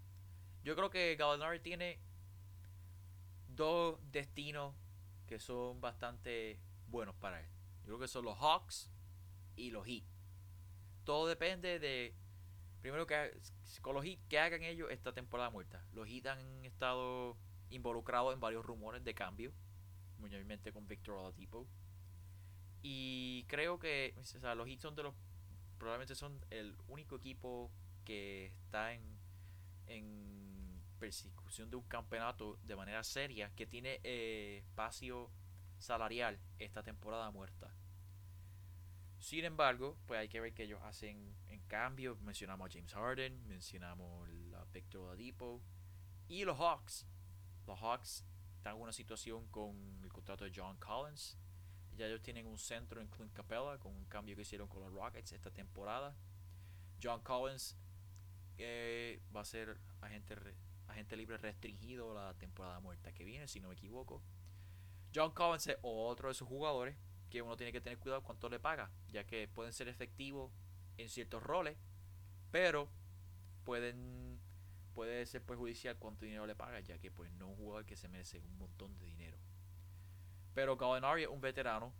Yo 0.62 0.77
creo 0.77 0.88
que 0.88 1.16
Gallinari 1.16 1.59
tiene 1.59 1.99
dos 3.49 3.99
destinos 4.12 4.77
que 5.27 5.40
son 5.40 5.81
bastante 5.81 6.61
buenos 6.87 7.16
para 7.16 7.40
él. 7.40 7.49
Yo 7.81 7.87
creo 7.87 7.99
que 7.99 8.07
son 8.07 8.25
los 8.25 8.38
Hawks 8.38 8.88
y 9.57 9.73
los 9.73 9.85
Heat. 9.85 10.05
Todo 11.03 11.27
depende 11.27 11.81
de, 11.81 12.14
primero 12.83 13.05
que 13.05 13.37
con 13.81 13.97
los 13.97 14.05
Heat, 14.05 14.21
que 14.29 14.38
hagan 14.38 14.62
ellos 14.62 14.92
esta 14.92 15.12
temporada 15.12 15.51
muerta. 15.51 15.85
Los 15.92 16.07
Heat 16.07 16.27
han 16.27 16.64
estado 16.64 17.37
involucrados 17.68 18.33
en 18.33 18.38
varios 18.38 18.64
rumores 18.64 19.03
de 19.03 19.12
cambio, 19.12 19.53
mayormente 20.21 20.73
con 20.73 20.87
Victor 20.87 21.16
Oladipo. 21.16 21.66
Y 22.83 23.45
creo 23.49 23.79
que 23.79 24.14
o 24.18 24.25
sea, 24.25 24.55
los 24.55 24.66
Heat 24.66 24.95
de 24.95 25.03
los, 25.05 25.14
probablemente 25.79 26.14
son 26.14 26.45
el 26.51 26.77
único 26.88 27.16
equipo 27.16 27.71
que 28.05 28.47
está 28.47 28.92
en, 28.92 29.03
en 29.87 30.83
persecución 30.99 31.71
de 31.71 31.77
un 31.77 31.85
campeonato 31.85 32.59
de 32.62 32.77
manera 32.77 33.03
seria 33.03 33.51
que 33.55 33.66
tiene 33.66 34.01
eh, 34.05 34.59
espacio 34.59 35.31
salarial 35.79 36.38
esta 36.59 36.83
temporada 36.83 37.31
muerta. 37.31 37.75
Sin 39.18 39.45
embargo, 39.45 39.99
pues 40.07 40.18
hay 40.21 40.29
que 40.29 40.40
ver 40.40 40.53
que 40.55 40.64
ellos 40.64 40.81
hacen 40.83 41.37
en 41.49 41.61
cambio. 41.62 42.16
Mencionamos 42.23 42.68
a 42.68 42.73
James 42.73 42.92
Harden, 42.92 43.47
mencionamos 43.47 44.29
a 44.55 44.64
Victor 44.73 45.03
Oladipo 45.03 45.62
y 46.29 46.45
los 46.45 46.59
Hawks. 46.59 47.07
Los 47.66 47.81
Hawks 47.81 48.25
están 48.57 48.77
en 48.77 48.83
una 48.83 48.92
situación 48.92 49.47
con 49.49 50.01
el 50.03 50.12
contrato 50.12 50.45
de 50.45 50.53
John 50.55 50.77
Collins. 50.79 51.38
Ya 51.97 52.07
ellos 52.07 52.23
tienen 52.23 52.47
un 52.47 52.59
centro 52.59 53.01
en 53.01 53.09
Clint 53.09 53.33
Capella 53.33 53.79
con 53.79 53.95
un 53.95 54.05
cambio 54.07 54.35
que 54.35 54.43
hicieron 54.43 54.69
con 54.69 54.83
los 54.83 54.93
Rockets 54.93 55.33
esta 55.33 55.51
temporada. 55.51 56.17
John 57.03 57.21
Collins 57.23 57.77
eh, 58.59 59.21
va 59.35 59.41
a 59.41 59.45
ser 59.45 59.79
agente, 60.01 60.37
agente 60.89 61.17
libre 61.17 61.37
restringido 61.37 62.15
la 62.15 62.35
temporada 62.35 62.81
muerta 62.81 63.13
que 63.13 63.25
viene, 63.25 63.49
si 63.49 63.61
no 63.61 63.69
me 63.69 63.75
equivoco. 63.75 64.23
John 65.15 65.33
Collins 65.33 65.67
es 65.67 65.77
otro 65.83 66.29
de 66.29 66.33
esos 66.33 66.49
jugadores 66.49 66.97
que 67.29 67.43
uno 67.43 67.57
tiene 67.57 67.73
que 67.73 67.81
tener 67.81 67.99
cuidado 67.99 68.23
cuánto 68.23 68.49
le 68.49 68.61
paga, 68.61 68.91
ya 69.09 69.25
que 69.25 69.49
pueden 69.49 69.73
ser 69.73 69.89
efectivos 69.89 70.53
en 70.97 71.09
ciertos 71.09 71.43
roles, 71.43 71.77
pero 72.51 72.89
pueden 73.65 74.39
puede 74.95 75.25
ser 75.27 75.43
perjudicial 75.43 75.97
cuánto 75.97 76.25
dinero 76.25 76.47
le 76.47 76.55
paga, 76.55 76.81
ya 76.81 76.99
que 76.99 77.11
pues 77.11 77.33
no 77.33 77.47
es 77.47 77.51
un 77.53 77.57
jugador 77.57 77.87
que 77.87 77.97
se 77.97 78.09
merece 78.09 78.39
un 78.41 78.59
montón 78.59 78.97
de 78.99 79.07
dinero. 79.07 79.39
Pero 80.55 80.77
Gallinari 80.77 81.23
es 81.23 81.29
un 81.29 81.41
veterano, 81.41 81.95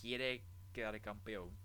quiere 0.00 0.44
quedar 0.72 1.00
campeón. 1.00 1.56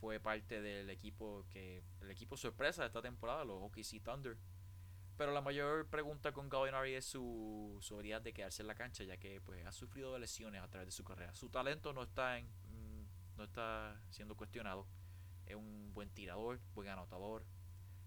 Fue 0.00 0.18
parte 0.18 0.60
del 0.60 0.90
equipo 0.90 1.46
que 1.48 1.84
el 2.00 2.10
equipo 2.10 2.36
sorpresa 2.36 2.82
de 2.82 2.88
esta 2.88 3.02
temporada, 3.02 3.44
los 3.44 3.62
OKC 3.62 4.02
Thunder. 4.02 4.36
Pero 5.16 5.32
la 5.32 5.40
mayor 5.40 5.86
pregunta 5.88 6.32
con 6.32 6.48
Gallinari 6.48 6.94
es 6.94 7.04
su, 7.04 7.78
su 7.80 7.94
habilidad 7.94 8.22
de 8.22 8.32
quedarse 8.32 8.62
en 8.62 8.66
la 8.66 8.74
cancha, 8.74 9.04
ya 9.04 9.16
que 9.16 9.40
pues 9.40 9.64
ha 9.64 9.72
sufrido 9.72 10.18
lesiones 10.18 10.62
a 10.62 10.68
través 10.68 10.88
de 10.88 10.92
su 10.92 11.04
carrera. 11.04 11.34
Su 11.34 11.50
talento 11.50 11.92
no 11.92 12.02
está 12.02 12.38
en, 12.38 12.46
mm, 12.46 13.36
no 13.36 13.44
está 13.44 14.00
siendo 14.10 14.36
cuestionado. 14.36 14.88
Es 15.46 15.54
un 15.54 15.92
buen 15.94 16.10
tirador, 16.10 16.60
buen 16.74 16.88
anotador. 16.88 17.44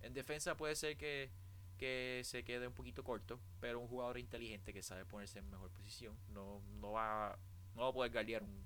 En 0.02 0.14
defensa 0.14 0.58
puede 0.58 0.76
ser 0.76 0.98
que 0.98 1.32
que 1.76 2.22
se 2.24 2.44
quede 2.44 2.68
un 2.68 2.74
poquito 2.74 3.04
corto, 3.04 3.40
pero 3.60 3.80
un 3.80 3.88
jugador 3.88 4.18
inteligente 4.18 4.74
que 4.74 4.84
sabe 4.84 5.06
ponerse 5.06 5.40
en 5.40 5.50
mejor 5.50 5.72
posición. 5.72 6.18
No, 6.30 6.62
no, 6.80 6.94
va, 6.94 7.38
no 7.76 7.84
va 7.84 7.90
a 7.90 7.94
poder 7.94 8.12
guardiar 8.12 8.44
un, 8.44 8.66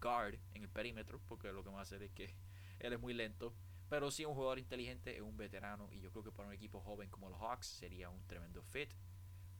guard 0.00 0.36
en 0.54 0.62
el 0.62 0.68
perímetro, 0.68 1.20
porque 1.28 1.52
lo 1.52 1.62
que 1.62 1.70
va 1.70 1.78
a 1.78 1.82
hacer 1.82 2.02
es 2.02 2.10
que 2.10 2.34
él 2.80 2.92
es 2.92 3.00
muy 3.00 3.14
lento. 3.14 3.54
Pero 3.88 4.10
sí, 4.10 4.24
un 4.24 4.34
jugador 4.34 4.58
inteligente, 4.58 5.14
es 5.16 5.22
un 5.22 5.36
veterano, 5.36 5.92
y 5.92 6.00
yo 6.00 6.10
creo 6.10 6.24
que 6.24 6.32
para 6.32 6.48
un 6.48 6.54
equipo 6.54 6.80
joven 6.80 7.10
como 7.10 7.28
los 7.28 7.38
Hawks 7.40 7.66
sería 7.66 8.08
un 8.08 8.26
tremendo 8.26 8.62
fit. 8.62 8.90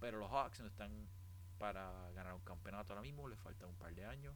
Pero 0.00 0.18
los 0.18 0.30
Hawks 0.30 0.60
no 0.60 0.66
están 0.66 1.08
para 1.58 2.10
ganar 2.12 2.34
un 2.34 2.40
campeonato 2.40 2.92
ahora 2.92 3.02
mismo, 3.02 3.28
les 3.28 3.38
falta 3.38 3.66
un 3.66 3.76
par 3.76 3.94
de 3.94 4.04
años. 4.04 4.34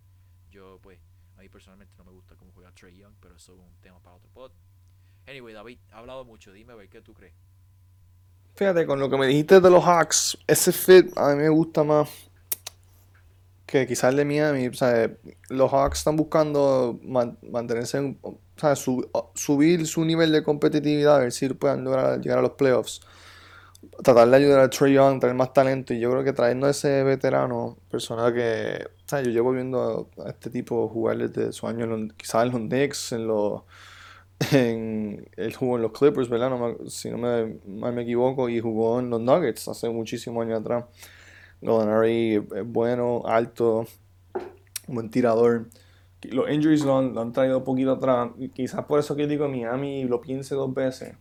Yo, 0.50 0.78
pues, 0.80 1.00
a 1.36 1.40
mí 1.40 1.48
personalmente 1.48 1.94
no 1.96 2.04
me 2.04 2.12
gusta 2.12 2.36
cómo 2.36 2.52
juega 2.52 2.72
Trey 2.72 2.96
Young, 2.96 3.14
pero 3.20 3.36
eso 3.36 3.54
es 3.54 3.58
un 3.58 3.74
tema 3.80 4.00
para 4.00 4.16
otro 4.16 4.30
pod. 4.30 4.52
Anyway, 5.26 5.52
David, 5.52 5.80
ha 5.90 5.98
hablado 5.98 6.24
mucho, 6.24 6.52
dime 6.52 6.88
qué 6.88 7.02
tú 7.02 7.14
crees. 7.14 7.34
Fíjate, 8.56 8.86
con 8.86 8.98
lo 8.98 9.10
que 9.10 9.18
me 9.18 9.26
dijiste 9.26 9.60
de 9.60 9.70
los 9.70 9.84
Hawks, 9.84 10.38
ese 10.46 10.72
fit 10.72 11.12
a 11.18 11.34
mí 11.34 11.42
me 11.42 11.50
gusta 11.50 11.84
más 11.84 12.08
que 13.66 13.86
quizás 13.86 14.10
el 14.10 14.16
de 14.16 14.24
Miami. 14.24 14.68
O 14.68 14.72
sea, 14.72 15.10
los 15.50 15.70
Hawks 15.70 15.98
están 15.98 16.16
buscando 16.16 16.98
mantenerse, 17.02 17.98
en, 17.98 18.18
o 18.22 18.38
sea, 18.56 18.74
subir 18.74 19.86
su 19.86 20.06
nivel 20.06 20.32
de 20.32 20.42
competitividad, 20.42 21.16
a 21.16 21.18
ver 21.18 21.32
si 21.32 21.48
lograr 21.48 22.18
llegar 22.20 22.38
a 22.38 22.42
los 22.42 22.52
playoffs. 22.52 23.02
Tratar 24.02 24.30
de 24.30 24.36
ayudar 24.36 24.60
a 24.60 24.70
Trey 24.70 24.94
Young, 24.94 25.20
traer 25.20 25.34
más 25.34 25.52
talento. 25.52 25.92
Y 25.92 26.00
yo 26.00 26.10
creo 26.10 26.24
que 26.24 26.32
trayendo 26.32 26.66
a 26.66 26.70
ese 26.70 27.02
veterano, 27.02 27.76
persona 27.90 28.32
que, 28.32 28.86
o 28.86 29.08
sea, 29.08 29.20
yo 29.20 29.30
llevo 29.32 29.52
viendo 29.52 30.08
a 30.24 30.30
este 30.30 30.48
tipo 30.48 30.88
jugar 30.88 31.18
desde 31.18 31.52
su 31.52 31.66
año, 31.66 31.86
quizás 32.16 32.46
en 32.46 32.52
los 32.52 32.60
Knicks, 32.60 33.12
en 33.12 33.26
los 33.26 33.62
en, 34.52 35.28
él 35.36 35.54
jugó 35.54 35.76
en 35.76 35.82
los 35.82 35.92
Clippers, 35.92 36.28
¿verdad? 36.28 36.50
si 36.88 37.10
no 37.10 37.18
me, 37.18 37.92
me 37.92 38.02
equivoco, 38.02 38.48
y 38.48 38.60
jugó 38.60 39.00
en 39.00 39.10
los 39.10 39.20
Nuggets 39.20 39.68
hace 39.68 39.88
muchísimos 39.88 40.44
años 40.44 40.60
atrás. 40.60 40.84
Gallinari 41.60 42.34
es 42.34 42.66
bueno, 42.66 43.22
alto, 43.24 43.86
buen 44.86 45.10
tirador. 45.10 45.68
Los 46.22 46.50
injuries 46.50 46.84
lo 46.84 46.98
han, 46.98 47.32
traído 47.32 47.58
un 47.58 47.64
poquito 47.64 47.92
atrás. 47.92 48.30
Quizás 48.54 48.84
por 48.84 48.98
eso 48.98 49.16
que 49.16 49.26
digo 49.26 49.48
Miami 49.48 50.04
lo 50.04 50.20
piense 50.20 50.54
dos 50.54 50.72
veces. 50.74 51.14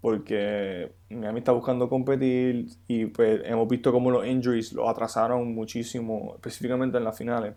Porque 0.00 0.92
Miami 1.08 1.38
está 1.38 1.52
buscando 1.52 1.88
competir 1.88 2.66
y 2.86 3.06
pues 3.06 3.40
hemos 3.44 3.66
visto 3.68 3.90
cómo 3.90 4.10
los 4.10 4.26
injuries 4.26 4.72
lo 4.74 4.88
atrasaron 4.88 5.54
muchísimo, 5.54 6.32
específicamente 6.34 6.98
en 6.98 7.04
las 7.04 7.16
finales. 7.16 7.54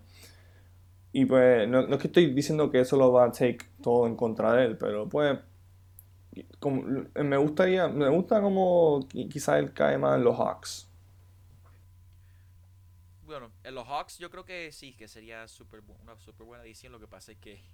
Y 1.18 1.26
pues, 1.26 1.68
no, 1.68 1.80
es 1.80 1.98
que 1.98 2.06
estoy 2.06 2.32
diciendo 2.32 2.70
que 2.70 2.78
eso 2.78 2.96
lo 2.96 3.10
va 3.10 3.24
a 3.24 3.32
take 3.32 3.58
todo 3.82 4.06
en 4.06 4.14
contra 4.14 4.52
de 4.52 4.66
él, 4.66 4.78
pero 4.78 5.08
pues, 5.08 5.36
me 7.16 7.36
gustaría, 7.36 7.88
me 7.88 8.08
gusta 8.08 8.40
como 8.40 9.04
quizás 9.10 9.58
él 9.58 9.72
cae 9.72 9.98
más 9.98 10.16
en 10.16 10.22
los 10.22 10.38
Hawks. 10.38 10.88
Bueno, 13.24 13.50
en 13.64 13.74
los 13.74 13.84
Hawks 13.88 14.18
yo 14.18 14.30
creo 14.30 14.44
que 14.44 14.70
sí, 14.70 14.94
que 14.94 15.08
sería 15.08 15.48
super, 15.48 15.82
una 16.00 16.16
súper 16.18 16.46
buena 16.46 16.62
edición. 16.62 16.92
Lo 16.92 17.00
que 17.00 17.08
pasa 17.08 17.32
es 17.32 17.38
que, 17.38 17.64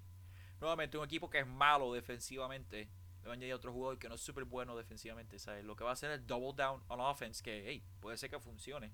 nuevamente, 0.59 0.96
un 0.96 1.04
equipo 1.04 1.28
que 1.28 1.40
es 1.40 1.46
malo 1.46 1.92
defensivamente, 1.92 2.88
le 3.20 3.28
van 3.28 3.33
a 3.33 3.35
añadir 3.35 3.52
otro 3.52 3.74
jugador 3.74 3.98
que 3.98 4.09
no 4.09 4.14
es 4.14 4.22
súper 4.22 4.46
bueno 4.46 4.74
defensivamente, 4.74 5.38
¿sabes? 5.38 5.66
Lo 5.66 5.76
que 5.76 5.85
va 5.85 5.90
a 5.90 5.92
hacer 5.92 6.11
es 6.12 6.26
double 6.26 6.54
down 6.57 6.83
on 6.88 6.98
offense, 6.98 7.42
que, 7.42 7.62
hey, 7.66 7.85
puede 8.00 8.16
ser 8.16 8.30
que 8.30 8.40
funcione. 8.40 8.90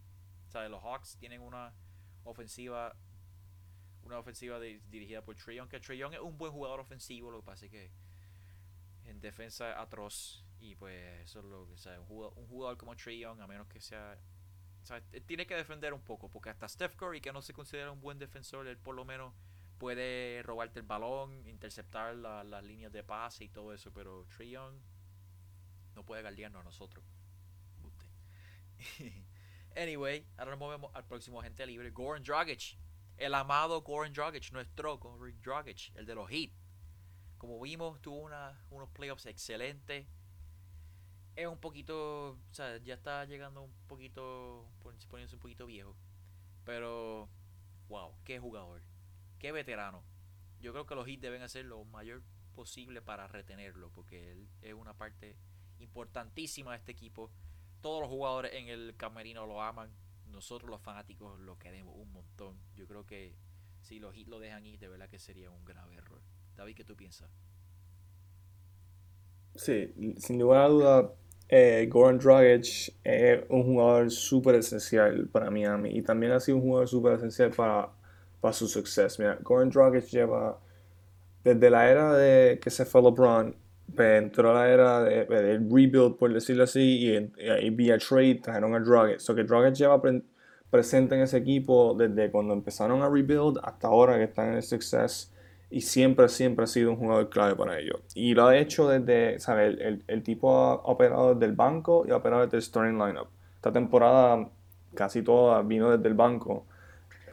¿Sabes? 0.49 0.69
Los 0.73 0.83
Hawks 0.83 1.17
tienen 1.19 1.41
una 1.41 1.73
ofensiva 2.25 2.97
una 4.05 4.19
ofensiva 4.19 4.59
dirigida 4.61 5.23
por 5.23 5.37
Trey 5.37 5.61
que 5.69 5.81
Trey 5.81 6.03
es 6.03 6.19
un 6.21 6.37
buen 6.39 6.53
jugador 6.53 6.81
ofensivo, 6.81 7.31
lo 7.31 7.41
que 7.41 7.47
pasa 7.47 7.67
es 7.67 7.71
que 7.71 7.91
en 9.05 9.21
defensa 9.21 9.81
atroz 9.81 10.45
y 10.61 10.75
pues 10.75 11.23
eso 11.23 11.41
es 11.41 11.45
lo 11.47 11.67
que 11.69 11.77
sea, 11.77 11.99
un 12.01 12.07
jugador, 12.07 12.35
un 12.37 12.47
jugador 12.47 12.77
como 12.77 12.97
Trey 12.97 13.25
a 13.25 13.35
menos 13.35 13.67
que 13.69 13.81
sea 13.81 14.19
tiene 15.27 15.47
que 15.47 15.55
defender 15.55 15.93
un 15.93 16.01
poco, 16.01 16.29
porque 16.31 16.51
hasta 16.51 16.69
Steph 16.69 16.97
Curry, 16.97 17.21
que 17.21 17.33
no 17.33 17.43
se 17.43 17.53
considera 17.53 17.91
un 17.93 18.01
buen 18.01 18.19
defensor, 18.19 18.67
él 18.67 18.79
por 18.79 18.95
lo 18.95 19.05
menos 19.05 19.35
puede 19.79 20.43
robarte 20.43 20.81
el 20.81 20.87
balón, 20.87 21.47
interceptar 21.47 22.15
las 22.15 22.65
líneas 22.65 22.93
de 22.93 23.03
pase 23.03 23.45
y 23.45 23.49
todo 23.49 23.73
eso, 23.73 23.93
pero 23.93 24.27
Trey 24.37 24.55
no 25.95 26.05
puede 26.05 26.23
guardiarnos 26.23 26.61
a 26.61 26.65
nosotros. 26.65 27.05
anyway, 29.77 30.27
ahora 30.37 30.53
nos 30.53 30.61
movemos 30.61 30.91
al 30.95 31.05
próximo 31.05 31.41
agente 31.41 31.67
libre, 31.67 31.91
Goran 31.91 32.23
Dragic 32.23 32.79
el 33.21 33.35
amado 33.35 33.83
Goran 33.83 34.15
Dragic, 34.15 34.51
nuestro 34.51 34.97
Goran 34.97 35.39
Dragic, 35.43 35.95
el 35.95 36.07
de 36.07 36.15
los 36.15 36.29
Heat. 36.31 36.51
Como 37.37 37.61
vimos, 37.61 38.01
tuvo 38.01 38.31
unos 38.71 38.89
playoffs 38.91 39.27
excelentes. 39.27 40.07
Es 41.37 41.47
un 41.47 41.59
poquito, 41.59 42.31
o 42.31 42.55
sea, 42.55 42.79
ya 42.79 42.95
está 42.95 43.27
llegando 43.27 43.61
un 43.63 43.75
poquito, 43.87 44.67
poniéndose 44.81 45.37
un 45.37 45.41
poquito 45.41 45.67
viejo. 45.67 45.95
Pero, 46.65 47.29
wow, 47.89 48.15
qué 48.25 48.39
jugador, 48.39 48.83
qué 49.39 49.53
veterano. 49.53 50.03
Yo 50.59 50.73
creo 50.73 50.87
que 50.87 50.95
los 50.95 51.07
Heat 51.07 51.21
deben 51.21 51.43
hacer 51.43 51.67
lo 51.67 51.85
mayor 51.85 52.23
posible 52.55 53.03
para 53.03 53.29
retenerlo, 53.29 53.91
porque 53.91 54.33
él 54.33 54.49
es 54.63 54.73
una 54.73 54.95
parte 54.95 55.37
importantísima 55.79 56.71
de 56.71 56.79
este 56.79 56.93
equipo. 56.93 57.31
Todos 57.83 58.01
los 58.01 58.09
jugadores 58.09 58.55
en 58.55 58.69
el 58.69 58.97
camerino 58.97 59.45
lo 59.47 59.61
aman 59.63 59.95
nosotros 60.31 60.71
los 60.71 60.81
fanáticos 60.81 61.39
lo 61.41 61.59
queremos 61.59 61.95
un 61.97 62.13
montón. 62.13 62.57
Yo 62.75 62.87
creo 62.87 63.07
que 63.07 63.35
si 63.81 63.99
los 63.99 64.17
hits 64.17 64.29
lo 64.29 64.39
dejan 64.39 64.67
ir, 64.67 64.79
de 64.79 64.89
verdad 64.89 65.09
que 65.09 65.19
sería 65.19 65.51
un 65.51 65.65
grave 65.65 65.97
error. 65.97 66.21
David, 66.57 66.77
¿qué 66.77 66.85
tú 66.85 66.97
piensas? 66.97 67.31
Sí, 69.55 69.93
sin 70.19 70.39
lugar 70.39 70.63
a 70.63 70.69
duda, 70.69 71.13
eh, 71.49 71.89
Goran 71.91 72.19
Dragic 72.19 72.95
es 73.03 73.45
un 73.49 73.65
jugador 73.65 74.11
súper 74.11 74.55
esencial 74.57 75.29
para 75.29 75.51
Miami 75.51 75.91
y 75.91 76.03
también 76.03 76.33
ha 76.33 76.41
sido 76.41 76.59
un 76.59 76.63
jugador 76.63 76.89
súper 76.89 77.15
esencial 77.15 77.51
para, 77.51 77.91
para 78.41 78.55
su 78.55 78.69
suceso. 78.69 79.23
Mira, 79.23 79.39
Goran 79.43 79.71
Dragic 79.71 80.05
lleva 80.07 80.59
desde 81.45 81.71
la 81.71 81.91
era 81.91 82.15
de 82.15 82.61
que 82.61 82.71
se 82.71 82.85
fue 82.85 83.03
LeBron, 83.03 83.57
pues, 83.95 84.23
entró 84.23 84.55
la 84.55 84.69
era 84.69 85.03
de, 85.03 85.25
rebuild, 85.25 86.17
por 86.17 86.33
decirlo 86.33 86.65
así, 86.65 87.07
y, 87.07 87.33
y, 87.67 87.71
vía 87.71 87.99
trade 87.99 88.37
trajeron 88.37 88.75
a 88.75 88.81
Dragic. 88.81 89.19
So 89.19 89.35
que 89.35 89.45
Dragic 89.45 89.75
lleva 89.75 90.01
presente 90.71 91.15
en 91.15 91.23
ese 91.23 91.39
equipo 91.39 91.95
desde 91.95 92.31
cuando 92.31 92.55
empezaron 92.55 93.03
a 93.03 93.09
rebuild 93.09 93.59
hasta 93.63 93.89
ahora 93.89 94.17
que 94.17 94.25
están 94.25 94.51
en 94.51 94.55
el 94.55 94.63
success 94.63 95.33
y 95.71 95.83
siempre, 95.83 96.29
siempre 96.29 96.65
ha 96.65 96.67
sido 96.67 96.91
un 96.91 96.97
jugador 96.97 97.31
clave 97.31 97.55
para 97.55 97.79
ellos. 97.79 98.01
Y 98.15 98.35
lo 98.35 98.47
ha 98.47 98.57
hecho 98.57 98.89
desde, 98.89 99.39
¿sabes? 99.39 99.77
El, 99.81 100.05
el, 100.07 100.23
tipo 100.23 100.53
ha 100.53 100.75
operado 100.75 101.35
desde 101.35 101.47
el 101.47 101.53
banco 101.53 102.05
y 102.07 102.11
ha 102.11 102.17
operado 102.17 102.45
desde 102.45 102.57
el 102.57 102.63
starting 102.63 102.99
lineup. 102.99 103.29
Esta 103.55 103.73
temporada 103.73 104.49
casi 104.95 105.23
toda 105.23 105.63
vino 105.63 105.91
desde 105.91 106.09
el 106.09 106.15
banco 106.15 106.65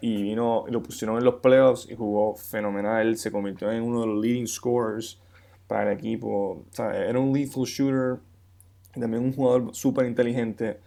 y 0.01 0.21
vino, 0.21 0.65
lo 0.69 0.83
pusieron 0.83 1.17
en 1.17 1.23
los 1.23 1.35
playoffs 1.35 1.89
y 1.89 1.95
jugó 1.95 2.35
fenomenal. 2.35 3.17
Se 3.17 3.31
convirtió 3.31 3.71
en 3.71 3.81
uno 3.81 4.01
de 4.01 4.07
los 4.07 4.23
leading 4.23 4.47
scorers 4.47 5.19
para 5.67 5.91
el 5.91 5.97
equipo. 5.97 6.65
era 6.77 7.19
un 7.19 7.33
lethal 7.33 7.63
shooter 7.63 8.19
también 8.99 9.23
un 9.23 9.33
jugador 9.33 9.75
súper 9.75 10.05
inteligente. 10.05 10.79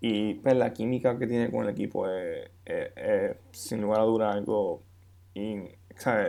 Y 0.00 0.34
pues, 0.34 0.56
la 0.56 0.72
química 0.72 1.18
que 1.18 1.26
tiene 1.26 1.50
con 1.50 1.64
el 1.64 1.70
equipo 1.70 2.08
es, 2.08 2.50
sin 3.52 3.80
lugar 3.80 4.00
a 4.00 4.04
dudas 4.04 4.34
algo 4.34 4.82
y, 5.34 5.56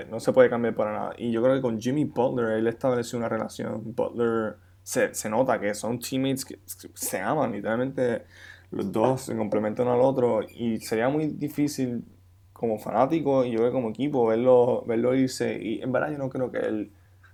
no 0.10 0.20
se 0.20 0.34
puede 0.34 0.50
cambiar 0.50 0.76
para 0.76 0.92
nada. 0.92 1.14
Y 1.18 1.32
yo 1.32 1.42
creo 1.42 1.56
que 1.56 1.62
con 1.62 1.80
Jimmy 1.80 2.06
Butler 2.06 2.58
él 2.58 2.68
estableció 2.68 3.18
una 3.18 3.30
relación. 3.30 3.96
Butler 3.96 4.58
se, 4.84 5.14
se 5.14 5.30
nota 5.30 5.60
que 5.60 5.74
son 5.74 6.00
teammates 6.00 6.46
que 6.46 6.60
se 6.94 7.20
aman, 7.20 7.54
literalmente 7.54 8.24
los 8.72 8.92
dos 8.92 9.22
se 9.22 9.36
complementan 9.36 9.88
al 9.88 10.02
otro. 10.02 10.42
Y 10.44 10.80
sería 10.82 11.10
muy 11.10 11.28
difícil 11.28 12.04
como 12.52 12.78
fanático 12.78 13.46
y 13.46 13.52
yo 13.52 13.60
creo 13.60 13.72
como 13.72 13.90
equipo 13.90 14.28
verlo, 14.28 14.84
verlo 14.86 15.16
irse. 15.16 15.58
Y 15.60 15.82
en 15.82 15.92
verdad 15.92 16.12
yo 16.12 16.18
no 16.18 16.30
creo 16.30 16.52
que 16.52 16.60
él 16.60 16.92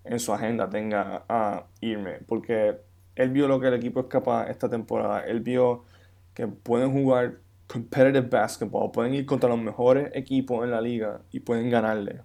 en 0.09 0.19
su 0.19 0.33
agenda 0.33 0.67
tenga 0.67 1.23
a 1.29 1.67
irme, 1.81 2.19
porque 2.27 2.81
él 3.15 3.29
vio 3.29 3.47
lo 3.47 3.59
que 3.59 3.67
el 3.67 3.75
equipo 3.75 3.99
es 3.99 4.07
capaz 4.07 4.49
esta 4.49 4.67
temporada. 4.67 5.21
Él 5.21 5.41
vio 5.41 5.85
que 6.33 6.47
pueden 6.47 6.91
jugar 6.91 7.41
competitive 7.67 8.21
basketball, 8.21 8.91
pueden 8.91 9.13
ir 9.13 9.27
contra 9.27 9.47
los 9.47 9.61
mejores 9.61 10.09
equipos 10.15 10.63
en 10.63 10.71
la 10.71 10.81
liga 10.81 11.21
y 11.31 11.41
pueden 11.41 11.69
ganarle. 11.69 12.23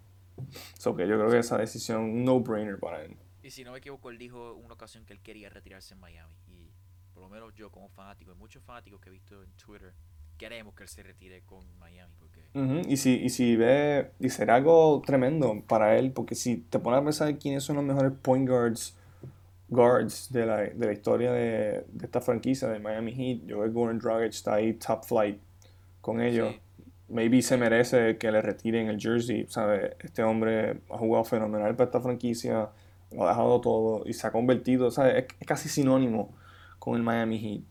So 0.78 0.96
que 0.96 1.06
yo 1.06 1.18
creo 1.18 1.30
que 1.30 1.38
esa 1.38 1.58
decisión 1.58 2.24
no-brainer 2.24 2.78
para 2.78 3.02
él. 3.02 3.18
Y 3.42 3.50
si 3.50 3.64
no 3.64 3.72
me 3.72 3.78
equivoco, 3.78 4.08
él 4.08 4.16
dijo 4.16 4.54
una 4.54 4.72
ocasión 4.72 5.04
que 5.04 5.12
él 5.12 5.20
quería 5.20 5.50
retirarse 5.50 5.92
en 5.92 6.00
Miami. 6.00 6.34
Y 6.46 6.72
por 7.12 7.22
lo 7.22 7.28
menos 7.28 7.52
yo 7.54 7.70
como 7.70 7.90
fanático, 7.90 8.32
y 8.32 8.34
muchos 8.34 8.62
fanáticos 8.62 8.98
que 9.02 9.10
he 9.10 9.12
visto 9.12 9.42
en 9.42 9.50
Twitter, 9.52 9.92
queremos 10.38 10.74
que 10.74 10.84
él 10.84 10.88
se 10.88 11.02
retire 11.02 11.42
con 11.42 11.66
Miami. 11.78 12.12
Porque... 12.18 12.40
y, 12.88 12.96
si, 12.96 13.14
y 13.14 13.30
si 13.30 13.56
ve, 13.56 14.10
y 14.20 14.30
será 14.30 14.56
algo 14.56 15.02
tremendo 15.04 15.62
para 15.66 15.96
él, 15.98 16.12
porque 16.12 16.34
si 16.34 16.56
te 16.56 16.78
pones 16.78 17.00
a 17.00 17.04
pensar 17.04 17.38
quiénes 17.38 17.64
son 17.64 17.76
los 17.76 17.84
mejores 17.84 18.12
point 18.22 18.48
guards 18.48 18.96
guards 19.68 20.30
de 20.32 20.46
la, 20.46 20.56
de 20.58 20.86
la 20.86 20.92
historia 20.92 21.32
de, 21.32 21.84
de, 21.88 22.04
esta 22.04 22.20
franquicia 22.20 22.68
de 22.68 22.78
Miami 22.78 23.12
Heat. 23.12 23.46
Yo 23.46 23.56
creo 23.56 23.64
que 23.64 23.70
Gordon 23.70 23.98
Dragic 23.98 24.30
está 24.30 24.54
ahí 24.54 24.74
top 24.74 25.04
flight 25.04 25.38
con 26.00 26.20
ellos. 26.20 26.54
Maybe 27.08 27.42
se 27.42 27.56
merece 27.56 28.16
que 28.16 28.32
le 28.32 28.40
retiren 28.40 28.88
el 28.88 28.98
jersey, 28.98 29.46
¿sabe? 29.48 29.96
Este 30.00 30.22
hombre 30.22 30.78
ha 30.90 30.98
jugado 30.98 31.24
fenomenal 31.24 31.76
para 31.76 31.86
esta 31.86 32.00
franquicia, 32.00 32.70
lo 33.12 33.26
ha 33.26 33.28
dejado 33.28 33.60
todo 33.60 34.02
y 34.06 34.14
se 34.14 34.26
ha 34.26 34.32
convertido, 34.32 34.90
¿sabes? 34.90 35.24
Es, 35.24 35.46
casi 35.46 35.68
sinónimo 35.68 36.34
con 36.78 36.96
el 36.96 37.02
Miami 37.02 37.38
Heat. 37.38 37.62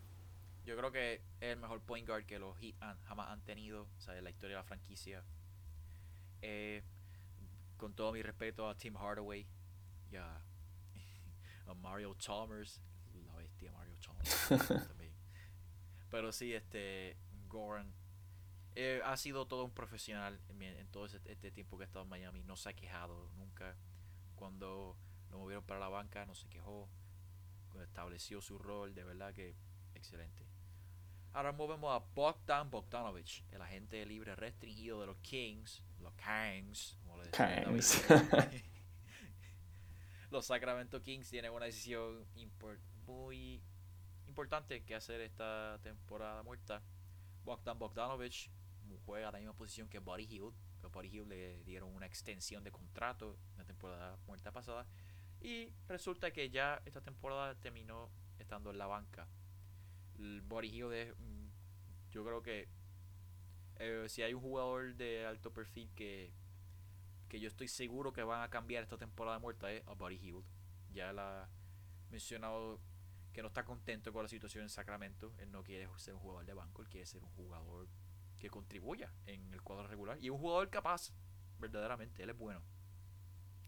Yo 0.66 0.78
creo 0.78 0.92
que 0.92 1.22
es 1.44 1.52
el 1.52 1.60
mejor 1.60 1.82
point 1.82 2.08
guard 2.08 2.26
que 2.26 2.40
los 2.40 2.58
Heat 2.58 2.76
jamás 3.04 3.30
han 3.30 3.42
tenido, 3.42 3.90
¿sabes? 3.98 4.24
La 4.24 4.30
historia 4.30 4.56
de 4.56 4.62
la 4.62 4.64
franquicia. 4.64 5.26
Eh, 6.42 6.84
con 7.76 7.94
todo 7.94 8.14
mi 8.14 8.22
respeto 8.22 8.70
a 8.70 8.78
Tim 8.78 8.96
Hardaway 8.96 9.46
y 10.10 10.16
a 10.16 10.42
a 11.68 11.74
Mario 11.74 12.14
Chalmers, 12.16 12.82
la 13.26 13.36
bestia 13.36 13.74
Mario 13.74 13.96
Chalmers 14.00 14.48
también. 14.88 15.14
Pero 16.10 16.32
sí, 16.32 16.54
este 16.54 17.18
Goran 17.50 17.94
eh, 18.76 19.02
ha 19.04 19.18
sido 19.18 19.46
todo 19.46 19.66
un 19.66 19.74
profesional 19.74 20.40
en, 20.48 20.88
todo 20.88 21.08
este 21.08 21.52
tiempo 21.52 21.78
que 21.78 21.84
ha 21.84 21.88
estado 21.88 22.04
en 22.04 22.10
Miami. 22.10 22.44
No 22.44 22.56
se 22.56 22.70
ha 22.70 22.74
quejado 22.74 23.30
nunca. 23.36 23.76
Cuando 24.36 24.98
lo 25.30 25.40
movieron 25.40 25.66
para 25.66 25.82
la 25.82 25.90
banca, 25.90 26.26
no 26.26 26.36
se 26.36 26.48
quejó. 26.48 26.90
Estableció 27.82 28.40
su 28.40 28.60
rol, 28.60 28.96
de 28.96 29.04
verdad 29.04 29.34
que 29.34 29.58
excelente. 29.94 30.53
Ahora 31.34 31.52
movemos 31.52 31.92
a 31.92 32.06
Bogdan 32.14 32.70
Bogdanovich, 32.70 33.44
el 33.52 33.60
agente 33.60 34.06
libre 34.06 34.36
restringido 34.36 35.02
de 35.02 35.08
los 35.08 35.18
Kings, 35.18 35.84
los 36.00 36.14
Kings, 36.14 36.96
como 37.02 37.18
le 37.18 37.32
Kings. 37.32 38.04
los 40.30 40.46
Sacramento 40.46 41.02
Kings 41.02 41.32
tienen 41.32 41.52
una 41.52 41.66
decisión 41.66 42.24
muy 43.08 43.64
importante 44.28 44.84
que 44.84 44.94
hacer 44.94 45.22
esta 45.22 45.80
temporada 45.82 46.44
muerta. 46.44 46.84
Bogdan 47.44 47.80
Bogdanovich 47.80 48.52
juega 49.04 49.32
la 49.32 49.40
misma 49.40 49.54
posición 49.54 49.90
que 49.90 49.98
Buddy 49.98 50.28
Hill. 50.30 50.52
Que 50.82 50.88
Buddy 50.88 51.08
Hill 51.08 51.30
le 51.30 51.64
dieron 51.64 51.96
una 51.96 52.06
extensión 52.06 52.64
de 52.64 52.72
contrato 52.72 53.40
en 53.54 53.58
la 53.58 53.66
temporada 53.66 54.18
muerta 54.28 54.52
pasada. 54.52 54.86
Y 55.42 55.74
resulta 55.88 56.30
que 56.30 56.52
ya 56.52 56.80
esta 56.86 57.02
temporada 57.02 57.56
terminó 57.56 58.12
estando 58.38 58.70
en 58.70 58.78
la 58.78 58.86
banca. 58.86 59.28
El 60.20 60.44
Hill 60.64 60.94
es, 60.94 61.14
yo 62.12 62.24
creo 62.24 62.42
que 62.42 62.70
eh, 63.78 64.06
si 64.08 64.22
hay 64.22 64.34
un 64.34 64.42
jugador 64.42 64.96
de 64.96 65.26
alto 65.26 65.52
perfil 65.52 65.90
que 65.96 66.34
que 67.34 67.40
yo 67.40 67.48
estoy 67.48 67.68
seguro 67.68 68.14
que 68.14 68.22
van 68.22 68.44
a 68.44 68.50
cambiar 68.52 68.84
esta 68.84 68.96
temporada 68.96 69.40
muerta 69.40 69.72
es 69.72 69.82
a 69.88 69.94
Buddy 69.96 70.20
Hield. 70.20 70.46
Ya 70.92 71.10
él 71.10 71.18
ha 71.18 71.50
mencionado 72.12 72.80
que 73.34 73.42
no 73.42 73.48
está 73.48 73.66
contento 73.66 74.14
con 74.14 74.22
la 74.22 74.30
situación 74.30 74.62
en 74.62 74.70
Sacramento. 74.70 75.34
Él 75.40 75.52
no 75.52 75.64
quiere 75.64 75.90
ser 75.98 76.14
un 76.14 76.20
jugador 76.20 76.46
de 76.46 76.54
banco, 76.54 76.84
él 76.84 76.90
quiere 76.90 77.08
ser 77.08 77.24
un 77.24 77.32
jugador 77.32 77.88
que 78.38 78.52
contribuya 78.52 79.12
en 79.26 79.52
el 79.52 79.64
cuadro 79.64 79.88
regular. 79.88 80.20
Y 80.22 80.30
un 80.30 80.38
jugador 80.38 80.70
capaz, 80.70 81.12
verdaderamente, 81.58 82.22
él 82.22 82.30
es 82.30 82.38
bueno. 82.38 82.62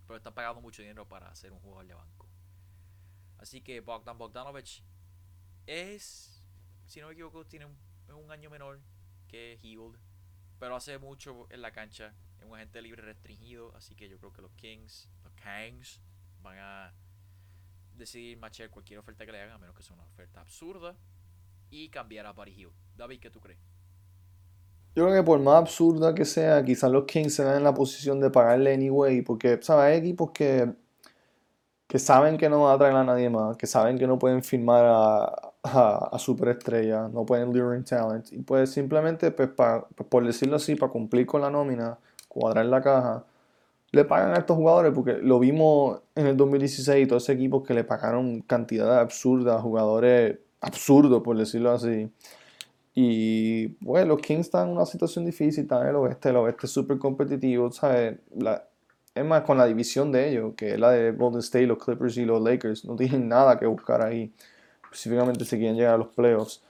Pero 0.06 0.18
está 0.18 0.32
pagando 0.32 0.62
mucho 0.62 0.84
dinero 0.84 1.08
para 1.08 1.34
ser 1.34 1.52
un 1.52 1.60
jugador 1.60 1.88
de 1.88 1.96
banco. 1.96 2.30
Así 3.40 3.62
que 3.62 3.80
Bogdan 3.80 4.20
Bogdanovich 4.20 4.84
es, 5.66 6.35
si 6.86 7.02
no 7.02 7.08
me 7.08 7.14
equivoco, 7.14 7.46
tiene 7.46 7.66
un, 7.66 7.78
un 8.14 8.32
año 8.32 8.50
menor 8.50 8.80
que 9.28 9.60
Hield. 9.62 9.98
Pero 10.60 10.76
hace 10.76 10.98
mucho 10.98 11.48
en 11.50 11.62
la 11.62 11.72
cancha 11.72 12.14
un 12.46 12.56
agente 12.56 12.82
libre 12.82 13.02
restringido, 13.02 13.76
así 13.76 13.96
que 13.96 14.08
yo 14.08 14.18
creo 14.18 14.32
que 14.32 14.42
los 14.42 14.52
Kings, 14.52 15.10
los 15.24 15.34
Kings 15.34 16.02
van 16.42 16.58
a 16.60 16.94
decidir 17.96 18.38
machar 18.38 18.70
cualquier 18.70 19.00
oferta 19.00 19.26
que 19.26 19.32
le 19.32 19.42
hagan, 19.42 19.56
a 19.56 19.58
menos 19.58 19.76
que 19.76 19.84
sea 19.84 19.96
una 19.96 20.04
oferta 20.04 20.42
absurda, 20.42 20.96
y 21.70 21.90
cambiar 21.90 22.26
a 22.28 22.34
Buddy 22.34 22.52
Hill. 22.52 22.72
David, 22.96 23.20
¿qué 23.20 23.30
tú 23.30 23.40
crees? 23.40 23.60
Yo 24.96 25.04
creo 25.06 25.16
que 25.16 25.24
por 25.24 25.40
más 25.40 25.56
absurda 25.56 26.16
que 26.16 26.24
sea, 26.24 26.64
quizás 26.64 26.90
los 26.90 27.06
Kings 27.06 27.36
se 27.36 27.44
dan 27.44 27.58
en 27.58 27.64
la 27.64 27.74
posición 27.74 28.20
de 28.20 28.30
pagarle 28.30 28.74
anyway, 28.74 29.22
porque, 29.22 29.60
¿sabes? 29.62 29.92
Hay 29.92 29.98
equipos 29.98 30.32
que, 30.32 30.74
que 31.88 32.00
saben 32.00 32.38
que 32.38 32.48
no 32.50 32.64
van 32.64 32.76
a 32.76 32.78
traer 32.78 32.96
a 32.96 33.04
nadie 33.04 33.30
más, 33.30 33.58
que 33.58 33.68
saben 33.68 33.98
que 33.98 34.08
no 34.08 34.18
pueden 34.18 34.42
firmar 34.42 34.86
a, 34.86 35.45
a, 35.74 36.18
superestrella, 36.20 37.08
no 37.08 37.26
pueden 37.26 37.54
lure 37.54 37.82
talent, 37.82 38.32
y 38.32 38.40
pues 38.40 38.72
simplemente, 38.72 39.32
pues, 39.32 39.50
pues, 39.50 40.08
por 40.10 40.26
decirlo 40.26 40.58
así, 40.58 40.76
para 40.76 40.92
cumplir 40.92 41.26
con 41.26 41.42
la 41.42 41.50
nómina, 41.50 41.98
cuadrar 42.28 42.66
la 42.66 42.82
caja, 42.82 43.26
le 43.92 44.06
pagan 44.06 44.32
a 44.32 44.40
estos 44.40 44.58
jugadores 44.58 44.92
porque 44.94 45.14
lo 45.14 45.40
vimos 45.40 46.02
en 46.16 46.28
el 46.28 46.38
2016, 46.38 47.08
todos 47.08 47.24
esos 47.24 47.36
equipos 47.36 47.66
que 47.66 47.74
le 47.74 47.84
pagaron 47.84 48.42
cantidades 48.42 49.00
absurdas, 49.00 49.62
jugadores 49.62 50.38
absurdos, 50.62 51.24
por 51.24 51.38
decirlo 51.38 51.72
así. 51.72 52.10
Y 52.94 53.68
bueno, 53.84 54.16
los 54.16 54.22
Kings 54.22 54.48
están 54.48 54.70
en 54.70 54.76
una 54.76 54.86
situación 54.86 55.26
difícil, 55.26 55.64
están 55.64 55.84
en 55.84 55.90
el 55.90 55.96
oeste, 55.96 56.30
el 56.30 56.38
oeste 56.38 56.66
es 56.66 56.72
súper 56.72 56.98
competitivo, 56.98 57.72
¿sabes? 57.72 58.18
es 59.16 59.26
más, 59.26 59.44
con 59.44 59.58
la 59.58 59.66
división 59.66 60.12
de 60.12 60.30
ellos, 60.30 60.54
que 60.58 60.74
es 60.74 60.80
la 60.80 60.92
de 60.92 61.12
Golden 61.12 61.40
State, 61.40 61.68
los 61.68 61.78
Clippers 61.78 62.18
y 62.18 62.26
los 62.26 62.42
Lakers, 62.42 62.84
no 62.84 62.96
tienen 62.98 63.30
nada 63.30 63.58
que 63.58 63.66
buscar 63.66 64.02
ahí, 64.02 64.34
específicamente 64.86 65.46
si 65.46 65.58
quieren 65.58 65.76
llegar 65.76 65.96
a 65.96 65.98
los 65.98 66.08
playoffs. 66.10 66.62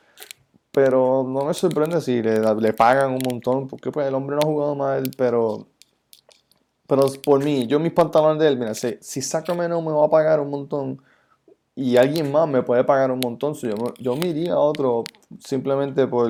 Pero 0.72 1.26
no 1.28 1.46
me 1.46 1.54
sorprende 1.54 2.02
si 2.02 2.22
le, 2.22 2.40
le 2.40 2.74
pagan 2.74 3.12
un 3.12 3.22
montón, 3.24 3.68
porque 3.68 3.92
pues 3.92 4.08
el 4.08 4.16
hombre 4.16 4.36
no 4.36 4.42
ha 4.44 4.46
jugado 4.46 4.76
mal, 4.76 5.12
pero 5.18 5.68
pero 6.88 7.08
por 7.24 7.44
mí, 7.44 7.66
yo 7.68 7.80
mis 7.80 7.92
pantalones 7.92 8.40
de 8.40 8.48
él, 8.48 8.58
mira, 8.58 8.74
si, 8.76 8.98
si 9.02 9.22
Sacramento 9.22 9.82
me 9.82 9.92
va 9.92 10.06
a 10.06 10.10
pagar 10.10 10.40
un 10.40 10.50
montón 10.50 11.02
y 11.76 11.98
alguien 11.98 12.32
más 12.32 12.48
me 12.48 12.62
puede 12.64 12.84
pagar 12.84 13.12
un 13.12 13.20
montón, 13.20 13.54
yo, 13.56 13.76
yo 14.00 14.16
me 14.16 14.28
iría 14.28 14.54
a 14.54 14.60
otro 14.60 15.04
simplemente 15.40 16.08
por, 16.08 16.30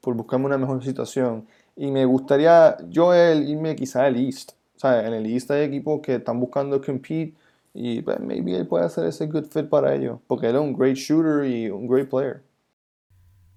por 0.00 0.14
buscarme 0.14 0.46
una 0.46 0.58
mejor 0.58 0.84
situación. 0.84 1.46
Y 1.76 1.90
me 1.90 2.04
gustaría 2.04 2.76
yo 2.88 3.14
él, 3.14 3.48
irme 3.48 3.74
quizá 3.74 4.04
al 4.04 4.16
East. 4.16 4.52
O 4.76 4.80
sea, 4.80 5.06
en 5.06 5.14
el 5.14 5.26
East 5.26 5.50
hay 5.50 5.62
equipos 5.62 6.00
que 6.02 6.16
están 6.16 6.38
buscando 6.38 6.80
compete 6.80 7.34
y 7.74 8.02
pues, 8.02 8.20
maybe 8.20 8.56
él 8.56 8.66
puede 8.66 8.86
hacer 8.86 9.06
ese 9.06 9.26
good 9.26 9.46
fit 9.46 9.68
para 9.68 9.94
ellos, 9.94 10.20
porque 10.26 10.48
él 10.48 10.56
es 10.56 10.62
un 10.62 10.74
great 10.74 10.96
shooter 10.96 11.44
y 11.46 11.70
un 11.70 11.86
great 11.88 12.08
player. 12.08 12.42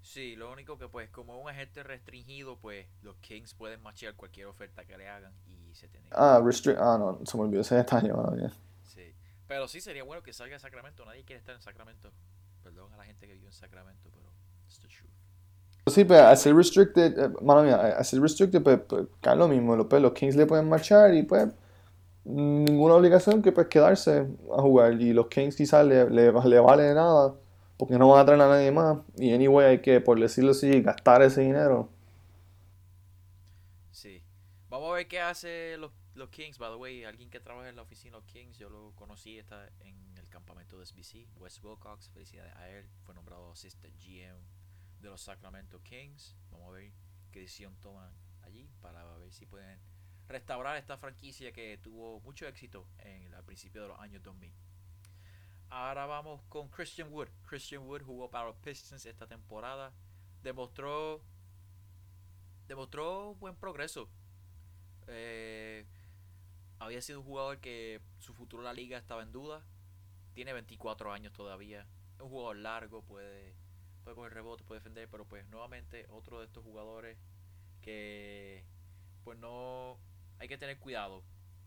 Sí, 0.02 0.36
lo 0.36 0.52
único 0.52 0.78
que 0.78 0.88
pues 0.88 1.10
como 1.10 1.40
un 1.42 1.50
agente 1.50 1.84
restringido, 1.84 2.58
pues 2.60 2.88
los 3.02 3.18
Kings 3.18 3.54
pueden 3.54 3.82
machear 3.82 4.16
cualquier 4.16 4.48
oferta 4.48 4.86
que 4.86 4.98
le 4.98 5.08
hagan 5.08 5.34
y 5.46 5.76
se 5.76 5.88
tiene 5.90 6.08
Ah, 6.12 6.42
restrict, 6.44 6.80
ah 6.80 6.98
no, 6.98 7.20
se 7.26 7.38
me 7.38 7.44
olvidó 7.44 7.62
ese 7.62 7.76
detalle, 7.76 8.12
Sí, 8.84 9.14
pero 9.48 9.68
sí 9.68 9.82
sería 9.82 10.04
bueno 10.04 10.24
que 10.24 10.34
salga 10.34 10.56
de 10.56 10.60
Sacramento, 10.60 11.06
nadie 11.06 11.24
quiere 11.26 11.40
estar 11.40 11.56
en 11.56 11.62
Sacramento. 11.62 12.12
Perdón 12.64 12.94
a 12.94 12.98
la 12.98 13.04
gente 13.06 13.28
que 13.28 13.34
vive 13.34 13.48
en 13.48 13.54
Sacramento, 13.54 14.10
pero 14.14 14.32
it's 14.66 14.80
the 14.80 14.88
truth. 14.88 15.12
Sí, 15.88 16.04
pero 16.04 16.28
hacer 16.28 16.54
restricted, 16.56 17.18
eh, 17.18 17.30
mano 17.42 17.64
mía, 17.64 17.78
hacer 17.98 18.20
restricted, 18.22 18.62
pues, 18.62 18.80
pues 18.88 19.08
cae 19.22 19.36
lo 19.38 19.48
mismo, 19.48 19.88
pues, 19.88 20.02
los 20.02 20.12
Kings 20.14 20.36
le 20.36 20.46
pueden 20.46 20.68
marchar 20.68 21.14
y 21.14 21.24
pues 21.24 21.48
ninguna 22.28 22.96
obligación 22.96 23.42
que 23.42 23.52
pues 23.52 23.68
quedarse 23.68 24.28
a 24.56 24.62
jugar 24.62 25.02
y 25.02 25.14
los 25.14 25.28
Kings 25.28 25.56
quizás 25.56 25.86
le, 25.86 26.10
le, 26.10 26.32
le 26.32 26.60
vale 26.60 26.94
nada 26.94 27.34
porque 27.78 27.98
no 27.98 28.10
van 28.10 28.22
a 28.22 28.26
traer 28.26 28.42
a 28.42 28.48
nadie 28.48 28.72
más. 28.72 28.98
Y 29.18 29.34
anyway, 29.34 29.68
hay 29.68 29.82
que, 29.82 30.02
por 30.02 30.20
decirlo 30.20 30.52
así, 30.52 30.82
gastar 30.82 31.22
ese 31.22 31.42
dinero. 31.42 31.90
Sí. 33.92 34.24
Vamos 34.70 34.90
a 34.90 34.94
ver 34.96 35.08
qué 35.08 35.22
hace 35.22 35.78
los, 35.78 35.92
los 36.16 36.30
Kings. 36.30 36.58
By 36.58 36.72
the 36.72 36.76
way, 36.76 37.04
alguien 37.04 37.30
que 37.30 37.40
trabaja 37.40 37.70
en 37.70 37.76
la 37.76 37.84
oficina 37.84 38.18
de 38.18 38.22
los 38.24 38.32
Kings, 38.32 38.58
yo 38.58 38.70
lo 38.70 38.94
conocí 38.96 39.38
está 39.38 39.70
en 39.82 40.18
el 40.18 40.28
campamento 40.28 40.80
de 40.80 40.86
SBC. 40.88 41.28
Wes 41.38 41.64
Wilcox, 41.64 42.10
felicidades 42.10 42.54
a 42.56 42.68
él. 42.70 42.90
Fue 43.04 43.14
nombrado 43.14 43.52
assistant 43.52 43.94
GM 44.04 44.40
de 45.00 45.10
los 45.10 45.22
Sacramento 45.22 45.80
Kings. 45.84 46.36
Vamos 46.50 46.70
a 46.70 46.72
ver 46.72 46.92
qué 47.32 47.42
decisión 47.42 47.76
toman 47.80 48.12
allí 48.42 48.72
para 48.82 49.06
ver 49.18 49.32
si 49.32 49.46
pueden 49.46 49.80
restaurar 50.28 50.78
esta 50.78 50.98
franquicia 50.98 51.52
que 51.52 51.78
tuvo 51.78 52.20
mucho 52.22 52.48
éxito 52.48 52.88
en 53.00 53.34
al 53.34 53.44
principio 53.44 53.82
de 53.82 53.88
los 53.90 54.00
años 54.00 54.22
2000. 54.24 54.54
Ahora 55.70 56.06
vamos 56.06 56.42
con 56.50 56.70
Christian 56.70 57.12
Wood. 57.12 57.30
Christian 57.46 57.84
Wood 57.84 58.04
jugó 58.04 58.30
para 58.30 58.48
los 58.48 58.56
Pistons 58.58 59.06
esta 59.06 59.28
temporada. 59.28 59.94
Demostró 60.42 61.22
demostró 62.68 63.36
buen 63.36 63.56
progreso. 63.56 64.10
Eh, 65.08 65.86
había 66.80 67.02
sido 67.02 67.20
un 67.20 67.26
jugador 67.26 67.60
que 67.60 68.02
su 68.20 68.34
futuro 68.34 68.62
en 68.62 68.66
la 68.66 68.74
liga 68.74 68.98
estaba 68.98 69.24
en 69.24 69.32
duda. 69.32 69.66
Tiene 70.34 70.54
24 70.54 71.12
años 71.12 71.34
todavía. 71.34 71.88
Es 72.16 72.22
un 72.22 72.30
jugador 72.30 72.58
largo, 72.58 73.02
puede, 73.04 73.56
puede 74.04 74.16
coger 74.16 74.34
rebote, 74.34 74.64
puede 74.64 74.80
defender, 74.80 75.10
pero 75.10 75.26
pues 75.26 75.48
nuevamente 75.48 76.06
otro 76.10 76.40
de 76.40 76.46
estos 76.46 76.64
jugadores 76.64 77.18
que 77.82 78.66
pues 79.24 79.38
no 79.40 80.00
hay 80.40 80.48
que 80.48 80.58
tener 80.58 80.80
cuidado 80.80 81.24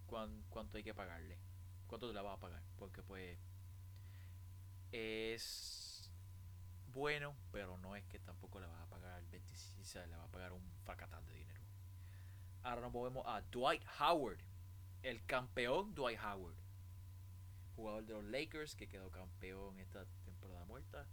cuán, 0.06 0.44
cuánto 0.48 0.76
hay 0.76 0.84
que 0.84 0.94
pagarle. 0.94 1.38
Cuánto 1.86 2.12
le 2.12 2.20
va 2.20 2.34
a 2.34 2.40
pagar. 2.40 2.62
Porque 2.76 3.02
pues 3.02 3.38
es 4.92 6.10
bueno, 6.92 7.36
pero 7.52 7.78
no 7.78 7.94
es 7.94 8.04
que 8.06 8.18
tampoco 8.18 8.60
le 8.60 8.66
va 8.66 8.82
a 8.82 8.86
pagar 8.86 9.22
26, 9.30 10.08
le 10.08 10.16
va 10.16 10.24
a 10.24 10.28
pagar 10.30 10.52
un 10.52 10.72
facatán 10.84 11.24
de 11.26 11.34
dinero. 11.34 11.60
Ahora 12.62 12.82
nos 12.82 12.92
movemos 12.92 13.24
a 13.26 13.40
Dwight 13.42 13.82
Howard, 14.00 14.40
el 15.02 15.24
campeón 15.24 15.94
Dwight 15.94 16.18
Howard, 16.20 16.56
jugador 17.76 18.04
de 18.04 18.12
los 18.14 18.24
Lakers 18.24 18.74
que 18.74 18.88
quedó 18.88 19.10
campeón 19.10 19.78
esta 19.78 20.04
temporada 20.24 20.64
muerta. 20.64 21.06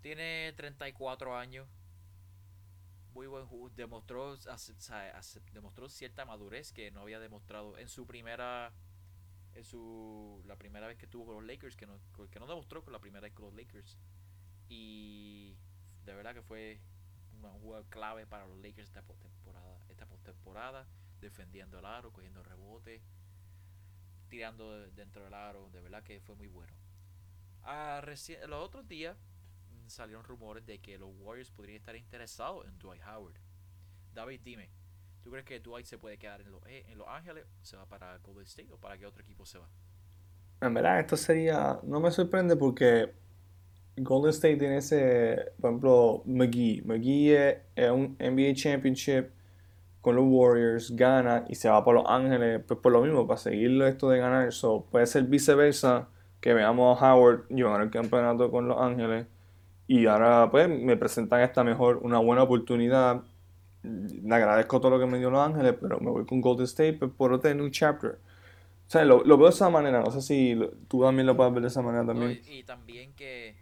Tiene 0.00 0.52
34 0.56 1.36
años. 1.36 1.68
Muy 3.14 3.26
buen 3.26 3.46
jugador. 3.46 3.74
Demostró, 3.76 4.36
demostró 5.52 5.88
cierta 5.88 6.24
madurez 6.24 6.72
que 6.72 6.90
no 6.90 7.02
había 7.02 7.20
demostrado 7.20 7.76
en 7.78 7.88
su 7.88 8.06
primera 8.06 8.72
en 9.54 9.64
su 9.64 10.42
la 10.46 10.56
primera 10.56 10.86
vez 10.86 10.96
que 10.96 11.04
estuvo 11.04 11.26
con 11.26 11.34
los 11.34 11.44
Lakers 11.44 11.76
que 11.76 11.86
no, 11.86 12.00
que 12.30 12.40
no 12.40 12.46
demostró 12.46 12.82
con 12.82 12.92
la 12.92 13.00
primera 13.00 13.20
vez 13.20 13.34
con 13.34 13.44
los 13.44 13.54
Lakers 13.54 13.98
y 14.68 15.58
de 16.06 16.14
verdad 16.14 16.32
que 16.32 16.40
fue 16.40 16.80
un 17.42 17.60
jugador 17.60 17.86
clave 17.90 18.26
para 18.26 18.46
los 18.46 18.56
Lakers 18.58 18.88
esta 18.88 19.02
postemporada 19.02 19.84
esta 19.90 20.06
postemporada 20.06 20.86
defendiendo 21.20 21.78
el 21.78 21.84
aro 21.84 22.12
cogiendo 22.12 22.42
rebote 22.42 23.02
tirando 24.30 24.90
dentro 24.92 25.22
del 25.24 25.34
aro 25.34 25.68
de 25.70 25.82
verdad 25.82 26.02
que 26.02 26.20
fue 26.20 26.34
muy 26.34 26.48
bueno 26.48 26.74
a 27.62 27.98
ah, 27.98 28.06
los 28.06 28.64
otros 28.64 28.88
días 28.88 29.18
salieron 29.90 30.24
rumores 30.24 30.64
de 30.66 30.80
que 30.80 30.98
los 30.98 31.10
Warriors 31.18 31.50
podrían 31.50 31.76
estar 31.76 31.96
interesados 31.96 32.66
en 32.66 32.78
Dwight 32.78 33.02
Howard 33.06 33.34
David 34.14 34.40
dime 34.44 34.70
¿Tú 35.22 35.30
crees 35.30 35.44
que 35.44 35.60
Dwight 35.60 35.86
se 35.86 35.98
puede 35.98 36.18
quedar 36.18 36.40
en 36.40 36.50
Los, 36.50 36.60
eh, 36.66 36.84
en 36.88 36.98
los 36.98 37.06
Ángeles? 37.08 37.44
¿Se 37.62 37.76
va 37.76 37.86
para 37.86 38.18
Golden 38.18 38.44
State 38.44 38.68
o 38.72 38.76
para 38.76 38.98
qué 38.98 39.06
otro 39.06 39.22
equipo 39.22 39.46
se 39.46 39.58
va? 39.58 39.68
En 40.60 40.74
verdad, 40.74 41.00
esto 41.00 41.16
sería. 41.16 41.78
No 41.84 42.00
me 42.00 42.10
sorprende 42.10 42.56
porque 42.56 43.12
Golden 43.96 44.30
State 44.30 44.56
tiene 44.56 44.78
ese. 44.78 45.52
Por 45.60 45.70
ejemplo, 45.70 46.22
McGee. 46.26 46.82
McGee 46.84 47.36
es, 47.76 47.90
un 47.90 48.16
NBA 48.18 48.54
Championship 48.54 49.30
con 50.00 50.16
los 50.16 50.24
Warriors, 50.26 50.90
gana 50.96 51.44
y 51.48 51.54
se 51.54 51.68
va 51.68 51.84
para 51.84 51.98
Los 51.98 52.10
Ángeles. 52.10 52.62
Pues 52.66 52.80
por 52.80 52.90
lo 52.90 53.02
mismo, 53.02 53.26
para 53.26 53.38
seguir 53.38 53.80
esto 53.82 54.10
de 54.10 54.18
ganar. 54.18 54.52
So, 54.52 54.86
puede 54.90 55.06
ser 55.06 55.24
viceversa. 55.24 56.08
Que 56.40 56.54
veamos 56.54 57.00
a 57.00 57.14
Howard 57.14 57.46
llevar 57.50 57.80
el 57.82 57.90
campeonato 57.90 58.50
con 58.50 58.66
Los 58.66 58.80
Ángeles. 58.80 59.26
Y 59.92 60.06
ahora, 60.06 60.50
pues, 60.50 60.68
me 60.68 60.96
presentan 60.96 61.42
esta 61.42 61.62
mejor, 61.62 61.98
una 61.98 62.18
buena 62.18 62.44
oportunidad 62.44 63.22
le 63.82 64.34
agradezco 64.34 64.80
todo 64.80 64.92
lo 64.92 64.98
que 64.98 65.06
me 65.06 65.18
dio 65.18 65.28
Los 65.28 65.40
Ángeles, 65.40 65.74
pero 65.78 65.98
me 66.00 66.10
voy 66.10 66.24
con 66.24 66.40
Golden 66.40 66.64
State 66.64 66.94
por 66.94 67.32
otro 67.32 67.52
new 67.54 67.68
chapter. 67.68 68.12
O 68.12 68.90
sea, 68.90 69.04
lo, 69.04 69.22
veo 69.24 69.48
de 69.48 69.48
esa 69.48 69.68
manera. 69.68 70.00
No 70.00 70.10
sé 70.10 70.22
si 70.22 70.58
tú 70.88 71.02
también 71.02 71.26
lo 71.26 71.36
puedes 71.36 71.52
ver 71.52 71.62
de 71.62 71.68
esa 71.68 71.82
manera 71.82 72.06
también. 72.06 72.40
y, 72.46 72.62
también 72.62 73.12
que 73.14 73.56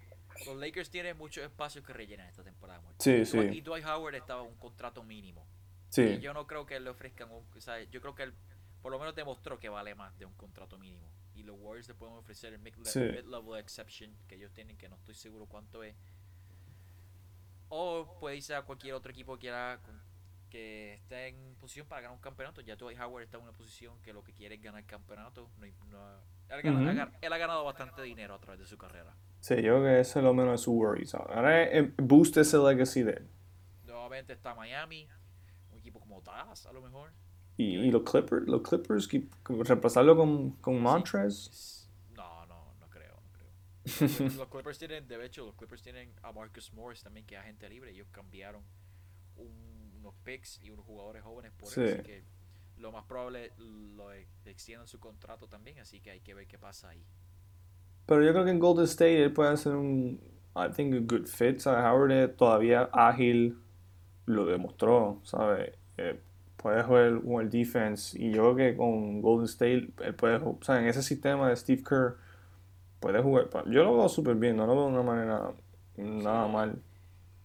los 0.46 0.56
Lakers 0.56 0.90
tienen 0.90 1.16
muchos 1.16 1.42
espacios 1.42 1.84
que 1.84 1.92
rellenar 1.92 2.28
esta 2.28 2.44
temporada. 2.44 2.82
Sí, 2.98 3.12
y, 3.12 3.26
sí. 3.26 3.38
Y 3.38 3.60
Dwight 3.60 3.84
Howard 3.86 4.14
estaba 4.14 4.42
un 4.42 4.54
contrato 4.54 5.02
mínimo. 5.02 5.44
Sí. 5.88 6.02
Y 6.02 6.20
yo 6.20 6.32
no 6.32 6.46
creo 6.46 6.64
que 6.66 6.78
le 6.78 6.90
ofrezcan 6.90 7.30
un. 7.30 7.44
O 7.56 7.60
sea, 7.60 7.82
yo 7.84 8.00
creo 8.00 8.14
que 8.14 8.24
él 8.24 8.34
por 8.82 8.92
lo 8.92 8.98
menos 8.98 9.14
demostró 9.14 9.58
que 9.58 9.68
vale 9.68 9.94
más 9.94 10.16
de 10.18 10.26
un 10.26 10.34
contrato 10.34 10.78
mínimo. 10.78 11.10
Y 11.34 11.42
los 11.42 11.56
Warriors 11.58 11.88
le 11.88 11.94
pueden 11.94 12.16
ofrecer 12.16 12.52
el 12.52 12.58
mid-level 12.58 13.58
exception 13.58 14.14
que 14.28 14.34
ellos 14.34 14.52
tienen, 14.52 14.76
que 14.76 14.88
no 14.88 14.96
estoy 14.96 15.14
seguro 15.14 15.46
cuánto 15.46 15.82
es. 15.82 15.94
O 17.70 18.18
puede 18.20 18.36
irse 18.36 18.54
a 18.54 18.62
cualquier 18.62 18.94
otro 18.94 19.10
equipo 19.10 19.34
que 19.34 19.40
quiera 19.40 19.80
que 20.50 20.94
esté 20.94 21.28
en 21.28 21.54
posición 21.54 21.86
para 21.86 22.02
ganar 22.02 22.16
un 22.16 22.20
campeonato. 22.20 22.60
Ya 22.60 22.76
Dwight 22.76 23.00
Howard 23.00 23.22
está 23.22 23.38
en 23.38 23.44
una 23.44 23.52
posición 23.52 23.94
que 24.02 24.12
lo 24.12 24.22
que 24.22 24.34
quiere 24.34 24.56
es 24.56 24.62
ganar 24.62 24.80
el 24.80 24.86
campeonato. 24.86 25.48
él, 25.62 27.32
ha 27.32 27.38
ganado, 27.38 27.64
bastante 27.64 28.02
dinero 28.02 28.34
a 28.34 28.40
través 28.40 28.60
de 28.60 28.66
su 28.66 28.76
carrera. 28.76 29.14
Sí, 29.40 29.54
yo 29.56 29.62
creo 29.62 29.82
que 29.84 30.00
eso 30.00 30.18
es 30.18 30.24
lo 30.24 30.34
menos 30.34 30.52
de 30.52 30.58
su 30.58 30.72
worries. 30.72 31.14
Ahora 31.14 31.68
boost 31.96 32.36
ese 32.36 32.58
legacy 32.58 33.02
de 33.02 33.12
él. 33.12 33.28
Nuevamente 33.86 34.32
está 34.32 34.54
Miami, 34.54 35.08
un 35.70 35.78
equipo 35.78 36.00
como 36.00 36.20
Dallas 36.20 36.66
a 36.66 36.72
lo 36.72 36.82
mejor. 36.82 37.12
Y, 37.56 37.76
y 37.76 37.90
los 37.90 38.02
Clippers, 38.02 38.46
los 38.48 38.62
Clippers, 38.62 39.08
repasarlo 39.44 40.16
con, 40.16 40.50
con 40.52 40.80
Montrez. 40.80 41.88
No, 42.14 42.46
no, 42.46 42.74
no 42.80 42.88
creo, 42.88 43.14
no 43.14 43.30
los 44.36 44.48
Clippers 44.48 44.78
tienen, 44.78 45.06
de 45.06 45.24
hecho, 45.24 45.46
los 45.46 45.54
Clippers 45.54 45.82
tienen 45.82 46.12
a 46.22 46.32
Marcus 46.32 46.72
Morris 46.72 47.02
también, 47.02 47.26
que 47.26 47.34
es 47.34 47.40
agente 47.40 47.68
libre. 47.68 47.90
Ellos 47.90 48.08
cambiaron 48.10 48.62
un 49.36 49.70
unos 50.00 50.14
picks 50.24 50.60
y 50.62 50.70
unos 50.70 50.84
jugadores 50.84 51.22
jóvenes 51.22 51.52
por 51.52 51.68
eso. 51.68 51.82
Así 51.82 52.02
que 52.02 52.24
lo 52.78 52.92
más 52.92 53.04
probable 53.04 53.52
lo 53.58 54.12
extiendan 54.46 54.88
su 54.88 54.98
contrato 54.98 55.46
también, 55.46 55.78
así 55.78 56.00
que 56.00 56.10
hay 56.10 56.20
que 56.20 56.34
ver 56.34 56.46
qué 56.46 56.58
pasa 56.58 56.88
ahí. 56.88 57.04
Pero 58.06 58.24
yo 58.24 58.32
creo 58.32 58.44
que 58.44 58.50
en 58.50 58.58
Golden 58.58 58.84
State 58.84 59.22
él 59.22 59.32
puede 59.32 59.56
ser 59.56 59.74
un, 59.74 60.20
I 60.56 60.72
think, 60.74 60.94
a 60.94 60.98
good 61.00 61.26
fit. 61.26 61.58
¿sabes? 61.58 61.84
Howard 61.84 62.12
es 62.12 62.36
todavía 62.36 62.88
ágil, 62.92 63.58
lo 64.26 64.46
demostró, 64.46 65.20
¿sabes? 65.22 65.74
Eh, 65.96 66.18
puede 66.56 66.82
jugar 66.82 67.20
con 67.22 67.42
el 67.42 67.50
defense 67.50 68.18
y 68.18 68.32
yo 68.32 68.54
creo 68.54 68.56
que 68.56 68.76
con 68.76 69.20
Golden 69.20 69.44
State 69.44 69.92
él 70.02 70.14
puede, 70.14 70.36
o 70.36 70.58
sea, 70.62 70.80
en 70.80 70.88
ese 70.88 71.02
sistema 71.02 71.48
de 71.48 71.56
Steve 71.56 71.82
Kerr 71.82 72.16
puede 73.00 73.20
jugar. 73.22 73.48
Yo 73.66 73.84
lo 73.84 73.96
veo 73.96 74.08
súper 74.08 74.36
bien, 74.36 74.56
no 74.56 74.66
lo 74.66 74.74
veo 74.74 74.86
de 74.86 74.92
una 74.92 75.02
manera 75.02 75.52
nada 75.96 76.46
mal 76.46 76.80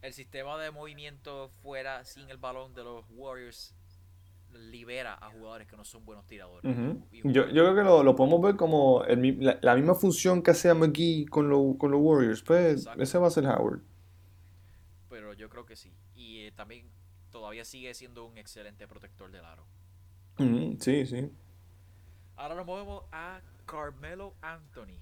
el 0.05 0.13
sistema 0.13 0.57
de 0.59 0.69
movimiento 0.69 1.49
fuera 1.63 2.05
sin 2.05 2.29
el 2.29 2.37
balón 2.37 2.75
de 2.75 2.83
los 2.83 3.05
Warriors 3.09 3.73
libera 4.53 5.15
a 5.15 5.31
jugadores 5.31 5.67
que 5.67 5.75
no 5.75 5.83
son 5.83 6.05
buenos 6.05 6.25
tiradores. 6.27 6.63
yo, 7.11 7.49
yo, 7.49 7.49
creo 7.49 7.75
que 7.75 7.83
lo, 7.83 8.03
lo 8.03 8.15
podemos 8.15 8.39
ver 8.39 8.55
como 8.55 9.03
la, 9.03 9.75
misma 9.75 9.95
función 9.95 10.43
que 10.43 10.51
hacía 10.51 10.73
McGee 10.75 11.25
con, 11.25 11.77
con 11.77 11.91
los 11.91 11.99
Warriors. 12.01 12.43
Pues 12.43 12.87
ese 12.97 13.17
va 13.17 13.27
a 13.27 13.31
ser 13.31 13.45
Howard. 13.47 13.81
Pero 15.09 15.33
yo 15.33 15.49
creo 15.49 15.65
que 15.65 15.75
sí. 15.75 15.91
Y 16.13 16.41
eh, 16.41 16.51
también 16.51 16.87
todavía 17.31 17.65
sigue 17.65 17.93
siendo 17.95 18.25
un 18.25 18.37
excelente 18.37 18.87
protector 18.87 19.31
del 19.31 19.43
aro. 19.43 19.65
Sí, 20.79 21.05
sí. 21.05 21.31
Ahora 22.37 22.55
nos 22.55 22.65
movemos 22.65 23.03
a 23.11 23.41
Carmelo 23.65 24.35
Anthony. 24.41 24.99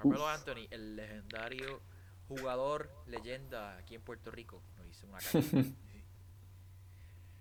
Carmelo 0.00 0.28
Anthony, 0.28 0.66
el 0.70 0.96
legendario 0.96 1.82
jugador 2.26 2.90
leyenda 3.06 3.76
aquí 3.76 3.94
en 3.94 4.02
Puerto 4.02 4.30
Rico. 4.30 4.62
Nos 4.78 4.88
hizo 4.88 5.06
una 5.06 5.18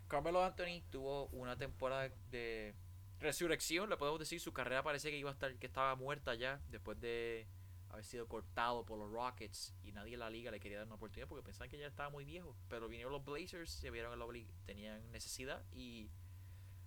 Carmelo 0.09 0.43
Anthony 0.43 0.81
tuvo 0.89 1.27
una 1.27 1.55
temporada 1.55 2.09
de 2.31 2.75
resurrección, 3.19 3.89
le 3.89 3.95
podemos 3.95 4.19
decir. 4.19 4.41
Su 4.41 4.51
carrera 4.51 4.83
parece 4.83 5.09
que 5.09 5.17
iba 5.17 5.29
a 5.29 5.33
estar, 5.33 5.55
que 5.57 5.67
estaba 5.67 5.95
muerta 5.95 6.35
ya 6.35 6.59
después 6.69 6.99
de 6.99 7.47
haber 7.89 8.03
sido 8.03 8.27
cortado 8.27 8.85
por 8.85 8.99
los 8.99 9.09
Rockets 9.11 9.73
y 9.83 9.93
nadie 9.93 10.15
en 10.15 10.19
la 10.19 10.29
liga 10.29 10.51
le 10.51 10.59
quería 10.59 10.79
dar 10.79 10.87
una 10.87 10.95
oportunidad 10.95 11.27
porque 11.27 11.43
pensaban 11.43 11.69
que 11.69 11.77
ya 11.77 11.87
estaba 11.87 12.09
muy 12.09 12.25
viejo. 12.25 12.57
Pero 12.67 12.89
vinieron 12.89 13.13
los 13.13 13.23
Blazers, 13.23 13.69
se 13.69 13.89
vieron 13.91 14.11
en 14.11 14.19
la 14.19 14.25
tenían 14.65 15.11
necesidad 15.11 15.63
y 15.71 16.09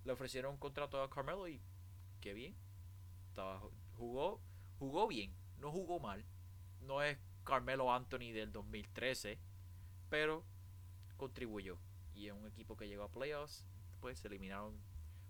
le 0.04 0.12
ofrecieron 0.12 0.52
un 0.52 0.58
contrato 0.58 1.00
a 1.00 1.08
Carmelo 1.08 1.48
y 1.48 1.62
qué 2.20 2.34
bien. 2.34 2.56
Estaba, 3.28 3.62
jugó, 3.96 4.42
jugó 4.78 5.06
bien, 5.06 5.32
no 5.62 5.70
jugó 5.70 6.00
mal. 6.00 6.26
No 6.80 7.02
es 7.02 7.18
Carmelo 7.44 7.92
Anthony 7.92 8.32
del 8.32 8.52
2013, 8.52 9.38
pero 10.10 10.44
contribuyó. 11.16 11.78
Y 12.14 12.28
en 12.28 12.36
un 12.36 12.46
equipo 12.46 12.76
que 12.76 12.88
llegó 12.88 13.04
a 13.04 13.12
playoffs, 13.12 13.66
pues 14.00 14.18
se 14.18 14.28
eliminaron, 14.28 14.78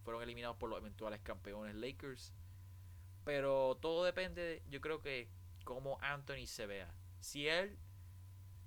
fueron 0.03 0.23
eliminados 0.23 0.57
por 0.57 0.71
los 0.71 0.79
eventuales 0.79 1.21
campeones 1.21 1.77
Lakers. 1.77 2.33
Pero 3.25 3.77
todo 3.81 4.05
depende, 4.05 4.63
yo 4.69 4.81
creo 4.81 5.01
que 5.01 5.29
cómo 5.65 5.99
Anthony 6.01 6.47
se 6.47 6.67
vea. 6.67 6.93
Si 7.21 7.47
él 7.47 7.79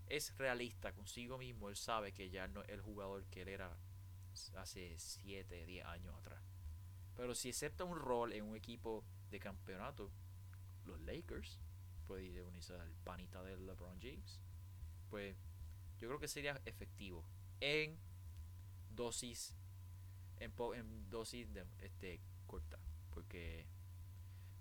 es 0.07 0.38
realista 0.38 0.93
consigo 0.93 1.38
mismo, 1.38 1.68
él 1.68 1.76
sabe 1.76 2.13
que 2.13 2.30
ya 2.30 2.47
no 2.47 2.61
es 2.61 2.70
el 2.70 2.82
jugador 2.82 3.26
que 3.26 3.41
él 3.41 3.49
era 3.49 3.76
hace 4.55 4.97
7, 4.97 5.66
10 5.66 5.86
años 5.88 6.16
atrás. 6.16 6.41
Pero 7.16 7.34
si 7.34 7.49
acepta 7.49 7.84
un 7.84 7.97
rol 7.97 8.34
en 8.34 8.45
un 8.45 8.55
equipo 8.55 9.03
de 9.30 9.39
campeonato, 9.39 10.11
los 10.86 10.99
Lakers, 11.01 11.59
puede 12.07 12.43
unirse 12.43 12.73
al 12.73 12.91
panita 13.03 13.43
de 13.43 13.57
LeBron 13.57 13.99
James, 14.01 14.39
pues 15.09 15.36
yo 15.99 16.07
creo 16.07 16.19
que 16.19 16.27
sería 16.27 16.61
efectivo 16.65 17.25
en 17.61 17.97
dosis 18.89 19.55
en, 20.39 20.53
en 20.75 21.09
dosis 21.09 21.51
de, 21.53 21.65
este 21.79 22.19
corta 22.47 22.79
porque 23.11 23.65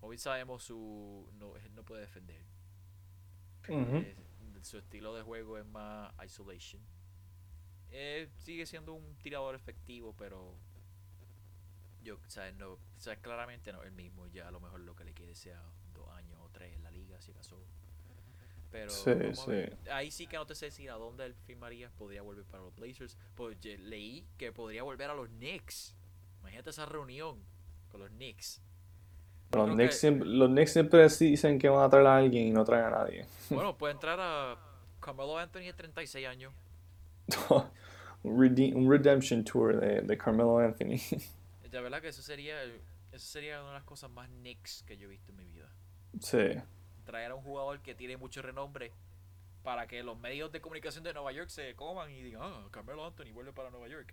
hoy 0.01 0.19
sabemos 0.19 0.63
su 0.63 1.29
no, 1.35 1.55
no 1.75 1.85
puede 1.85 2.03
defender 2.03 2.45
eh, 3.69 4.17
su 4.63 4.79
estilo 4.79 5.15
de 5.15 5.23
juego 5.23 5.59
es 5.59 5.67
más 5.67 6.13
isolation 6.25 6.83
eh, 7.91 8.29
sigue 8.39 8.67
siendo 8.67 8.95
un 8.95 9.17
tirador 9.17 9.55
efectivo 9.55 10.15
pero 10.17 10.57
yo 12.03 12.19
¿sabes? 12.29 12.55
no 12.55 12.79
¿sabes? 12.97 13.19
claramente 13.21 13.73
no 13.73 13.83
el 13.83 13.93
mismo 13.93 14.27
ya 14.29 14.49
a 14.49 14.51
lo 14.51 14.61
mejor 14.61 14.81
lo 14.81 14.95
que 14.95 15.05
le 15.05 15.15
quede 15.15 15.35
sea 15.35 15.63
liga 17.15 17.23
si 17.23 17.31
acaso 17.31 17.57
pero 18.75 18.93
ahí 19.93 20.11
sí 20.11 20.27
que 20.27 20.37
no 20.37 20.47
te 20.47 20.57
sé 20.57 20.73
si 20.73 20.89
a 20.89 20.95
dónde 20.95 21.25
él 21.27 21.35
firmaría. 21.47 21.91
Podría 21.97 22.23
volver 22.23 22.45
para 22.45 22.65
los 22.65 22.75
Blazers. 22.75 23.17
Pues 23.37 23.57
leí 23.65 24.27
que 24.37 24.51
podría 24.51 24.83
volver 24.83 25.11
a 25.11 25.15
los 25.15 25.29
Knicks. 25.29 25.95
Imagínate 26.41 26.71
esa 26.71 26.85
reunión 26.85 27.39
con 27.89 28.01
los 28.01 28.11
Knicks. 28.11 28.61
Los 29.53 29.71
Knicks, 29.71 29.97
siempre, 29.97 30.29
los 30.29 30.49
Knicks 30.49 30.73
siempre 30.73 31.09
dicen 31.09 31.61
que 31.61 31.69
van 31.69 31.85
a 31.85 31.89
traer 31.89 32.07
a 32.09 32.17
alguien 32.17 32.49
y 32.49 32.51
no 32.51 32.65
traen 32.65 32.87
a 32.87 32.91
nadie. 32.91 33.27
Bueno, 33.49 33.79
puede 33.79 33.93
entrar 33.93 34.19
a 34.21 34.59
Carmelo 34.99 35.39
Anthony 35.39 35.67
de 35.67 35.73
36 35.75 36.27
años. 36.27 36.53
un, 38.25 38.91
redemption 38.91 39.45
tour 39.45 39.79
de, 39.79 40.01
de, 40.01 40.19
Carmelo 40.19 40.59
Anthony. 40.59 40.99
De 41.71 41.81
verdad 41.81 42.03
que 42.03 42.09
eso 42.09 42.23
sería, 42.23 42.61
eso 42.65 42.75
sería 43.25 43.61
una 43.61 43.69
de 43.69 43.75
las 43.75 43.85
cosas 43.85 44.11
más 44.11 44.29
Knicks 44.29 44.83
que 44.83 44.97
yo 44.97 45.07
he 45.07 45.11
visto 45.11 45.31
en 45.31 45.37
mi 45.37 45.45
vida. 45.45 45.69
Sí 46.19 46.61
traer 47.15 47.31
a 47.31 47.37
un 47.37 47.43
jugador 47.43 47.81
que 47.81 47.95
tiene 47.95 48.17
mucho 48.17 48.43
renombre 48.43 48.91
para 49.63 49.87
que 49.87 50.03
los 50.03 50.19
medios 50.19 50.51
de 50.51 50.61
comunicación 50.61 51.05
de 51.05 51.15
Nueva 51.15 51.31
York 51.31 51.49
se 51.49 51.77
coman 51.77 52.11
y 52.11 52.21
digan, 52.23 52.43
ah, 52.43 52.67
Carmelo 52.73 53.07
Anthony 53.07 53.33
vuelve 53.33 53.53
para 53.53 53.71
Nueva 53.71 53.87
York. 53.87 54.13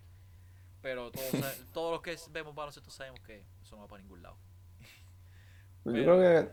Pero 0.80 1.10
todos, 1.10 1.30
todos 1.72 1.90
los 1.90 2.00
que 2.00 2.16
vemos 2.30 2.54
nosotros 2.54 2.94
sabemos 2.94 3.18
que 3.22 3.44
eso 3.60 3.74
no 3.74 3.82
va 3.82 3.88
para 3.88 4.02
ningún 4.02 4.22
lado. 4.22 4.36
Pues 5.82 5.96
yo 5.96 6.04
creo 6.04 6.20
que. 6.20 6.48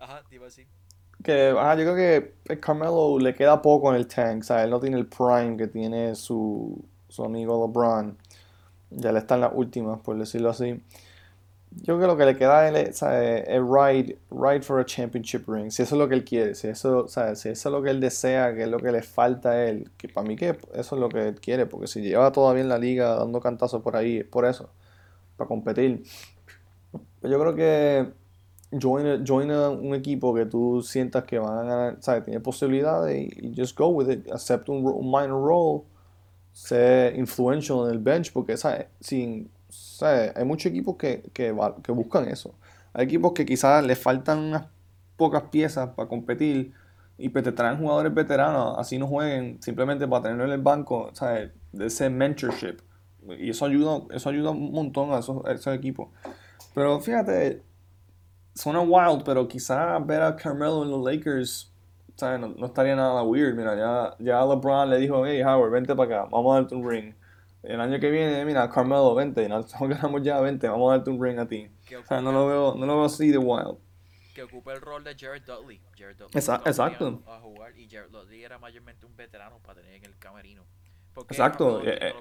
Ajá, 0.00 0.24
te 0.28 0.34
iba 0.34 0.46
a 0.46 0.48
decir. 0.48 0.66
Que, 1.22 1.50
ajá, 1.56 1.76
yo 1.76 1.94
creo 1.94 2.34
que 2.46 2.58
Carmelo 2.58 3.20
le 3.20 3.36
queda 3.36 3.62
poco 3.62 3.90
en 3.90 3.96
el 3.98 4.08
tank, 4.08 4.42
¿sabes? 4.42 4.64
Él 4.64 4.70
no 4.70 4.80
tiene 4.80 4.96
el 4.96 5.06
prime 5.06 5.56
que 5.56 5.68
tiene 5.68 6.16
su, 6.16 6.84
su 7.08 7.24
amigo 7.24 7.68
LeBron. 7.68 8.18
Ya 8.90 9.12
le 9.12 9.20
está 9.20 9.36
en 9.36 9.42
las 9.42 9.52
últimas, 9.54 10.00
por 10.00 10.18
decirlo 10.18 10.50
así. 10.50 10.82
Yo 11.82 11.96
creo 11.96 12.00
que 12.00 12.06
lo 12.06 12.16
que 12.16 12.24
le 12.24 12.36
queda 12.36 12.60
a 12.60 12.68
él 12.68 12.76
es, 12.76 13.00
ride, 13.02 14.18
ride 14.30 14.62
for 14.62 14.80
a 14.80 14.84
championship 14.84 15.48
ring. 15.48 15.70
Si 15.70 15.82
eso 15.82 15.94
es 15.94 15.98
lo 15.98 16.08
que 16.08 16.16
él 16.16 16.24
quiere, 16.24 16.54
si 16.54 16.66
eso, 16.68 17.06
si 17.08 17.20
eso 17.20 17.50
es 17.50 17.64
lo 17.66 17.82
que 17.82 17.90
él 17.90 18.00
desea, 18.00 18.54
que 18.54 18.62
es 18.62 18.68
lo 18.68 18.78
que 18.78 18.90
le 18.90 19.02
falta 19.02 19.50
a 19.50 19.64
él, 19.66 19.90
que 19.96 20.08
para 20.08 20.26
mí 20.26 20.34
que 20.36 20.58
eso 20.74 20.94
es 20.96 21.00
lo 21.00 21.08
que 21.08 21.28
él 21.28 21.40
quiere, 21.40 21.66
porque 21.66 21.86
si 21.86 22.00
lleva 22.00 22.32
todavía 22.32 22.62
en 22.62 22.68
la 22.68 22.78
liga 22.78 23.14
dando 23.14 23.40
cantazos 23.40 23.82
por 23.82 23.96
ahí, 23.96 24.18
es 24.18 24.24
por 24.24 24.44
eso, 24.44 24.70
para 25.36 25.46
competir. 25.46 26.02
Yo 27.22 27.38
creo 27.38 27.54
que 27.54 28.12
join, 28.72 29.24
join 29.24 29.50
un 29.50 29.94
equipo 29.94 30.34
que 30.34 30.46
tú 30.46 30.82
sientas 30.82 31.24
que 31.24 31.38
van 31.38 31.58
a 31.58 31.62
ganar, 31.62 31.96
¿sabes? 32.00 32.24
Tiene 32.24 32.40
posibilidades 32.40 33.28
y, 33.36 33.54
just 33.56 33.78
go 33.78 33.88
with 33.88 34.10
it, 34.10 34.30
accept 34.32 34.68
un, 34.68 34.84
un 34.84 35.06
minor 35.06 35.42
role, 35.42 35.82
sé 36.52 37.14
influential 37.16 37.86
en 37.86 37.92
el 37.92 37.98
bench, 37.98 38.32
porque, 38.32 38.56
¿sabes? 38.56 38.86
Sin 39.00 39.50
hay 40.06 40.44
muchos 40.44 40.70
equipos 40.70 40.96
que, 40.96 41.22
que, 41.32 41.52
buscan 41.52 42.28
eso. 42.28 42.54
Hay 42.92 43.04
equipos 43.04 43.32
que 43.32 43.44
quizás 43.44 43.84
les 43.84 43.98
faltan 43.98 44.38
unas 44.38 44.66
pocas 45.16 45.44
piezas 45.50 45.90
para 45.90 46.08
competir 46.08 46.72
y 47.16 47.30
pues 47.30 47.44
te 47.44 47.52
traen 47.52 47.78
jugadores 47.78 48.14
veteranos, 48.14 48.76
así 48.78 48.98
no 48.98 49.08
jueguen, 49.08 49.60
simplemente 49.60 50.06
para 50.06 50.22
tenerlo 50.22 50.44
en 50.44 50.52
el 50.52 50.62
banco, 50.62 51.10
¿sabes? 51.14 51.50
De 51.72 51.86
ese 51.86 52.08
mentorship. 52.10 52.78
Y 53.38 53.50
eso 53.50 53.66
ayuda, 53.66 54.02
eso 54.10 54.28
ayuda 54.30 54.50
un 54.50 54.72
montón 54.72 55.12
a 55.12 55.18
esos, 55.18 55.66
equipos. 55.74 56.08
Pero 56.74 57.00
fíjate, 57.00 57.62
suena 58.54 58.80
wild, 58.80 59.24
pero 59.24 59.48
quizás 59.48 60.04
ver 60.06 60.22
a 60.22 60.36
Carmelo 60.36 60.84
en 60.84 60.90
los 60.90 61.04
Lakers. 61.04 61.72
No, 62.20 62.38
no, 62.38 62.66
estaría 62.66 62.96
nada 62.96 63.22
weird. 63.22 63.54
Mira, 63.56 63.76
ya, 63.76 64.16
ya 64.18 64.44
LeBron 64.44 64.90
le 64.90 64.98
dijo, 64.98 65.26
hey 65.26 65.42
Howard, 65.42 65.70
vente 65.70 65.94
para 65.94 66.20
acá, 66.20 66.28
vamos 66.30 66.52
a 66.52 66.60
darte 66.60 66.74
un 66.74 66.88
ring 66.88 67.14
el 67.68 67.82
año 67.82 68.00
que 68.00 68.10
viene, 68.10 68.42
mira, 68.46 68.68
Carmelo, 68.70 69.14
vente, 69.14 69.46
nosotros 69.46 69.88
ganamos 69.90 70.22
ya, 70.22 70.40
vente, 70.40 70.66
vamos 70.68 70.90
a 70.90 70.96
darte 70.96 71.10
un 71.10 71.22
ring 71.22 71.38
a 71.38 71.46
ti. 71.46 71.70
O 72.00 72.06
sea, 72.06 72.22
no 72.22 72.32
lo 72.32 72.46
veo, 72.46 72.74
no 72.74 72.86
lo 72.86 72.96
veo 72.96 73.04
así 73.04 73.30
de 73.30 73.36
wild. 73.36 73.76
Que 74.34 74.42
ocupe 74.44 74.72
el 74.72 74.80
rol 74.80 75.04
de 75.04 75.14
Jared 75.14 75.42
Dudley. 75.42 75.80
Jared 75.96 76.16
Dudley 76.16 76.30
exacto. 76.34 77.22
A 77.26 77.40
jugar, 77.40 77.78
y 77.78 77.86
Jared 77.88 78.08
Dudley 78.10 78.42
era 78.42 78.58
mayormente 78.58 79.04
un 79.04 79.14
veterano 79.16 79.58
para 79.58 79.80
tener 79.80 79.96
en 79.96 80.04
el 80.06 80.16
camerino. 80.16 80.64
Porque 81.12 81.34
exacto. 81.34 81.82
Eh, 81.84 81.98
eh, 82.00 82.14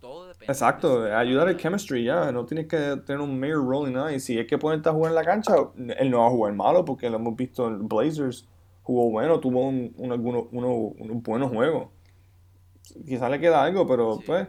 Todo 0.00 0.28
depende 0.28 0.50
exacto, 0.50 1.04
ayudar 1.14 1.48
el 1.48 1.56
chemistry 1.56 2.04
ya, 2.04 2.30
no 2.32 2.46
tienes 2.46 2.66
que 2.66 3.02
tener 3.04 3.20
un 3.20 3.38
mayor 3.38 3.90
nada. 3.90 4.10
Y 4.14 4.20
si 4.20 4.38
es 4.38 4.46
que 4.46 4.56
ponerte 4.56 4.88
a 4.88 4.92
jugar 4.92 5.10
en 5.10 5.16
la 5.16 5.24
cancha, 5.24 5.54
él 5.98 6.10
no 6.10 6.20
va 6.20 6.28
a 6.28 6.30
jugar 6.30 6.54
malo 6.54 6.84
porque 6.84 7.10
lo 7.10 7.16
hemos 7.16 7.36
visto 7.36 7.66
en 7.66 7.86
Blazers. 7.88 8.48
Jugó 8.82 9.10
bueno, 9.10 9.38
tuvo 9.38 9.68
un, 9.68 9.92
un, 9.98 10.12
unos, 10.12 10.46
unos 10.52 11.22
buenos 11.22 11.50
juegos. 11.50 11.88
Quizás 13.04 13.30
le 13.30 13.40
queda 13.40 13.64
algo, 13.64 13.86
pero 13.86 14.20
pues 14.24 14.46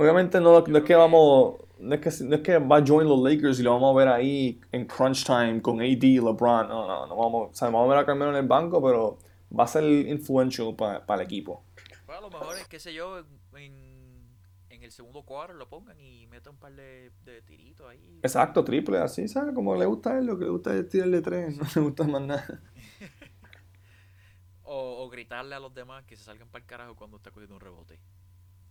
Obviamente 0.00 0.40
no, 0.40 0.64
es 0.64 0.82
que 0.84 0.94
vamos. 0.94 1.56
No 1.78 1.94
es 1.94 2.00
que, 2.00 2.24
no 2.24 2.36
es 2.36 2.40
que 2.40 2.56
va 2.56 2.78
a 2.78 2.86
join 2.86 3.06
los 3.06 3.20
Lakers 3.20 3.60
y 3.60 3.62
lo 3.62 3.72
vamos 3.72 3.94
a 3.94 3.98
ver 3.98 4.08
ahí 4.08 4.58
en 4.72 4.86
crunch 4.86 5.26
time 5.26 5.60
con 5.60 5.78
AD, 5.82 6.02
LeBron. 6.02 6.68
No, 6.68 6.86
no, 6.86 7.06
no 7.06 7.16
vamos, 7.16 7.50
o 7.50 7.54
sea, 7.54 7.68
vamos 7.68 7.84
a 7.84 7.90
ver 7.90 7.98
a 7.98 8.06
Carmelo 8.06 8.30
en 8.30 8.38
el 8.38 8.48
banco, 8.48 8.82
pero 8.82 9.18
va 9.56 9.64
a 9.64 9.66
ser 9.66 9.84
influential 9.84 10.74
para 10.74 11.04
el 11.16 11.20
equipo. 11.20 11.64
Bueno, 12.06 12.28
a 12.28 12.30
lo 12.30 12.30
mejor 12.30 12.56
es, 12.56 12.66
qué 12.66 12.80
sé 12.80 12.94
yo, 12.94 13.18
en, 13.52 14.26
en 14.70 14.82
el 14.82 14.90
segundo 14.90 15.22
cuadro 15.22 15.52
lo 15.52 15.68
pongan 15.68 16.00
y 16.00 16.26
metan 16.28 16.54
un 16.54 16.58
par 16.60 16.72
de, 16.72 17.12
de, 17.26 17.42
tiritos 17.42 17.86
ahí. 17.86 18.20
Exacto, 18.22 18.64
triple, 18.64 18.96
así, 18.96 19.28
¿sabes? 19.28 19.54
Como 19.54 19.76
le 19.76 19.84
gusta 19.84 20.14
a 20.14 20.18
él, 20.18 20.24
lo 20.24 20.38
que 20.38 20.46
le 20.46 20.50
gusta 20.50 20.74
es 20.74 20.88
tirarle 20.88 21.20
tres, 21.20 21.58
no 21.58 21.66
le 21.74 21.80
gusta 21.82 22.04
más 22.04 22.22
nada. 22.22 22.62
o, 24.62 25.04
o 25.04 25.10
gritarle 25.10 25.54
a 25.56 25.60
los 25.60 25.74
demás 25.74 26.06
que 26.06 26.16
se 26.16 26.24
salgan 26.24 26.48
para 26.48 26.62
el 26.62 26.66
carajo 26.66 26.96
cuando 26.96 27.18
está 27.18 27.30
cogiendo 27.30 27.56
un 27.56 27.60
rebote. 27.60 28.00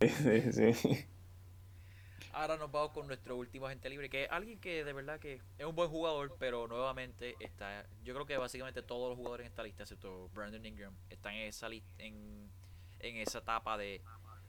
Sí, 0.00 0.52
sí. 0.74 1.06
Ahora 2.32 2.56
nos 2.56 2.70
vamos 2.70 2.92
con 2.92 3.06
nuestro 3.08 3.36
último 3.36 3.66
agente 3.66 3.90
libre, 3.90 4.08
que 4.08 4.24
es 4.24 4.30
alguien 4.30 4.60
que 4.60 4.84
de 4.84 4.92
verdad 4.92 5.18
que 5.18 5.40
es 5.58 5.66
un 5.66 5.74
buen 5.74 5.90
jugador, 5.90 6.36
pero 6.38 6.68
nuevamente 6.68 7.34
está. 7.40 7.84
Yo 8.04 8.14
creo 8.14 8.24
que 8.24 8.36
básicamente 8.36 8.82
todos 8.82 9.08
los 9.10 9.16
jugadores 9.16 9.46
en 9.46 9.50
esta 9.50 9.62
lista, 9.64 9.82
excepto 9.82 10.28
Brandon 10.28 10.64
Ingram, 10.64 10.94
están 11.08 11.34
en 11.34 11.48
esa, 11.48 11.68
en, 11.98 12.50
en 13.00 13.16
esa 13.16 13.38
etapa 13.38 13.76
de 13.76 14.00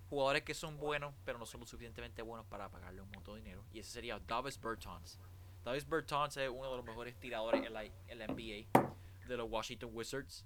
jugadores 0.09 0.43
que 0.43 0.53
son 0.53 0.77
buenos, 0.77 1.15
pero 1.25 1.39
no 1.39 1.45
son 1.45 1.61
lo 1.61 1.65
suficientemente 1.65 2.21
buenos 2.21 2.45
para 2.45 2.69
pagarle 2.69 3.01
un 3.01 3.09
montón 3.09 3.35
de 3.35 3.41
dinero. 3.41 3.65
Y 3.73 3.79
ese 3.79 3.89
sería 3.89 4.19
Davis 4.19 4.59
Bertans. 4.59 5.19
Davis 5.63 5.87
Bertans 5.87 6.37
es 6.37 6.49
uno 6.49 6.69
de 6.69 6.77
los 6.77 6.85
mejores 6.85 7.15
tiradores 7.19 7.65
en 7.65 7.73
la, 7.73 7.83
en 7.83 8.19
la 8.19 8.27
NBA 8.27 8.67
de 9.27 9.37
los 9.37 9.49
Washington 9.49 9.89
Wizards. 9.93 10.45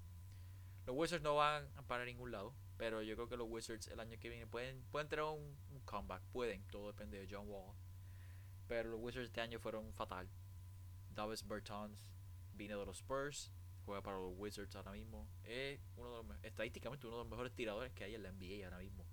Los 0.85 0.95
Wizards 0.95 1.23
no 1.23 1.35
van 1.35 1.67
a 1.75 1.81
parar 1.81 2.03
a 2.03 2.05
ningún 2.05 2.31
lado. 2.31 2.53
Pero 2.77 3.01
yo 3.01 3.15
creo 3.15 3.29
que 3.29 3.37
los 3.37 3.47
Wizards 3.49 3.87
el 3.87 3.99
año 3.99 4.17
que 4.19 4.29
viene 4.29 4.47
pueden, 4.47 4.81
pueden 4.91 5.07
tener 5.07 5.23
un, 5.23 5.55
comeback. 5.85 6.21
Pueden, 6.31 6.63
todo 6.65 6.87
depende 6.87 7.19
de 7.19 7.27
John 7.29 7.47
Wall. 7.47 7.75
Pero 8.67 8.89
los 8.89 8.99
Wizards 8.99 9.27
este 9.27 9.41
año 9.41 9.59
fueron 9.59 9.93
fatal. 9.93 10.27
Davis 11.13 11.47
Bertans 11.47 12.03
vino 12.53 12.79
de 12.79 12.85
los 12.85 12.97
Spurs. 12.97 13.51
Juega 13.85 14.01
para 14.01 14.17
los 14.17 14.33
Wizards 14.35 14.75
ahora 14.75 14.91
mismo. 14.91 15.27
Es 15.43 15.79
uno 15.95 16.09
de 16.09 16.23
los, 16.23 16.43
estadísticamente 16.43 17.05
uno 17.05 17.17
de 17.17 17.23
los 17.23 17.29
mejores 17.29 17.53
tiradores 17.53 17.93
que 17.93 18.03
hay 18.03 18.15
en 18.15 18.23
la 18.23 18.31
NBA 18.31 18.65
ahora 18.65 18.79
mismo. 18.79 19.05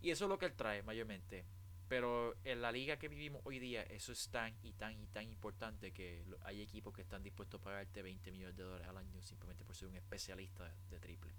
Y 0.00 0.10
eso 0.10 0.24
es 0.26 0.28
lo 0.28 0.38
que 0.38 0.46
él 0.46 0.54
trae 0.54 0.82
mayormente. 0.82 1.46
Pero 1.88 2.36
en 2.44 2.62
la 2.62 2.72
liga 2.72 2.98
que 2.98 3.08
vivimos 3.08 3.42
hoy 3.44 3.58
día, 3.58 3.82
eso 3.82 4.12
es 4.12 4.28
tan 4.30 4.56
y 4.62 4.72
tan 4.72 4.98
y 4.98 5.06
tan 5.08 5.28
importante 5.28 5.92
que 5.92 6.24
hay 6.40 6.62
equipos 6.62 6.94
que 6.94 7.02
están 7.02 7.22
dispuestos 7.22 7.60
a 7.60 7.64
pagarte 7.64 8.02
20 8.02 8.30
millones 8.32 8.56
de 8.56 8.62
dólares 8.62 8.88
al 8.88 8.96
año 8.96 9.20
simplemente 9.22 9.64
por 9.64 9.76
ser 9.76 9.88
un 9.88 9.96
especialista 9.96 10.74
de 10.90 11.00
triple. 11.00 11.34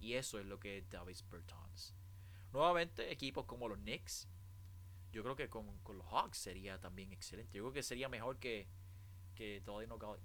Y 0.00 0.14
eso 0.14 0.38
es 0.38 0.46
lo 0.46 0.58
que 0.58 0.78
es 0.78 0.90
Davis 0.90 1.24
Bertans. 1.30 1.94
Nuevamente, 2.54 3.10
equipos 3.10 3.46
como 3.46 3.68
los 3.68 3.78
Knicks. 3.78 4.28
Yo 5.12 5.24
creo 5.24 5.34
que 5.34 5.48
con, 5.48 5.66
los 5.88 6.06
Hawks 6.06 6.38
sería 6.38 6.78
también 6.78 7.12
excelente. 7.12 7.58
Yo 7.58 7.64
creo 7.64 7.72
que 7.72 7.82
sería 7.82 8.08
mejor 8.08 8.38
que, 8.38 8.68
que 9.34 9.60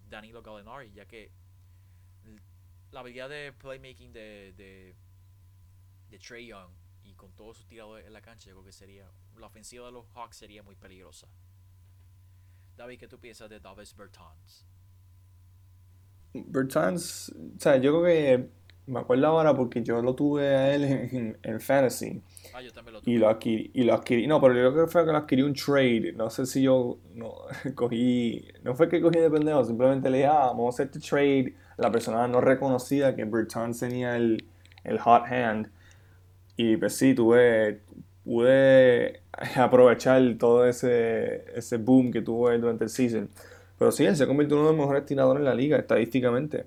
Danilo 0.08 0.44
Gallinari, 0.44 0.92
ya 0.92 1.08
que 1.08 1.32
la 2.92 3.00
habilidad 3.00 3.30
de 3.30 3.52
playmaking 3.52 4.14
de, 4.14 4.54
de, 4.56 4.96
de 6.12 6.20
Trey 6.20 6.46
Young 6.46 6.72
y 7.04 7.16
con 7.16 7.32
todos 7.34 7.58
sus 7.58 7.66
tiradores 7.66 8.06
en 8.06 8.14
la 8.14 8.22
cancha, 8.22 8.50
yo 8.50 8.58
creo 8.58 8.66
que 8.66 8.74
sería. 8.74 9.12
La 9.36 9.48
ofensiva 9.48 9.88
de 9.88 9.92
los 9.92 10.06
Hawks 10.14 10.38
sería 10.38 10.62
muy 10.62 10.76
peligrosa. 10.76 11.28
David, 12.78 13.00
¿qué 13.00 13.08
tú 13.08 13.20
piensas 13.20 13.50
de 13.50 13.60
Davis 13.60 13.96
Bertans? 13.96 14.68
Bertans, 16.34 17.30
o 17.30 17.60
sea, 17.60 17.78
yo 17.78 18.00
creo 18.00 18.04
que 18.04 18.59
Me 18.90 19.02
acuerdo 19.02 19.28
ahora 19.28 19.54
porque 19.54 19.84
yo 19.84 20.02
lo 20.02 20.16
tuve 20.16 20.48
a 20.48 20.74
él 20.74 20.84
en, 20.84 21.38
en 21.44 21.60
Fantasy. 21.60 22.24
Ah, 22.56 22.62
yo 22.62 22.72
también 22.72 22.96
lo 22.96 23.02
tuve. 23.02 23.14
Y 23.14 23.18
lo 23.20 23.30
adquirí, 23.30 23.70
y 23.76 23.84
lo 23.84 23.94
adquirí, 23.94 24.26
no, 24.26 24.42
pero 24.42 24.56
yo 24.56 24.74
creo 24.74 24.86
que 24.88 24.92
fue 24.92 25.06
que 25.06 25.12
lo 25.12 25.18
adquirí 25.20 25.44
un 25.44 25.54
trade, 25.54 26.14
no 26.14 26.32
sé 26.32 26.48
si 26.48 26.64
yo 26.64 26.98
no, 27.14 27.34
cogí, 27.76 28.48
no 28.64 28.74
fue 28.76 28.90
que 28.90 29.00
cogí 29.00 29.20
de 29.20 29.30
pendejo, 29.30 29.64
simplemente 29.64 30.10
le 30.10 30.18
dije, 30.18 30.30
ah, 30.30 30.48
vamos 30.48 30.74
a 30.74 30.84
hacer 30.84 30.86
este 30.88 31.08
trade, 31.08 31.54
la 31.78 31.92
persona 31.92 32.28
no 32.28 32.42
reconocía 32.42 33.16
que 33.16 33.26
Bertans 33.26 33.80
tenía 33.80 34.16
el, 34.18 34.44
el 34.84 34.98
hot 34.98 35.24
hand, 35.28 35.70
y 36.58 36.76
pues 36.78 36.96
sí, 36.96 37.14
tuve, 37.14 37.82
pude 38.24 39.22
aprovechar 39.56 40.36
todo 40.40 40.66
ese, 40.66 41.46
ese 41.56 41.78
boom 41.78 42.12
que 42.12 42.24
tuvo 42.24 42.50
él 42.50 42.62
durante 42.62 42.86
el 42.86 42.90
season, 42.90 43.30
pero 43.78 43.92
sí, 43.92 44.04
él 44.04 44.16
se 44.16 44.26
convirtió 44.26 44.56
en 44.56 44.62
uno 44.62 44.72
de 44.72 44.76
los 44.76 44.82
mejores 44.82 45.06
tiradores 45.06 45.42
en 45.42 45.46
la 45.46 45.54
liga, 45.54 45.78
estadísticamente 45.78 46.66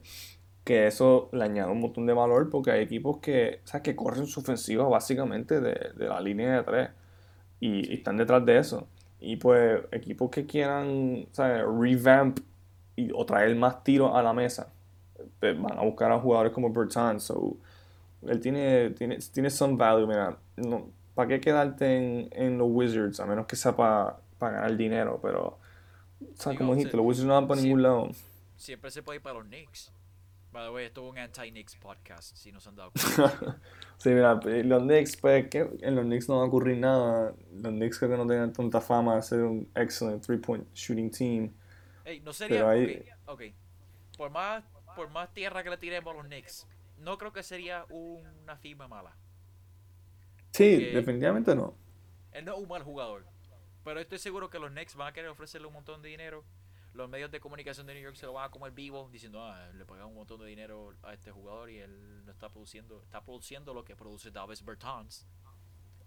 que 0.65 0.87
eso 0.87 1.29
le 1.33 1.45
añade 1.45 1.71
un 1.71 1.81
montón 1.81 2.07
de 2.07 2.13
valor 2.13 2.51
porque 2.51 2.71
hay 2.71 2.83
equipos 2.83 3.19
que, 3.19 3.61
¿sabes? 3.65 3.83
que 3.83 3.97
corren 3.97 4.27
su 4.27 4.41
ofensiva 4.41 4.89
básicamente 4.89 5.61
de, 5.61 5.93
de 5.97 6.09
la 6.09 6.21
línea 6.21 6.59
de 6.59 6.63
tres 6.63 6.91
y, 7.61 7.91
y, 7.91 7.95
están 7.95 8.17
detrás 8.17 8.45
de 8.47 8.59
eso. 8.59 8.87
Y 9.21 9.37
pues 9.37 9.83
equipos 9.93 10.31
que 10.31 10.47
quieran 10.47 11.27
¿sabes? 11.33 11.63
revamp 11.65 12.41
y, 12.97 13.11
o 13.13 13.25
traer 13.27 13.55
más 13.57 13.83
tiros 13.85 14.15
a 14.15 14.23
la 14.23 14.33
mesa, 14.33 14.73
pues 15.41 15.61
van 15.61 15.79
a 15.79 15.83
buscar 15.83 16.13
a 16.13 16.19
jugadores 16.19 16.53
como 16.53 16.73
Bertrand. 16.73 17.21
So, 17.21 17.57
él 18.27 18.41
tiene, 18.41 18.91
tiene, 18.91 19.19
tiene 19.33 19.51
some 19.51 19.77
value, 19.77 20.07
mira, 20.07 20.37
no, 20.57 20.89
¿para 21.15 21.29
qué 21.29 21.41
quedarte 21.41 21.97
en, 21.97 22.29
en, 22.33 22.59
los 22.59 22.69
Wizards? 22.71 23.21
A 23.21 23.27
menos 23.27 23.47
que 23.47 23.57
sea 23.57 23.75
para 23.75 24.19
ganar 24.41 24.77
dinero, 24.77 25.19
pero, 25.23 25.59
¿sabes? 26.35 26.59
como 26.59 26.75
dijiste, 26.75 26.97
los 26.97 27.07
Wizards 27.07 27.27
no 27.27 27.35
van 27.35 27.49
para 27.49 27.61
ningún 27.61 27.83
lado. 27.83 28.11
Siempre 28.57 28.91
se 28.91 29.03
puede 29.03 29.17
ir 29.17 29.23
para 29.23 29.39
los 29.39 29.47
Knicks. 29.47 29.93
By 30.53 30.67
the 30.67 30.71
way, 30.71 30.85
esto 30.85 31.07
es 31.07 31.13
un 31.13 31.19
anti-Knicks 31.19 31.77
podcast, 31.77 32.37
si 32.37 32.53
no 32.53 32.61
se 32.61 32.69
han 32.69 32.77
dado 32.77 32.93
cuenta. 33.17 33.59
sí, 33.97 34.11
mira, 34.11 34.35
los 34.35 34.83
Knicks, 34.83 35.17
pues, 35.17 35.49
que 35.49 35.61
en 35.81 35.95
los 35.97 36.05
Knicks 36.05 36.29
no 36.29 36.37
va 36.37 36.43
a 36.43 36.47
ocurrir 36.47 36.77
nada. 36.77 37.35
Los 37.53 37.73
Knicks 37.73 37.99
creo 37.99 38.11
que 38.11 38.17
no 38.19 38.27
tienen 38.27 38.53
tanta 38.53 38.81
fama 38.81 39.17
de 39.17 39.23
ser 39.23 39.41
un 39.41 39.67
excellent 39.75 40.23
three-point 40.25 40.69
shooting 40.75 41.11
team. 41.11 41.53
Hey, 42.05 42.21
no 42.23 42.33
sería, 42.35 42.69
ahí... 42.69 43.03
okay, 43.27 43.55
Por 44.19 44.31
más, 44.31 44.63
por 44.95 45.09
más 45.09 45.33
tierra 45.33 45.63
que 45.63 45.71
le 45.71 45.79
tiremos 45.79 46.13
a 46.13 46.17
los 46.19 46.27
Knicks, 46.27 46.67
no 46.99 47.17
creo 47.17 47.33
que 47.33 47.43
sería 47.43 47.87
una 47.89 48.57
firma 48.57 48.87
mala. 48.89 49.17
Sí, 50.53 50.77
definitivamente 50.93 51.55
no. 51.55 51.75
Él 52.33 52.45
no 52.45 52.55
es 52.55 52.59
un 52.59 52.69
mal 52.69 52.83
jugador. 52.83 53.25
Pero 53.85 54.01
estoy 54.01 54.19
seguro 54.19 54.51
que 54.51 54.59
los 54.59 54.71
Knicks 54.71 54.95
van 54.97 55.09
a 55.09 55.13
querer 55.13 55.31
ofrecerle 55.31 55.67
un 55.67 55.73
montón 55.73 56.03
de 56.03 56.11
dinero 56.11 56.45
los 56.95 57.09
medios 57.09 57.31
de 57.31 57.41
comunicación 57.41 57.87
de 57.87 57.95
New 57.95 58.03
York 58.03 58.17
se 58.17 58.27
lo 58.27 58.35
van 58.35 58.47
a 58.47 58.51
comer 58.51 58.73
vivo 58.73 59.09
diciendo, 59.11 59.43
ah, 59.43 59.69
le 59.75 59.85
pagan 59.85 60.07
un 60.07 60.15
montón 60.15 60.41
de 60.41 60.47
dinero 60.47 60.93
a 61.03 61.15
este 61.15 61.31
jugador 61.31 61.71
y 61.71 61.79
él 61.79 62.25
no 62.25 62.33
está 62.33 62.51
produciendo, 62.51 63.01
está 63.03 63.23
produciendo 63.23 63.73
lo 63.73 63.85
que 63.85 63.97
produce 63.97 64.31
Davis 64.31 64.65
Bertans. 64.65 65.27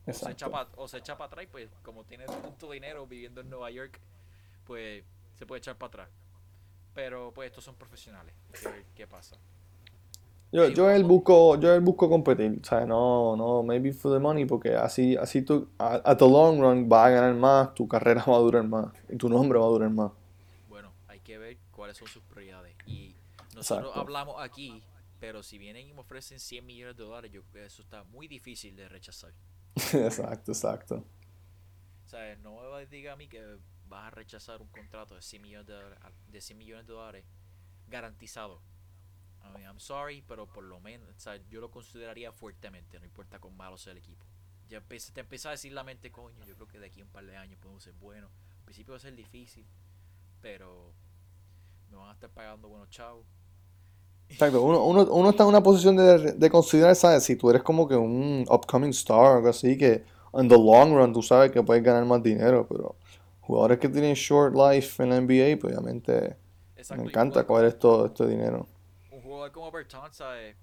O 0.08 0.14
se, 0.14 0.32
echa 0.32 0.50
para, 0.50 0.70
o 0.76 0.88
se 0.88 0.98
echa 0.98 1.18
para 1.18 1.28
atrás, 1.28 1.48
pues 1.52 1.70
como 1.82 2.04
tiene 2.04 2.26
tanto 2.26 2.70
dinero 2.70 3.08
viviendo 3.08 3.42
en 3.42 3.50
Nueva 3.50 3.72
York, 3.72 4.00
pues 4.64 5.04
se 5.34 5.48
puede 5.48 5.60
echar 5.60 5.76
para 5.78 5.88
atrás. 5.88 6.10
Pero 6.94 7.32
pues 7.34 7.48
estos 7.48 7.64
son 7.64 7.76
profesionales. 7.76 8.36
¿Qué, 8.94 9.08
pasa? 9.08 9.36
Yo, 10.52 10.70
yo 10.70 10.92
él 10.92 11.04
busco, 11.04 11.60
yo 11.60 11.74
él 11.74 11.82
busco 11.82 12.08
competir, 12.08 12.60
o 12.62 12.64
sea, 12.64 12.86
no, 12.86 13.36
no, 13.36 13.64
maybe 13.64 13.92
for 13.92 14.14
the 14.14 14.20
money, 14.20 14.46
porque 14.46 14.76
así, 14.76 15.18
así 15.18 15.42
tú, 15.42 15.68
at 15.80 16.18
the 16.18 16.30
long 16.30 16.62
run 16.62 16.88
va 16.88 17.08
a 17.08 17.10
ganar 17.10 17.34
más, 17.34 17.74
tu 17.74 17.88
carrera 17.88 18.24
va 18.30 18.36
a 18.36 18.40
durar 18.40 18.64
más, 18.64 18.94
y 19.10 19.18
tu 19.18 19.28
nombre 19.28 19.58
va 19.58 19.66
a 19.66 19.70
durar 19.70 19.90
más 19.90 20.12
que 21.26 21.38
ver 21.38 21.58
cuáles 21.72 21.98
son 21.98 22.08
sus 22.08 22.24
prioridades. 22.24 22.76
Y 22.86 23.18
nosotros 23.54 23.92
hablamos 23.96 24.42
aquí, 24.42 24.82
pero 25.20 25.44
si 25.44 25.58
vienen 25.58 25.88
y 25.88 25.94
me 25.94 26.00
ofrecen 26.00 26.40
100 26.40 26.66
millones 26.66 26.96
de 26.96 27.04
dólares, 27.04 27.32
yo 27.32 27.42
creo 27.44 27.64
que 27.64 27.66
eso 27.66 27.82
está 27.82 28.04
muy 28.06 28.28
difícil 28.28 28.76
de 28.76 28.88
rechazar. 28.88 29.34
exacto, 29.76 30.54
exacto. 30.54 31.06
O 32.06 32.08
sea, 32.08 32.36
no 32.38 32.62
me 32.72 32.86
diga 32.86 33.14
a 33.14 33.16
mí 33.16 33.28
que 33.28 33.58
vas 33.88 34.08
a 34.08 34.12
rechazar 34.12 34.62
un 34.62 34.68
contrato 34.70 35.16
de 35.16 35.22
100 35.22 35.42
millones 35.42 35.68
de 35.68 35.74
dólares, 35.74 36.00
de 36.28 36.42
100 36.42 36.58
millones 36.58 36.88
de 36.88 36.94
dólares 36.94 37.26
garantizado. 37.88 38.62
I 39.44 39.50
mean, 39.50 39.66
I'm 39.66 39.80
sorry, 39.80 40.24
pero 40.28 40.48
por 40.48 40.64
lo 40.64 40.80
menos, 40.80 41.10
o 41.10 41.20
sea, 41.20 41.36
yo 41.50 41.62
lo 41.62 41.70
consideraría 41.70 42.32
fuertemente, 42.32 43.00
no 43.00 43.06
importa 43.06 43.40
con 43.40 43.56
malo 43.56 43.78
sea 43.78 43.92
el 43.92 44.00
equipo. 44.00 44.26
Ya 44.70 44.82
te 44.82 45.20
empieza 45.20 45.50
a 45.50 45.52
decir 45.52 45.72
la 45.74 45.84
mente, 45.84 46.12
coño, 46.12 46.44
yo 46.46 46.56
creo 46.56 46.68
que 46.68 46.80
de 46.80 46.88
aquí 46.88 47.02
a 47.02 47.04
un 47.04 47.12
par 47.12 47.26
de 47.26 47.38
años 47.38 47.60
podemos 47.60 47.84
ser 47.84 47.94
buenos. 47.94 48.32
Al 48.58 48.66
principio 48.66 48.94
va 48.94 48.98
a 48.98 49.02
ser 49.02 49.16
difícil, 49.16 49.68
pero 50.42 50.94
me 51.90 51.98
van 51.98 52.10
a 52.10 52.14
estar 52.14 52.30
pagando 52.30 52.68
buenos 52.68 52.90
chavos. 52.90 53.26
Exacto, 54.30 54.62
uno, 54.62 54.84
uno, 54.84 55.02
uno, 55.12 55.30
está 55.30 55.44
en 55.44 55.50
una 55.50 55.62
posición 55.62 55.96
de, 55.96 56.34
de 56.34 56.50
considerar, 56.50 56.96
¿sabes? 56.96 57.24
Si 57.24 57.36
tú 57.36 57.50
eres 57.50 57.64
como 57.64 57.88
que 57.88 57.96
un 57.96 58.46
upcoming 58.50 58.90
star 58.90 59.18
o 59.20 59.36
algo 59.38 59.50
así, 59.50 59.78
que 59.78 60.04
en 60.34 60.50
the 60.50 60.58
long 60.58 60.94
run 60.94 61.14
tú 61.14 61.22
sabes 61.22 61.52
que 61.52 61.64
puedes 61.64 61.84
ganar 61.84 62.06
más 62.06 62.22
dinero, 62.22 62.68
pero 62.68 62.96
jugadores 63.42 63.80
que 63.80 63.90
tienen 63.90 64.16
short 64.16 64.56
life 64.56 65.02
en 65.02 65.10
la 65.10 65.22
NBA, 65.22 65.60
pues 65.60 65.78
obviamente 65.78 66.36
me 66.96 67.04
encanta 67.04 67.46
coger 67.46 67.66
esto, 67.66 68.08
este 68.08 68.28
dinero. 68.28 68.68
Un 69.12 69.22
jugador 69.22 69.52
como 69.52 69.72
Bertrand, 69.72 70.14
¿sabes? 70.14 70.56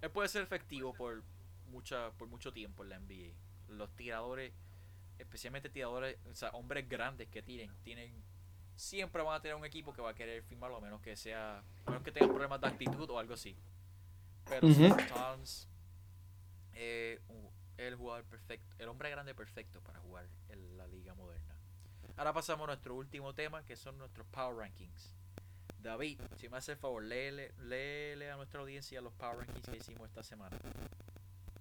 Él 0.00 0.10
puede 0.10 0.28
ser 0.28 0.42
efectivo 0.42 0.92
por, 0.92 1.22
mucha, 1.68 2.10
por 2.12 2.28
mucho 2.28 2.52
tiempo 2.52 2.84
en 2.84 2.90
la 2.90 2.98
NBA. 3.00 3.34
Los 3.68 3.90
tiradores, 3.96 4.52
especialmente 5.18 5.68
tiradores, 5.68 6.18
o 6.30 6.34
sea, 6.34 6.50
hombres 6.50 6.88
grandes 6.88 7.28
que 7.28 7.42
tienen, 7.42 7.70
tienen 7.82 8.22
siempre 8.76 9.22
van 9.22 9.36
a 9.36 9.40
tener 9.40 9.56
un 9.56 9.64
equipo 9.64 9.92
que 9.92 10.02
va 10.02 10.10
a 10.10 10.14
querer 10.14 10.42
firmarlo, 10.42 10.76
a 10.76 10.80
menos 10.80 11.00
que 11.00 11.16
sea, 11.16 11.58
a 11.58 11.90
menos 11.90 12.02
que 12.04 12.12
tengan 12.12 12.30
problemas 12.30 12.60
de 12.60 12.68
actitud 12.68 13.10
o 13.10 13.18
algo 13.18 13.34
así. 13.34 13.56
Pero 14.48 14.66
uh 14.66 14.96
el 17.78 17.94
jugador 17.94 18.24
perfecto, 18.24 18.74
el 18.78 18.88
hombre 18.88 19.10
grande 19.10 19.34
perfecto 19.34 19.80
para 19.82 19.98
jugar 20.00 20.26
en 20.48 20.78
la 20.78 20.86
liga 20.86 21.14
moderna. 21.14 21.54
Ahora 22.16 22.32
pasamos 22.32 22.64
a 22.64 22.68
nuestro 22.68 22.94
último 22.94 23.34
tema, 23.34 23.64
que 23.64 23.76
son 23.76 23.98
nuestros 23.98 24.26
Power 24.28 24.56
Rankings. 24.56 25.14
David, 25.82 26.20
si 26.36 26.48
me 26.48 26.56
hace 26.56 26.72
el 26.72 26.78
favor, 26.78 27.02
léele, 27.02 27.52
léele 27.58 28.30
a 28.30 28.36
nuestra 28.36 28.60
audiencia 28.60 29.00
los 29.00 29.12
Power 29.12 29.38
Rankings 29.38 29.68
que 29.68 29.76
hicimos 29.76 30.08
esta 30.08 30.22
semana. 30.22 30.56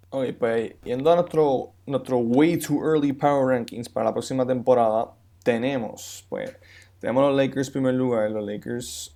Ok, 0.09 0.33
pues 0.39 0.75
yendo 0.83 1.11
a 1.11 1.15
nuestro, 1.15 1.73
nuestro 1.85 2.17
Way 2.17 2.59
Too 2.59 2.79
Early 2.81 3.11
Power 3.11 3.47
Rankings 3.47 3.89
para 3.89 4.05
la 4.05 4.13
próxima 4.13 4.47
temporada, 4.47 5.13
tenemos, 5.43 6.25
pues, 6.29 6.55
tenemos 6.99 7.23
los 7.23 7.35
Lakers 7.35 7.67
en 7.67 7.73
primer 7.73 7.93
lugar, 7.95 8.31
los 8.31 8.45
Lakers 8.45 9.15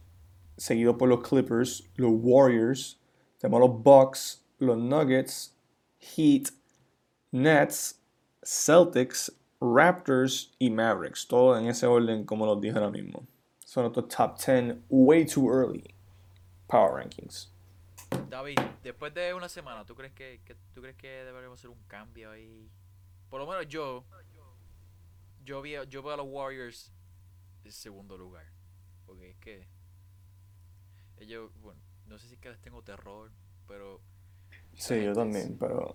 seguido 0.57 0.97
por 0.97 1.09
los 1.09 1.21
Clippers, 1.21 1.89
los 1.95 2.11
Warriors, 2.13 2.99
tenemos 3.39 3.61
los 3.61 3.83
Bucks, 3.83 4.43
los 4.59 4.77
Nuggets, 4.77 5.55
Heat, 5.99 6.49
Nets, 7.31 8.01
Celtics, 8.43 9.31
Raptors 9.61 10.53
y 10.59 10.69
Mavericks. 10.69 11.27
Todo 11.27 11.57
en 11.57 11.67
ese 11.67 11.85
orden 11.85 12.25
como 12.25 12.45
los 12.45 12.59
dije 12.59 12.77
ahora 12.77 12.91
mismo. 12.91 13.25
Son 13.65 13.83
nuestros 13.83 14.07
top 14.07 14.37
10 14.37 14.77
way 14.89 15.25
too 15.25 15.49
early 15.49 15.93
power 16.67 16.93
rankings. 16.95 17.51
David, 18.29 18.59
después 18.83 19.13
de 19.13 19.33
una 19.33 19.49
semana, 19.49 19.85
¿tú 19.85 19.95
crees 19.95 20.13
que, 20.13 20.39
¿tú 20.73 20.81
crees 20.81 20.95
que 20.95 21.07
deberíamos 21.07 21.59
hacer 21.59 21.69
un 21.69 21.83
cambio 21.87 22.31
ahí? 22.31 22.69
Por 23.29 23.39
lo 23.39 23.47
menos 23.47 23.67
yo, 23.67 24.03
yo, 25.43 25.61
vi, 25.61 25.73
yo 25.89 26.01
veo 26.01 26.13
a 26.13 26.17
los 26.17 26.27
Warriors 26.27 26.91
segundo 27.71 28.17
lugar. 28.17 28.45
Porque 29.05 29.31
es 29.31 29.37
que 29.37 29.67
ellos, 31.17 31.51
bueno, 31.61 31.81
no 32.07 32.17
sé 32.17 32.27
si 32.27 32.35
es 32.35 32.39
que 32.39 32.49
les 32.49 32.59
tengo 32.59 32.81
terror, 32.83 33.31
pero... 33.67 34.01
Sí, 34.75 35.03
yo 35.03 35.13
también, 35.13 35.57
pero... 35.59 35.93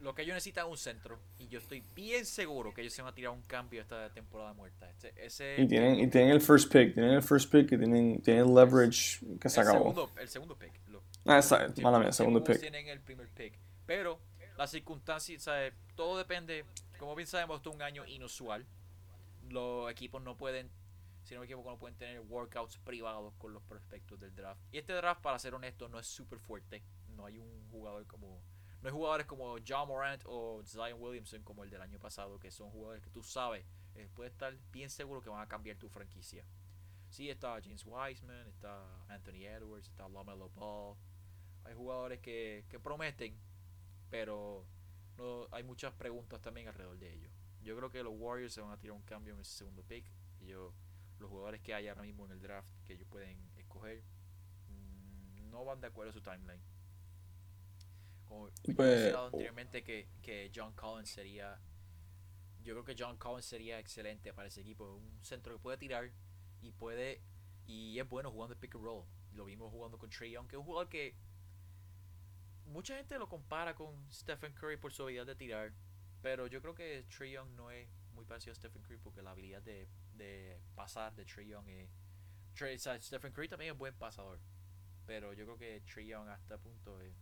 Lo 0.00 0.14
que 0.14 0.22
ellos 0.22 0.34
necesitan 0.34 0.66
es 0.66 0.70
un 0.70 0.78
centro. 0.78 1.18
Y 1.38 1.48
yo 1.48 1.58
estoy 1.58 1.82
bien 1.94 2.24
seguro 2.24 2.72
que 2.72 2.82
ellos 2.82 2.92
se 2.92 3.02
van 3.02 3.10
a 3.10 3.14
tirar 3.14 3.32
un 3.32 3.42
cambio 3.42 3.80
esta 3.80 4.12
temporada 4.12 4.52
muerta. 4.52 4.88
Este, 4.90 5.12
ese, 5.16 5.56
y, 5.58 5.66
tienen, 5.66 5.98
y 5.98 6.06
tienen 6.08 6.30
el 6.30 6.40
first 6.40 6.72
pick. 6.72 6.94
Tienen 6.94 7.14
el 7.14 7.22
first 7.22 7.50
pick 7.50 7.72
y 7.72 7.78
tienen, 7.78 8.22
tienen 8.22 8.54
leverage 8.54 9.18
que 9.40 9.48
se 9.48 9.60
acabó. 9.60 9.78
Segundo, 9.78 10.10
el 10.20 10.28
segundo 10.28 10.56
pick. 10.56 10.72
Lo, 10.88 11.02
ah, 11.26 11.40
mala 11.82 11.98
mía, 11.98 12.12
segundo 12.12 12.44
pick. 12.44 12.60
Tienen 12.60 12.86
el 12.86 13.00
primer 13.00 13.28
pick. 13.30 13.58
Pero 13.84 14.20
las 14.56 14.70
circunstancias, 14.70 15.42
¿sabes? 15.42 15.74
todo 15.96 16.18
depende. 16.18 16.64
Como 16.98 17.16
bien 17.16 17.26
sabemos, 17.26 17.56
esto 17.56 17.70
es 17.70 17.76
un 17.76 17.82
año 17.82 18.06
inusual 18.06 18.64
los 19.48 19.90
equipos 19.90 20.22
no 20.22 20.36
pueden, 20.36 20.70
si 21.24 21.34
no 21.34 21.40
me 21.40 21.46
equivoco, 21.46 21.70
no 21.70 21.78
pueden 21.78 21.96
tener 21.96 22.20
workouts 22.20 22.78
privados 22.78 23.34
con 23.38 23.52
los 23.52 23.62
prospectos 23.62 24.18
del 24.20 24.34
draft. 24.34 24.60
Y 24.72 24.78
este 24.78 24.92
draft, 24.92 25.22
para 25.22 25.38
ser 25.38 25.54
honesto, 25.54 25.88
no 25.88 25.98
es 25.98 26.06
súper 26.06 26.38
fuerte. 26.38 26.82
No 27.08 27.26
hay 27.26 27.38
un 27.38 27.68
jugador 27.70 28.06
como. 28.06 28.42
No 28.80 28.88
hay 28.88 28.92
jugadores 28.92 29.26
como 29.26 29.56
John 29.66 29.88
Morant 29.88 30.22
o 30.26 30.62
Zion 30.64 31.00
Williamson 31.00 31.42
como 31.42 31.64
el 31.64 31.70
del 31.70 31.82
año 31.82 31.98
pasado, 31.98 32.38
que 32.38 32.52
son 32.52 32.70
jugadores 32.70 33.02
que 33.02 33.10
tú 33.10 33.24
sabes, 33.24 33.64
eh, 33.96 34.08
puedes 34.14 34.32
estar 34.32 34.56
bien 34.70 34.88
seguro 34.88 35.20
que 35.20 35.28
van 35.28 35.40
a 35.42 35.48
cambiar 35.48 35.76
tu 35.76 35.88
franquicia. 35.88 36.44
Sí, 37.10 37.28
está 37.28 37.60
James 37.60 37.84
Wiseman, 37.84 38.46
está 38.46 39.04
Anthony 39.08 39.46
Edwards, 39.46 39.88
está 39.88 40.08
LaMelo 40.08 40.50
Ball. 40.50 40.96
Hay 41.64 41.74
jugadores 41.74 42.20
que, 42.20 42.64
que 42.68 42.78
prometen, 42.78 43.36
pero 44.10 44.64
no, 45.16 45.48
hay 45.50 45.64
muchas 45.64 45.92
preguntas 45.94 46.40
también 46.40 46.68
alrededor 46.68 46.98
de 46.98 47.12
ellos. 47.12 47.32
Yo 47.62 47.76
creo 47.76 47.90
que 47.90 48.02
los 48.02 48.14
Warriors 48.16 48.54
se 48.54 48.60
van 48.60 48.70
a 48.72 48.78
tirar 48.78 48.96
un 48.96 49.02
cambio 49.02 49.34
en 49.34 49.40
ese 49.40 49.58
segundo 49.58 49.82
pick. 49.82 50.10
Y 50.40 50.46
yo, 50.46 50.72
los 51.18 51.30
jugadores 51.30 51.60
que 51.60 51.74
hay 51.74 51.88
ahora 51.88 52.02
mismo 52.02 52.24
en 52.26 52.32
el 52.32 52.40
draft 52.40 52.68
que 52.84 52.94
ellos 52.94 53.06
pueden 53.08 53.50
escoger, 53.56 54.02
mm, 54.68 55.50
no 55.50 55.64
van 55.64 55.80
de 55.80 55.88
acuerdo 55.88 56.10
a 56.10 56.12
su 56.12 56.22
timeline. 56.22 56.62
Pues, 58.28 58.52
yo 58.64 58.72
he 58.84 58.86
mencionado 58.86 59.26
anteriormente 59.26 59.82
que, 59.82 60.08
que 60.22 60.50
John 60.54 60.72
Collins 60.74 61.08
sería. 61.08 61.58
Yo 62.62 62.74
creo 62.74 62.84
que 62.84 62.94
John 62.98 63.16
Collins 63.16 63.46
sería 63.46 63.78
excelente 63.78 64.32
para 64.34 64.48
ese 64.48 64.60
equipo. 64.60 64.84
Un 64.94 65.24
centro 65.24 65.54
que 65.54 65.58
puede 65.58 65.78
tirar 65.78 66.10
y 66.60 66.72
puede. 66.72 67.22
Y 67.66 67.98
es 67.98 68.08
bueno 68.08 68.30
jugando 68.30 68.54
el 68.54 68.60
pick 68.60 68.74
and 68.74 68.84
roll. 68.84 69.04
Lo 69.32 69.46
vimos 69.46 69.70
jugando 69.70 69.98
con 69.98 70.10
Trey 70.10 70.32
Young, 70.32 70.46
que 70.46 70.56
es 70.56 70.60
un 70.60 70.66
jugador 70.66 70.88
que. 70.88 71.16
Mucha 72.66 72.96
gente 72.96 73.18
lo 73.18 73.28
compara 73.28 73.74
con 73.74 74.12
Stephen 74.12 74.52
Curry 74.52 74.76
por 74.76 74.92
su 74.92 75.02
habilidad 75.02 75.24
de 75.24 75.34
tirar. 75.34 75.72
Pero 76.22 76.46
yo 76.46 76.60
creo 76.60 76.74
que 76.74 77.04
Trey 77.16 77.32
Young 77.32 77.50
no 77.56 77.70
es 77.70 77.88
muy 78.14 78.24
parecido 78.24 78.52
a 78.52 78.56
Stephen 78.56 78.82
Curry 78.82 78.98
porque 78.98 79.22
la 79.22 79.30
habilidad 79.30 79.62
de, 79.62 79.88
de 80.14 80.60
pasar 80.74 81.14
de 81.14 81.24
Trey 81.24 81.48
Young 81.48 81.68
es. 81.68 81.88
Trey, 82.54 82.78
Stephen 82.78 83.32
Curry 83.32 83.48
también 83.48 83.72
es 83.72 83.78
buen 83.78 83.94
pasador. 83.94 84.40
Pero 85.06 85.32
yo 85.32 85.44
creo 85.44 85.56
que 85.56 85.82
Trey 85.92 86.06
Young 86.06 86.28
hasta 86.28 86.54
este 86.54 86.58
punto 86.58 87.00
es. 87.00 87.12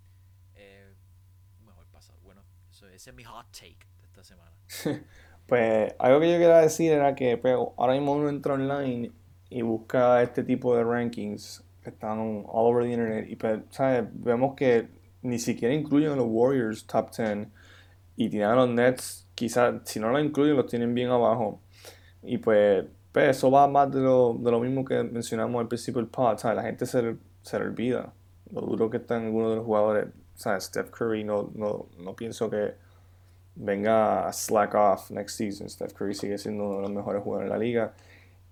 mejor 1.65 1.87
pasador. 1.87 2.21
Bueno, 2.23 2.43
eso, 2.71 2.89
ese 2.89 3.11
es 3.11 3.17
mi 3.17 3.25
hot 3.25 3.47
take 3.53 3.87
de 4.01 4.07
esta 4.07 4.25
semana. 4.25 4.57
pues 5.47 5.95
algo 5.99 6.21
que 6.21 6.33
yo 6.33 6.39
quería 6.39 6.59
decir 6.59 6.93
era 6.93 7.15
que 7.15 7.37
pues, 7.37 7.55
ahora 7.55 7.93
mismo 7.93 8.13
uno 8.13 8.29
entra 8.29 8.55
online 8.55 9.13
y 9.51 9.63
busca 9.63 10.23
este 10.23 10.43
tipo 10.43 10.77
de 10.77 10.83
rankings 10.83 11.63
que 11.83 11.91
están 11.91 12.19
all 12.19 12.67
over 12.67 12.85
the 12.85 12.91
internet 12.91 13.27
y 13.29 13.37
pues, 13.37 13.61
¿sabes? 13.71 14.09
vemos 14.13 14.57
que 14.57 14.89
ni 15.23 15.39
siquiera 15.39 15.73
incluyen 15.73 16.13
a 16.13 16.17
los 16.17 16.27
Warriors 16.29 16.87
top 16.87 17.15
10 17.15 17.49
y 18.17 18.29
tienen 18.29 18.49
a 18.49 18.55
los 18.55 18.69
Nets, 18.69 19.29
quizás 19.35 19.75
si 19.85 20.01
no 20.01 20.11
lo 20.11 20.21
incluyen 20.21 20.57
los 20.57 20.67
tienen 20.67 20.95
bien 20.95 21.11
abajo. 21.11 21.61
Y 22.23 22.39
pues, 22.39 22.85
pues 23.13 23.37
eso 23.37 23.51
va 23.51 23.69
más 23.69 23.93
de 23.93 24.01
lo, 24.01 24.37
de 24.39 24.51
lo 24.51 24.61
mismo 24.61 24.85
que 24.85 25.03
mencionamos 25.05 25.61
al 25.61 25.69
principio 25.69 26.01
del 26.01 26.11
pod, 26.11 26.39
¿sabes? 26.39 26.57
la 26.57 26.63
gente 26.63 26.87
se, 26.87 27.17
se 27.43 27.59
le 27.59 27.65
olvida 27.67 28.13
lo 28.53 28.61
duro 28.63 28.91
que 28.91 28.99
están 28.99 29.27
algunos 29.27 29.51
de 29.51 29.57
los 29.57 29.65
jugadores. 29.65 30.07
¿sabes? 30.37 30.65
Steph 30.65 30.91
Curry 30.91 31.25
no, 31.25 31.51
no, 31.55 31.89
no 31.99 32.15
pienso 32.15 32.49
que 32.49 32.75
venga 33.55 34.29
a 34.29 34.33
slack 34.33 34.75
off 34.75 35.11
next 35.11 35.37
season. 35.37 35.69
Steph 35.69 35.95
Curry 35.95 36.15
sigue 36.15 36.39
siendo 36.39 36.65
uno 36.65 36.77
de 36.77 36.83
los 36.83 36.91
mejores 36.91 37.23
jugadores 37.23 37.51
de 37.51 37.59
la 37.59 37.63
liga. 37.63 37.95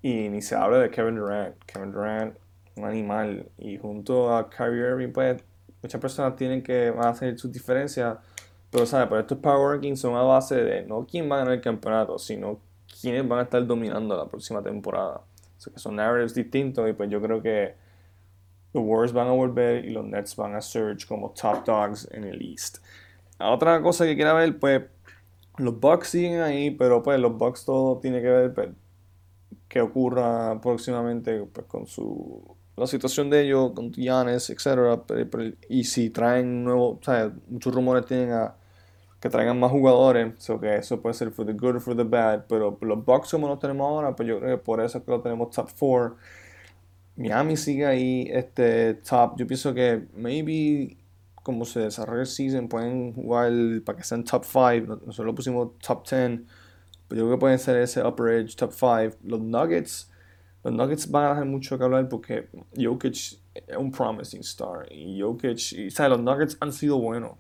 Y 0.03 0.29
ni 0.29 0.43
se 0.43 0.55
habla 0.55 0.79
de 0.79 0.91
Kevin 0.91 1.17
Durant. 1.17 1.57
Kevin 1.67 1.93
Durant, 1.93 2.37
un 2.77 2.85
animal. 2.85 3.47
Y 3.59 3.79
junto 3.79 4.35
a 4.35 4.51
Kyrie 4.51 4.81
Irving, 4.81 5.13
pues 5.13 5.43
muchas 5.83 6.01
personas 6.01 6.37
tienen 6.37 6.63
que 6.63 6.91
van 6.91 7.07
a 7.07 7.11
hacer 7.11 7.39
sus 7.39 7.53
diferencias. 7.53 8.19
Pero, 8.75 8.87
¿sabes? 8.87 9.07
Pero 9.09 9.21
estos 9.21 9.39
Power 9.39 9.75
Rankings 9.77 10.01
son 10.01 10.17
a 10.17 10.23
base 10.23 10.57
de 10.57 10.83
no 10.83 11.07
quién 11.09 11.31
va 11.31 11.37
a 11.37 11.39
ganar 11.39 11.55
el 11.55 11.61
campeonato, 11.61 12.19
sino 12.19 12.59
quiénes 13.01 13.27
van 13.29 13.39
a 13.39 13.43
estar 13.43 13.65
dominando 13.65 14.17
la 14.17 14.27
próxima 14.27 14.65
temporada. 14.65 15.21
O 15.65 15.71
que 15.71 15.79
son 15.79 15.95
narratives 15.95 16.35
distintos 16.35 16.91
y 16.91 16.93
pues 16.93 17.09
yo 17.09 17.23
creo 17.23 17.41
que 17.41 17.77
los 18.73 18.83
Warriors 18.85 19.13
van 19.13 19.29
a 19.29 19.31
volver 19.31 19.85
y 19.85 19.91
los 19.91 20.05
Nets 20.05 20.35
van 20.35 20.57
a 20.57 20.61
surge 20.61 21.07
como 21.07 21.31
top 21.31 21.65
dogs 21.65 22.09
en 22.11 22.25
el 22.25 22.43
East. 22.43 22.79
Otra 23.39 23.81
cosa 23.81 24.07
que 24.07 24.17
quiera 24.17 24.33
ver, 24.33 24.59
pues 24.59 24.83
los 25.59 25.79
Bucks 25.79 26.09
siguen 26.09 26.41
ahí, 26.41 26.73
pero 26.73 27.01
pues 27.01 27.21
los 27.21 27.39
Bucks 27.39 27.65
todo 27.65 27.99
tiene 27.99 28.21
que 28.21 28.29
ver 28.29 28.55
pues, 28.55 28.71
qué 29.69 29.83
ocurra 29.83 30.61
próximamente 30.61 31.45
pues, 31.45 31.65
con 31.69 31.87
su 31.87 32.57
la 32.77 32.89
situación 32.89 33.31
de 33.31 33.43
ellos, 33.43 33.71
con 33.71 33.93
Giannis, 33.93 34.51
etc. 34.51 35.01
Y 35.69 35.85
si 35.85 36.11
traen 36.11 36.65
nuevo, 36.65 36.99
sea, 37.05 37.33
muchos 37.49 37.73
rumores 37.73 38.05
tienen 38.05 38.33
a 38.33 38.57
que 39.25 39.31
traigan 39.31 39.59
más 39.59 39.71
jugadores, 39.71 40.35
so 40.37 40.61
que 40.61 40.77
eso 40.77 41.01
puede 41.01 41.15
ser 41.15 41.31
for 41.31 41.47
the 41.47 41.55
good 41.55 41.77
or 41.77 41.81
for 41.81 41.97
the 41.97 42.05
bad, 42.05 42.45
pero 42.47 42.77
los 42.83 43.05
Bucks 43.07 43.31
como 43.31 43.49
los 43.49 43.59
tenemos 43.59 43.89
ahora, 43.89 44.15
pues 44.15 44.29
yo 44.29 44.39
creo 44.39 44.59
que 44.59 44.63
por 44.63 44.83
eso 44.83 44.99
es 44.99 45.05
que 45.05 45.11
lo 45.11 45.23
tenemos 45.23 45.49
top 45.49 45.71
4. 45.79 46.17
Miami 47.17 47.57
sigue 47.57 47.87
ahí, 47.87 48.29
este 48.31 48.93
top, 48.93 49.39
yo 49.39 49.47
pienso 49.47 49.73
que 49.73 50.07
maybe 50.15 50.99
como 51.43 51.65
se 51.65 51.81
desarrolla 51.81 52.21
el 52.21 52.27
season 52.27 52.69
pueden 52.69 53.15
jugar 53.15 53.51
para 53.87 53.97
que 53.97 54.05
sean 54.05 54.25
top 54.25 54.45
5, 54.45 55.01
nosotros 55.07 55.25
lo 55.25 55.35
pusimos 55.35 55.79
top 55.79 56.07
10, 56.07 56.43
pero 57.09 57.21
yo 57.23 57.27
creo 57.27 57.31
que 57.31 57.41
pueden 57.41 57.59
ser 57.59 57.79
ese 57.79 58.07
upper 58.07 58.29
edge 58.29 58.57
top 58.57 58.73
5. 58.73 59.17
Los 59.23 59.41
Nuggets, 59.41 60.11
los 60.63 60.75
Nuggets 60.75 61.11
van 61.11 61.25
a 61.25 61.29
dejar 61.31 61.47
mucho 61.47 61.79
que 61.79 61.85
hablar 61.85 62.11
porque 62.11 62.51
Jokic 62.77 63.15
es 63.55 63.77
un 63.79 63.91
promising 63.91 64.41
star. 64.41 64.93
Y 64.93 65.23
Jokic, 65.23 65.73
y, 65.73 65.91
¿sabes? 65.91 66.11
los 66.11 66.21
Nuggets 66.21 66.59
han 66.61 66.75
sido 66.75 66.99
buenos 66.99 67.39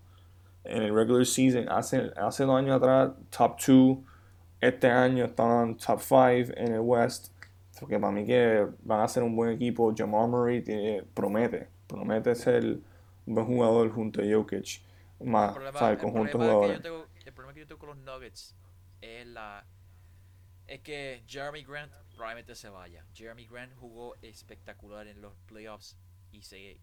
en 0.64 0.82
el 0.82 0.94
regular 0.94 1.24
season. 1.24 1.68
Hace, 1.68 2.10
hace 2.16 2.44
dos 2.44 2.58
años 2.58 2.76
atrás, 2.76 3.12
top 3.30 3.58
2. 3.66 3.98
Este 4.60 4.88
año 4.88 5.26
están 5.26 5.76
top 5.76 6.00
5 6.00 6.52
en 6.56 6.74
el 6.74 6.80
West. 6.80 7.32
Porque 7.78 7.98
para 7.98 8.12
mí 8.12 8.24
que 8.24 8.66
van 8.82 9.00
a 9.00 9.08
ser 9.08 9.22
un 9.22 9.36
buen 9.36 9.50
equipo. 9.50 9.92
Jamal 9.96 10.28
Murray 10.28 10.62
promete. 11.12 11.68
Promete 11.86 12.34
ser 12.34 12.64
un 13.26 13.34
buen 13.34 13.46
jugador 13.46 13.90
junto 13.92 14.22
a 14.22 14.24
Jokic. 14.24 14.82
Más, 15.20 15.56
el 15.56 15.98
conjunto 15.98 16.38
de 16.38 16.44
jugadores. 16.44 16.80
el 17.24 17.32
problema 17.32 17.54
que 17.54 17.60
yo 17.60 17.66
tengo 17.66 17.78
con 17.78 17.88
los 17.90 17.98
Nuggets 17.98 18.54
es 19.00 19.26
la 19.26 19.64
es 20.66 20.80
que 20.80 21.22
Jeremy 21.26 21.62
Grant 21.62 21.92
probablemente 22.14 22.54
se 22.54 22.68
vaya. 22.68 23.04
Jeremy 23.14 23.46
Grant 23.46 23.74
jugó 23.76 24.14
espectacular 24.22 25.06
en 25.06 25.20
los 25.20 25.34
playoffs 25.46 25.96
y 26.32 26.42
se 26.42 26.78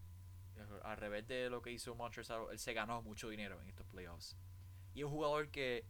al 0.82 0.96
revés 0.96 1.26
de 1.26 1.50
lo 1.50 1.62
que 1.62 1.70
hizo 1.70 1.94
Montrezl, 1.94 2.50
él 2.50 2.58
se 2.58 2.72
ganó 2.72 3.02
mucho 3.02 3.28
dinero 3.28 3.60
en 3.60 3.68
estos 3.68 3.86
playoffs. 3.86 4.36
Y 4.94 5.00
es 5.00 5.04
un 5.06 5.12
jugador 5.12 5.50
que 5.50 5.84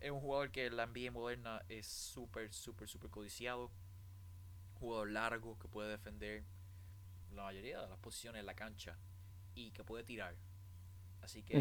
es 0.00 0.10
un 0.10 0.20
jugador 0.20 0.50
que 0.50 0.70
la 0.70 0.86
NBA 0.86 1.10
moderna 1.10 1.62
es 1.68 1.86
súper, 1.86 2.52
súper, 2.52 2.88
súper 2.88 3.10
codiciado. 3.10 3.70
jugador 4.74 5.10
largo 5.10 5.58
que 5.58 5.66
puede 5.66 5.90
defender 5.90 6.44
la 7.34 7.42
mayoría 7.44 7.80
de 7.80 7.88
las 7.88 7.98
posiciones 7.98 8.40
en 8.40 8.46
la 8.46 8.54
cancha 8.54 8.96
y 9.54 9.72
que 9.72 9.82
puede 9.84 10.04
tirar. 10.04 10.36
Así 11.20 11.42
que 11.42 11.54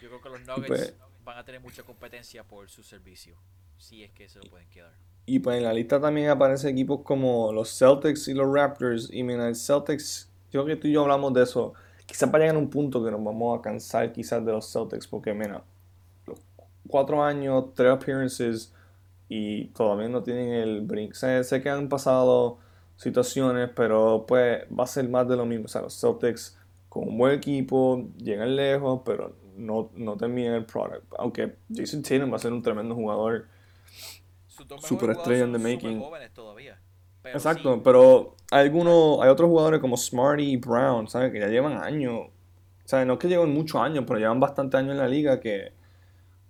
yo 0.00 0.08
creo 0.08 0.20
que 0.20 0.28
los 0.28 0.40
Nuggets 0.46 0.66
pues 0.66 0.94
van 1.24 1.38
a 1.38 1.44
tener 1.44 1.60
mucha 1.60 1.82
competencia 1.82 2.44
por 2.44 2.68
su 2.68 2.82
servicio 2.82 3.38
si 3.78 4.04
es 4.04 4.10
que 4.12 4.28
se 4.28 4.38
lo 4.38 4.44
pueden 4.50 4.68
quedar. 4.68 4.92
Y 5.26 5.38
pues 5.38 5.58
en 5.58 5.64
la 5.64 5.72
lista 5.72 6.00
también 6.00 6.28
aparecen 6.28 6.70
equipos 6.70 7.00
como 7.02 7.52
los 7.52 7.76
Celtics 7.76 8.28
y 8.28 8.34
los 8.34 8.52
Raptors. 8.52 9.10
Y 9.12 9.22
mira, 9.22 9.48
el 9.48 9.56
Celtics, 9.56 10.29
yo 10.52 10.64
creo 10.64 10.66
que 10.66 10.76
tú 10.76 10.88
y 10.88 10.92
yo 10.92 11.02
hablamos 11.02 11.32
de 11.34 11.42
eso. 11.42 11.74
Quizás 12.06 12.28
va 12.32 12.36
a 12.36 12.40
llegar 12.40 12.56
a 12.56 12.58
un 12.58 12.70
punto 12.70 13.04
que 13.04 13.10
nos 13.10 13.22
vamos 13.22 13.58
a 13.58 13.62
cansar 13.62 14.12
quizás 14.12 14.44
de 14.44 14.52
los 14.52 14.70
Celtics. 14.72 15.06
Porque 15.06 15.32
mira, 15.32 15.62
los 16.26 16.40
cuatro 16.88 17.22
años, 17.22 17.66
tres 17.74 17.92
appearances 17.92 18.72
y 19.28 19.66
todavía 19.66 20.08
no 20.08 20.22
tienen 20.22 20.52
el 20.52 20.80
brinco. 20.80 21.14
Sé, 21.14 21.44
sé, 21.44 21.62
que 21.62 21.70
han 21.70 21.88
pasado 21.88 22.58
situaciones, 22.96 23.70
pero 23.74 24.24
pues 24.26 24.64
va 24.76 24.84
a 24.84 24.86
ser 24.86 25.08
más 25.08 25.28
de 25.28 25.36
lo 25.36 25.46
mismo. 25.46 25.66
O 25.66 25.68
sea, 25.68 25.82
los 25.82 25.98
Celtics 25.98 26.58
con 26.88 27.08
un 27.08 27.16
buen 27.16 27.32
equipo 27.34 28.08
llegan 28.18 28.56
lejos, 28.56 29.02
pero 29.04 29.36
no, 29.56 29.90
no 29.94 30.16
terminan 30.16 30.54
el 30.54 30.64
product. 30.64 31.04
Aunque 31.18 31.56
Jason 31.72 32.02
Tatum 32.02 32.32
va 32.32 32.36
a 32.36 32.40
ser 32.40 32.52
un 32.52 32.62
tremendo 32.62 32.94
jugador 32.94 33.46
superestrella 34.82 35.44
en 35.44 35.52
the 35.52 35.58
making. 35.58 36.02
Exacto, 37.24 37.82
pero 37.82 38.36
hay 38.50 38.66
algunos, 38.66 39.20
hay 39.20 39.28
otros 39.28 39.48
jugadores 39.48 39.80
como 39.80 39.96
Smarty 39.96 40.52
y 40.52 40.56
Brown, 40.56 41.08
¿sabes? 41.08 41.32
Que 41.32 41.40
ya 41.40 41.48
llevan 41.48 41.82
años. 41.82 42.28
O 42.84 42.88
sea, 42.88 43.04
no 43.04 43.14
es 43.14 43.18
que 43.18 43.28
llevan 43.28 43.52
muchos 43.52 43.80
años, 43.80 44.04
pero 44.06 44.18
llevan 44.18 44.40
bastante 44.40 44.76
años 44.76 44.92
en 44.92 44.98
la 44.98 45.08
liga 45.08 45.38
que 45.40 45.72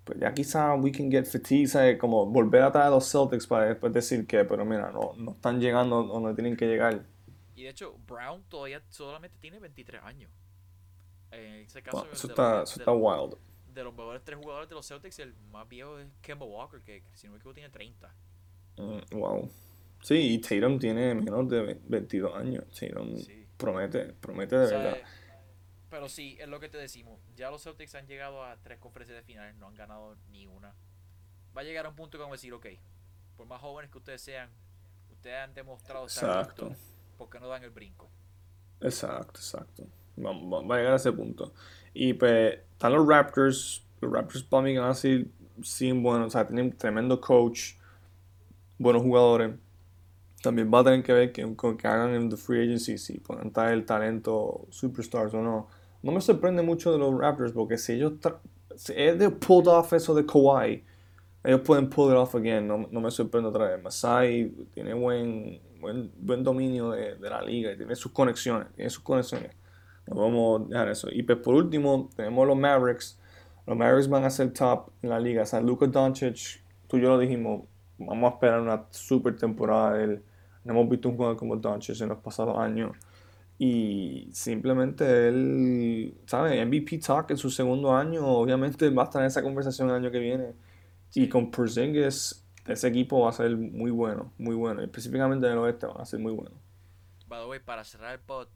pues 0.05 0.19
ya 0.19 0.33
quizá 0.33 0.75
we 0.75 0.91
can 0.91 1.11
get 1.11 1.25
fatigue, 1.27 1.67
¿sabes? 1.67 1.99
Como 1.99 2.27
volver 2.27 2.63
a 2.63 2.73
traer 2.73 2.87
a 2.87 2.91
los 2.91 3.11
Celtics 3.11 3.47
para 3.47 3.67
después 3.67 3.93
decir 3.93 4.27
que, 4.27 4.45
pero 4.45 4.65
mira, 4.65 4.91
no, 4.91 5.13
no 5.17 5.33
están 5.33 5.61
llegando 5.61 6.03
donde 6.05 6.35
tienen 6.35 6.57
que 6.57 6.67
llegar. 6.67 7.05
Y 7.55 7.65
de 7.65 7.71
hecho, 7.71 7.95
Brown 8.07 8.43
todavía 8.49 8.81
solamente 8.89 9.37
tiene 9.41 9.59
23 9.59 10.03
años. 10.03 10.31
En 11.31 11.57
ese 11.57 11.83
caso, 11.83 12.09
eso, 12.11 12.29
está, 12.29 12.63
eso 12.63 12.81
está 12.81 12.93
wild 12.93 13.37
de 13.75 13.85
los 13.85 13.95
mejores 13.95 14.23
tres 14.25 14.39
jugadores 14.39 14.69
de 14.69 14.75
los 14.75 14.87
Celtics, 14.87 15.19
el 15.21 15.35
más 15.51 15.69
viejo 15.69 15.99
es 15.99 16.09
Kemba 16.23 16.47
Walker, 16.47 16.81
que 16.83 17.03
si 17.15 17.27
no 17.27 17.33
me 17.33 17.39
equivoco 17.39 17.55
tiene 17.55 17.71
30. 17.71 18.15
Mm, 18.77 19.19
wow. 19.19 19.51
Sí, 20.01 20.35
y 20.35 20.39
Tatum 20.39 20.79
tiene 20.79 21.15
menos 21.15 21.49
de 21.49 21.79
22 21.85 22.35
años. 22.35 22.65
Tatum 22.79 23.17
promete, 23.57 24.13
promete 24.15 24.57
de 24.57 24.67
verdad. 24.67 24.97
Pero 25.91 26.09
sí, 26.09 26.37
es 26.41 26.49
lo 26.49 26.61
que 26.61 26.69
te 26.69 26.79
decimos. 26.79 27.21
Ya 27.37 27.51
los 27.51 27.63
Celtics 27.63 27.95
han 27.97 28.07
llegado 28.07 28.45
a 28.45 28.57
tres 28.57 28.79
conferencias 28.79 29.19
de 29.19 29.23
finales, 29.25 29.57
no 29.57 29.67
han 29.67 29.75
ganado 29.75 30.17
ni 30.31 30.47
una. 30.47 30.75
Va 31.57 31.63
a 31.63 31.65
llegar 31.65 31.85
a 31.87 31.89
un 31.89 31.97
punto 31.97 32.17
como 32.17 32.33
decir, 32.33 32.53
ok, 32.53 32.67
por 33.37 33.47
más 33.47 33.61
jóvenes 33.61 33.91
que 33.91 33.99
ustedes 33.99 34.23
sean, 34.23 34.51
ustedes 35.11 35.37
han 35.37 35.53
demostrado 35.53 36.07
estar 36.07 36.29
exacto. 36.29 36.73
porque 37.19 37.41
no 37.41 37.49
dan 37.49 37.65
el 37.65 37.71
brinco. 37.71 38.09
Exacto, 38.81 39.39
exacto. 39.41 39.87
Va, 40.19 40.31
va, 40.63 40.77
a 40.77 40.79
llegar 40.79 40.93
a 40.93 40.97
ese 40.97 41.13
punto. 41.13 41.53
Y 41.93 42.15
pues 42.15 42.61
están 42.73 42.93
los 42.93 43.07
Raptors. 43.07 43.85
Los 44.01 44.13
Raptors 44.13 44.45
para 44.45 44.63
mí 44.63 44.77
van 44.77 44.91
a 44.91 44.95
ser 44.95 45.27
sin 45.63 46.03
buenos. 46.03 46.29
O 46.29 46.31
sea, 46.31 46.47
tienen 46.47 46.77
tremendo 46.77 47.21
coach. 47.21 47.75
Buenos 48.79 49.03
jugadores. 49.03 49.57
También 50.43 50.71
va 50.73 50.81
a 50.81 50.85
tener 50.85 51.03
que 51.03 51.13
ver 51.13 51.33
que, 51.33 51.55
con 51.55 51.77
que 51.77 51.87
hagan 51.87 52.15
en 52.15 52.31
the 52.31 52.37
free 52.37 52.63
agency 52.63 52.97
si 52.97 53.19
pueden 53.19 53.53
traer 53.53 53.75
el 53.75 53.85
talento 53.85 54.67
superstars 54.71 55.35
o 55.35 55.43
no. 55.43 55.69
No 56.03 56.13
me 56.13 56.21
sorprende 56.21 56.63
mucho 56.63 56.93
de 56.93 56.99
los 56.99 57.19
Raptors 57.19 57.53
porque 57.53 57.77
si 57.77 57.93
ellos 57.93 58.15
si 58.77 58.95
de 58.95 59.31
pulled 59.31 59.69
off 59.69 59.93
eso 59.93 60.15
de 60.15 60.25
Kawhi, 60.25 60.83
ellos 61.45 61.61
pueden 61.61 61.89
pull 61.89 62.11
it 62.11 62.17
off 62.17 62.35
again. 62.35 62.67
No, 62.67 62.87
no 62.91 63.01
me 63.01 63.11
sorprende 63.11 63.49
otra 63.49 63.69
vez. 63.69 63.83
Masai 63.83 64.51
tiene 64.73 64.95
buen, 64.95 65.61
buen, 65.81 66.11
buen 66.19 66.43
dominio 66.43 66.91
de, 66.91 67.17
de, 67.17 67.31
la 67.31 67.43
liga 67.43 67.73
y 67.73 67.77
tiene 67.77 67.95
sus 67.95 68.13
conexiones. 68.13 68.69
Tiene 68.75 68.91
sus 68.91 69.03
conexiones 69.03 69.51
Vamos 70.07 70.63
a 70.63 70.65
dejar 70.65 70.89
eso. 70.89 71.09
Y 71.11 71.23
pues 71.23 71.39
por 71.39 71.55
último, 71.55 72.11
tenemos 72.17 72.47
los 72.47 72.57
Mavericks. 72.57 73.19
Los 73.67 73.77
Mavericks 73.77 74.09
van 74.09 74.25
a 74.25 74.31
ser 74.31 74.53
top 74.53 74.91
en 75.03 75.11
la 75.11 75.21
liga. 75.21 75.43
O 75.43 75.47
sea, 75.47 75.61
Luka 75.61 75.87
Doncic, 75.87 76.63
tú 76.89 76.97
y 76.97 77.03
yo 77.03 77.11
lo 77.11 77.19
dijimos, 77.19 77.63
vamos 77.99 78.31
a 78.31 78.35
esperar 78.35 78.61
una 78.61 78.87
super 78.91 79.37
temporada 79.37 79.95
de 79.95 80.05
él. 80.05 80.23
No 80.73 80.81
hemos 80.81 80.91
visto 80.91 81.09
un 81.09 81.17
jugador 81.17 81.37
como 81.37 81.57
Doncic 81.57 82.01
en 82.01 82.09
los 82.09 82.19
pasados 82.19 82.57
años. 82.59 82.97
Y 83.59 84.31
simplemente 84.33 85.29
él, 85.29 86.17
¿sabes? 86.27 86.65
MVP 86.67 86.99
Talk 86.99 87.31
en 87.31 87.37
su 87.37 87.51
segundo 87.51 87.95
año, 87.95 88.27
obviamente 88.27 88.89
va 88.89 89.03
a 89.03 89.05
estar 89.05 89.21
en 89.21 89.27
esa 89.27 89.43
conversación 89.43 89.91
el 89.91 89.97
año 89.97 90.11
que 90.11 90.19
viene. 90.19 90.55
Y 91.15 91.29
con 91.29 91.51
Porzingis, 91.51 92.47
ese 92.67 92.89
equipo 92.89 93.21
va 93.21 93.31
a 93.31 93.33
ser 93.33 93.57
muy 93.57 93.91
bueno, 93.91 94.33
muy 94.39 94.55
bueno. 94.55 94.81
Específicamente 94.81 95.47
en 95.47 95.53
el 95.53 95.59
oeste 95.59 95.87
va 95.87 96.01
a 96.01 96.07
ser 96.07 96.21
muy 96.21 96.33
bueno. 96.33 96.57
By 97.27 97.43
the 97.43 97.49
way, 97.49 97.59
para 97.59 97.85
cerrar 97.85 98.15
el 98.15 98.21
pod, 98.21 98.49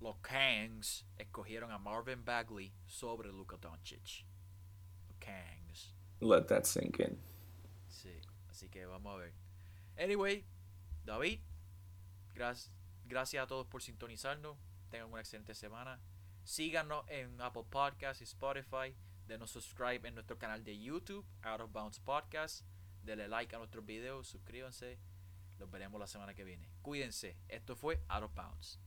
los 0.00 0.16
Kangs 0.18 1.06
escogieron 1.18 1.70
a 1.70 1.78
Marvin 1.78 2.24
Bagley 2.24 2.72
sobre 2.86 3.28
Luka 3.28 3.56
Doncic. 3.56 4.24
Los 5.08 5.18
Kangs. 5.18 5.94
Let 6.20 6.44
that 6.44 6.64
sink 6.64 7.00
in. 7.00 7.18
Sí, 7.88 8.20
así 8.48 8.68
que 8.68 8.86
vamos 8.86 9.14
a 9.14 9.18
ver. 9.18 9.32
Anyway, 9.98 10.44
David, 11.04 11.40
Gracias, 12.36 13.42
a 13.42 13.46
todos 13.46 13.66
por 13.66 13.82
sintonizarnos. 13.82 14.58
Tengan 14.90 15.10
una 15.10 15.20
excelente 15.20 15.54
semana. 15.54 15.98
Síganos 16.44 17.04
en 17.08 17.40
Apple 17.40 17.64
Podcasts 17.70 18.20
y 18.20 18.24
Spotify. 18.24 18.94
Denos 19.26 19.50
subscribe 19.50 20.06
en 20.06 20.14
nuestro 20.14 20.38
canal 20.38 20.62
de 20.62 20.78
YouTube, 20.78 21.26
Out 21.42 21.62
of 21.62 21.72
Bounds 21.72 21.98
Podcast. 21.98 22.66
Denle 23.02 23.28
like 23.28 23.54
a 23.56 23.58
nuestros 23.58 23.86
videos, 23.86 24.28
suscríbanse. 24.28 24.98
Los 25.58 25.70
veremos 25.70 25.98
la 25.98 26.06
semana 26.06 26.34
que 26.34 26.44
viene. 26.44 26.68
Cuídense. 26.82 27.38
Esto 27.48 27.74
fue 27.74 28.02
Out 28.08 28.24
of 28.24 28.34
Bounds. 28.34 28.80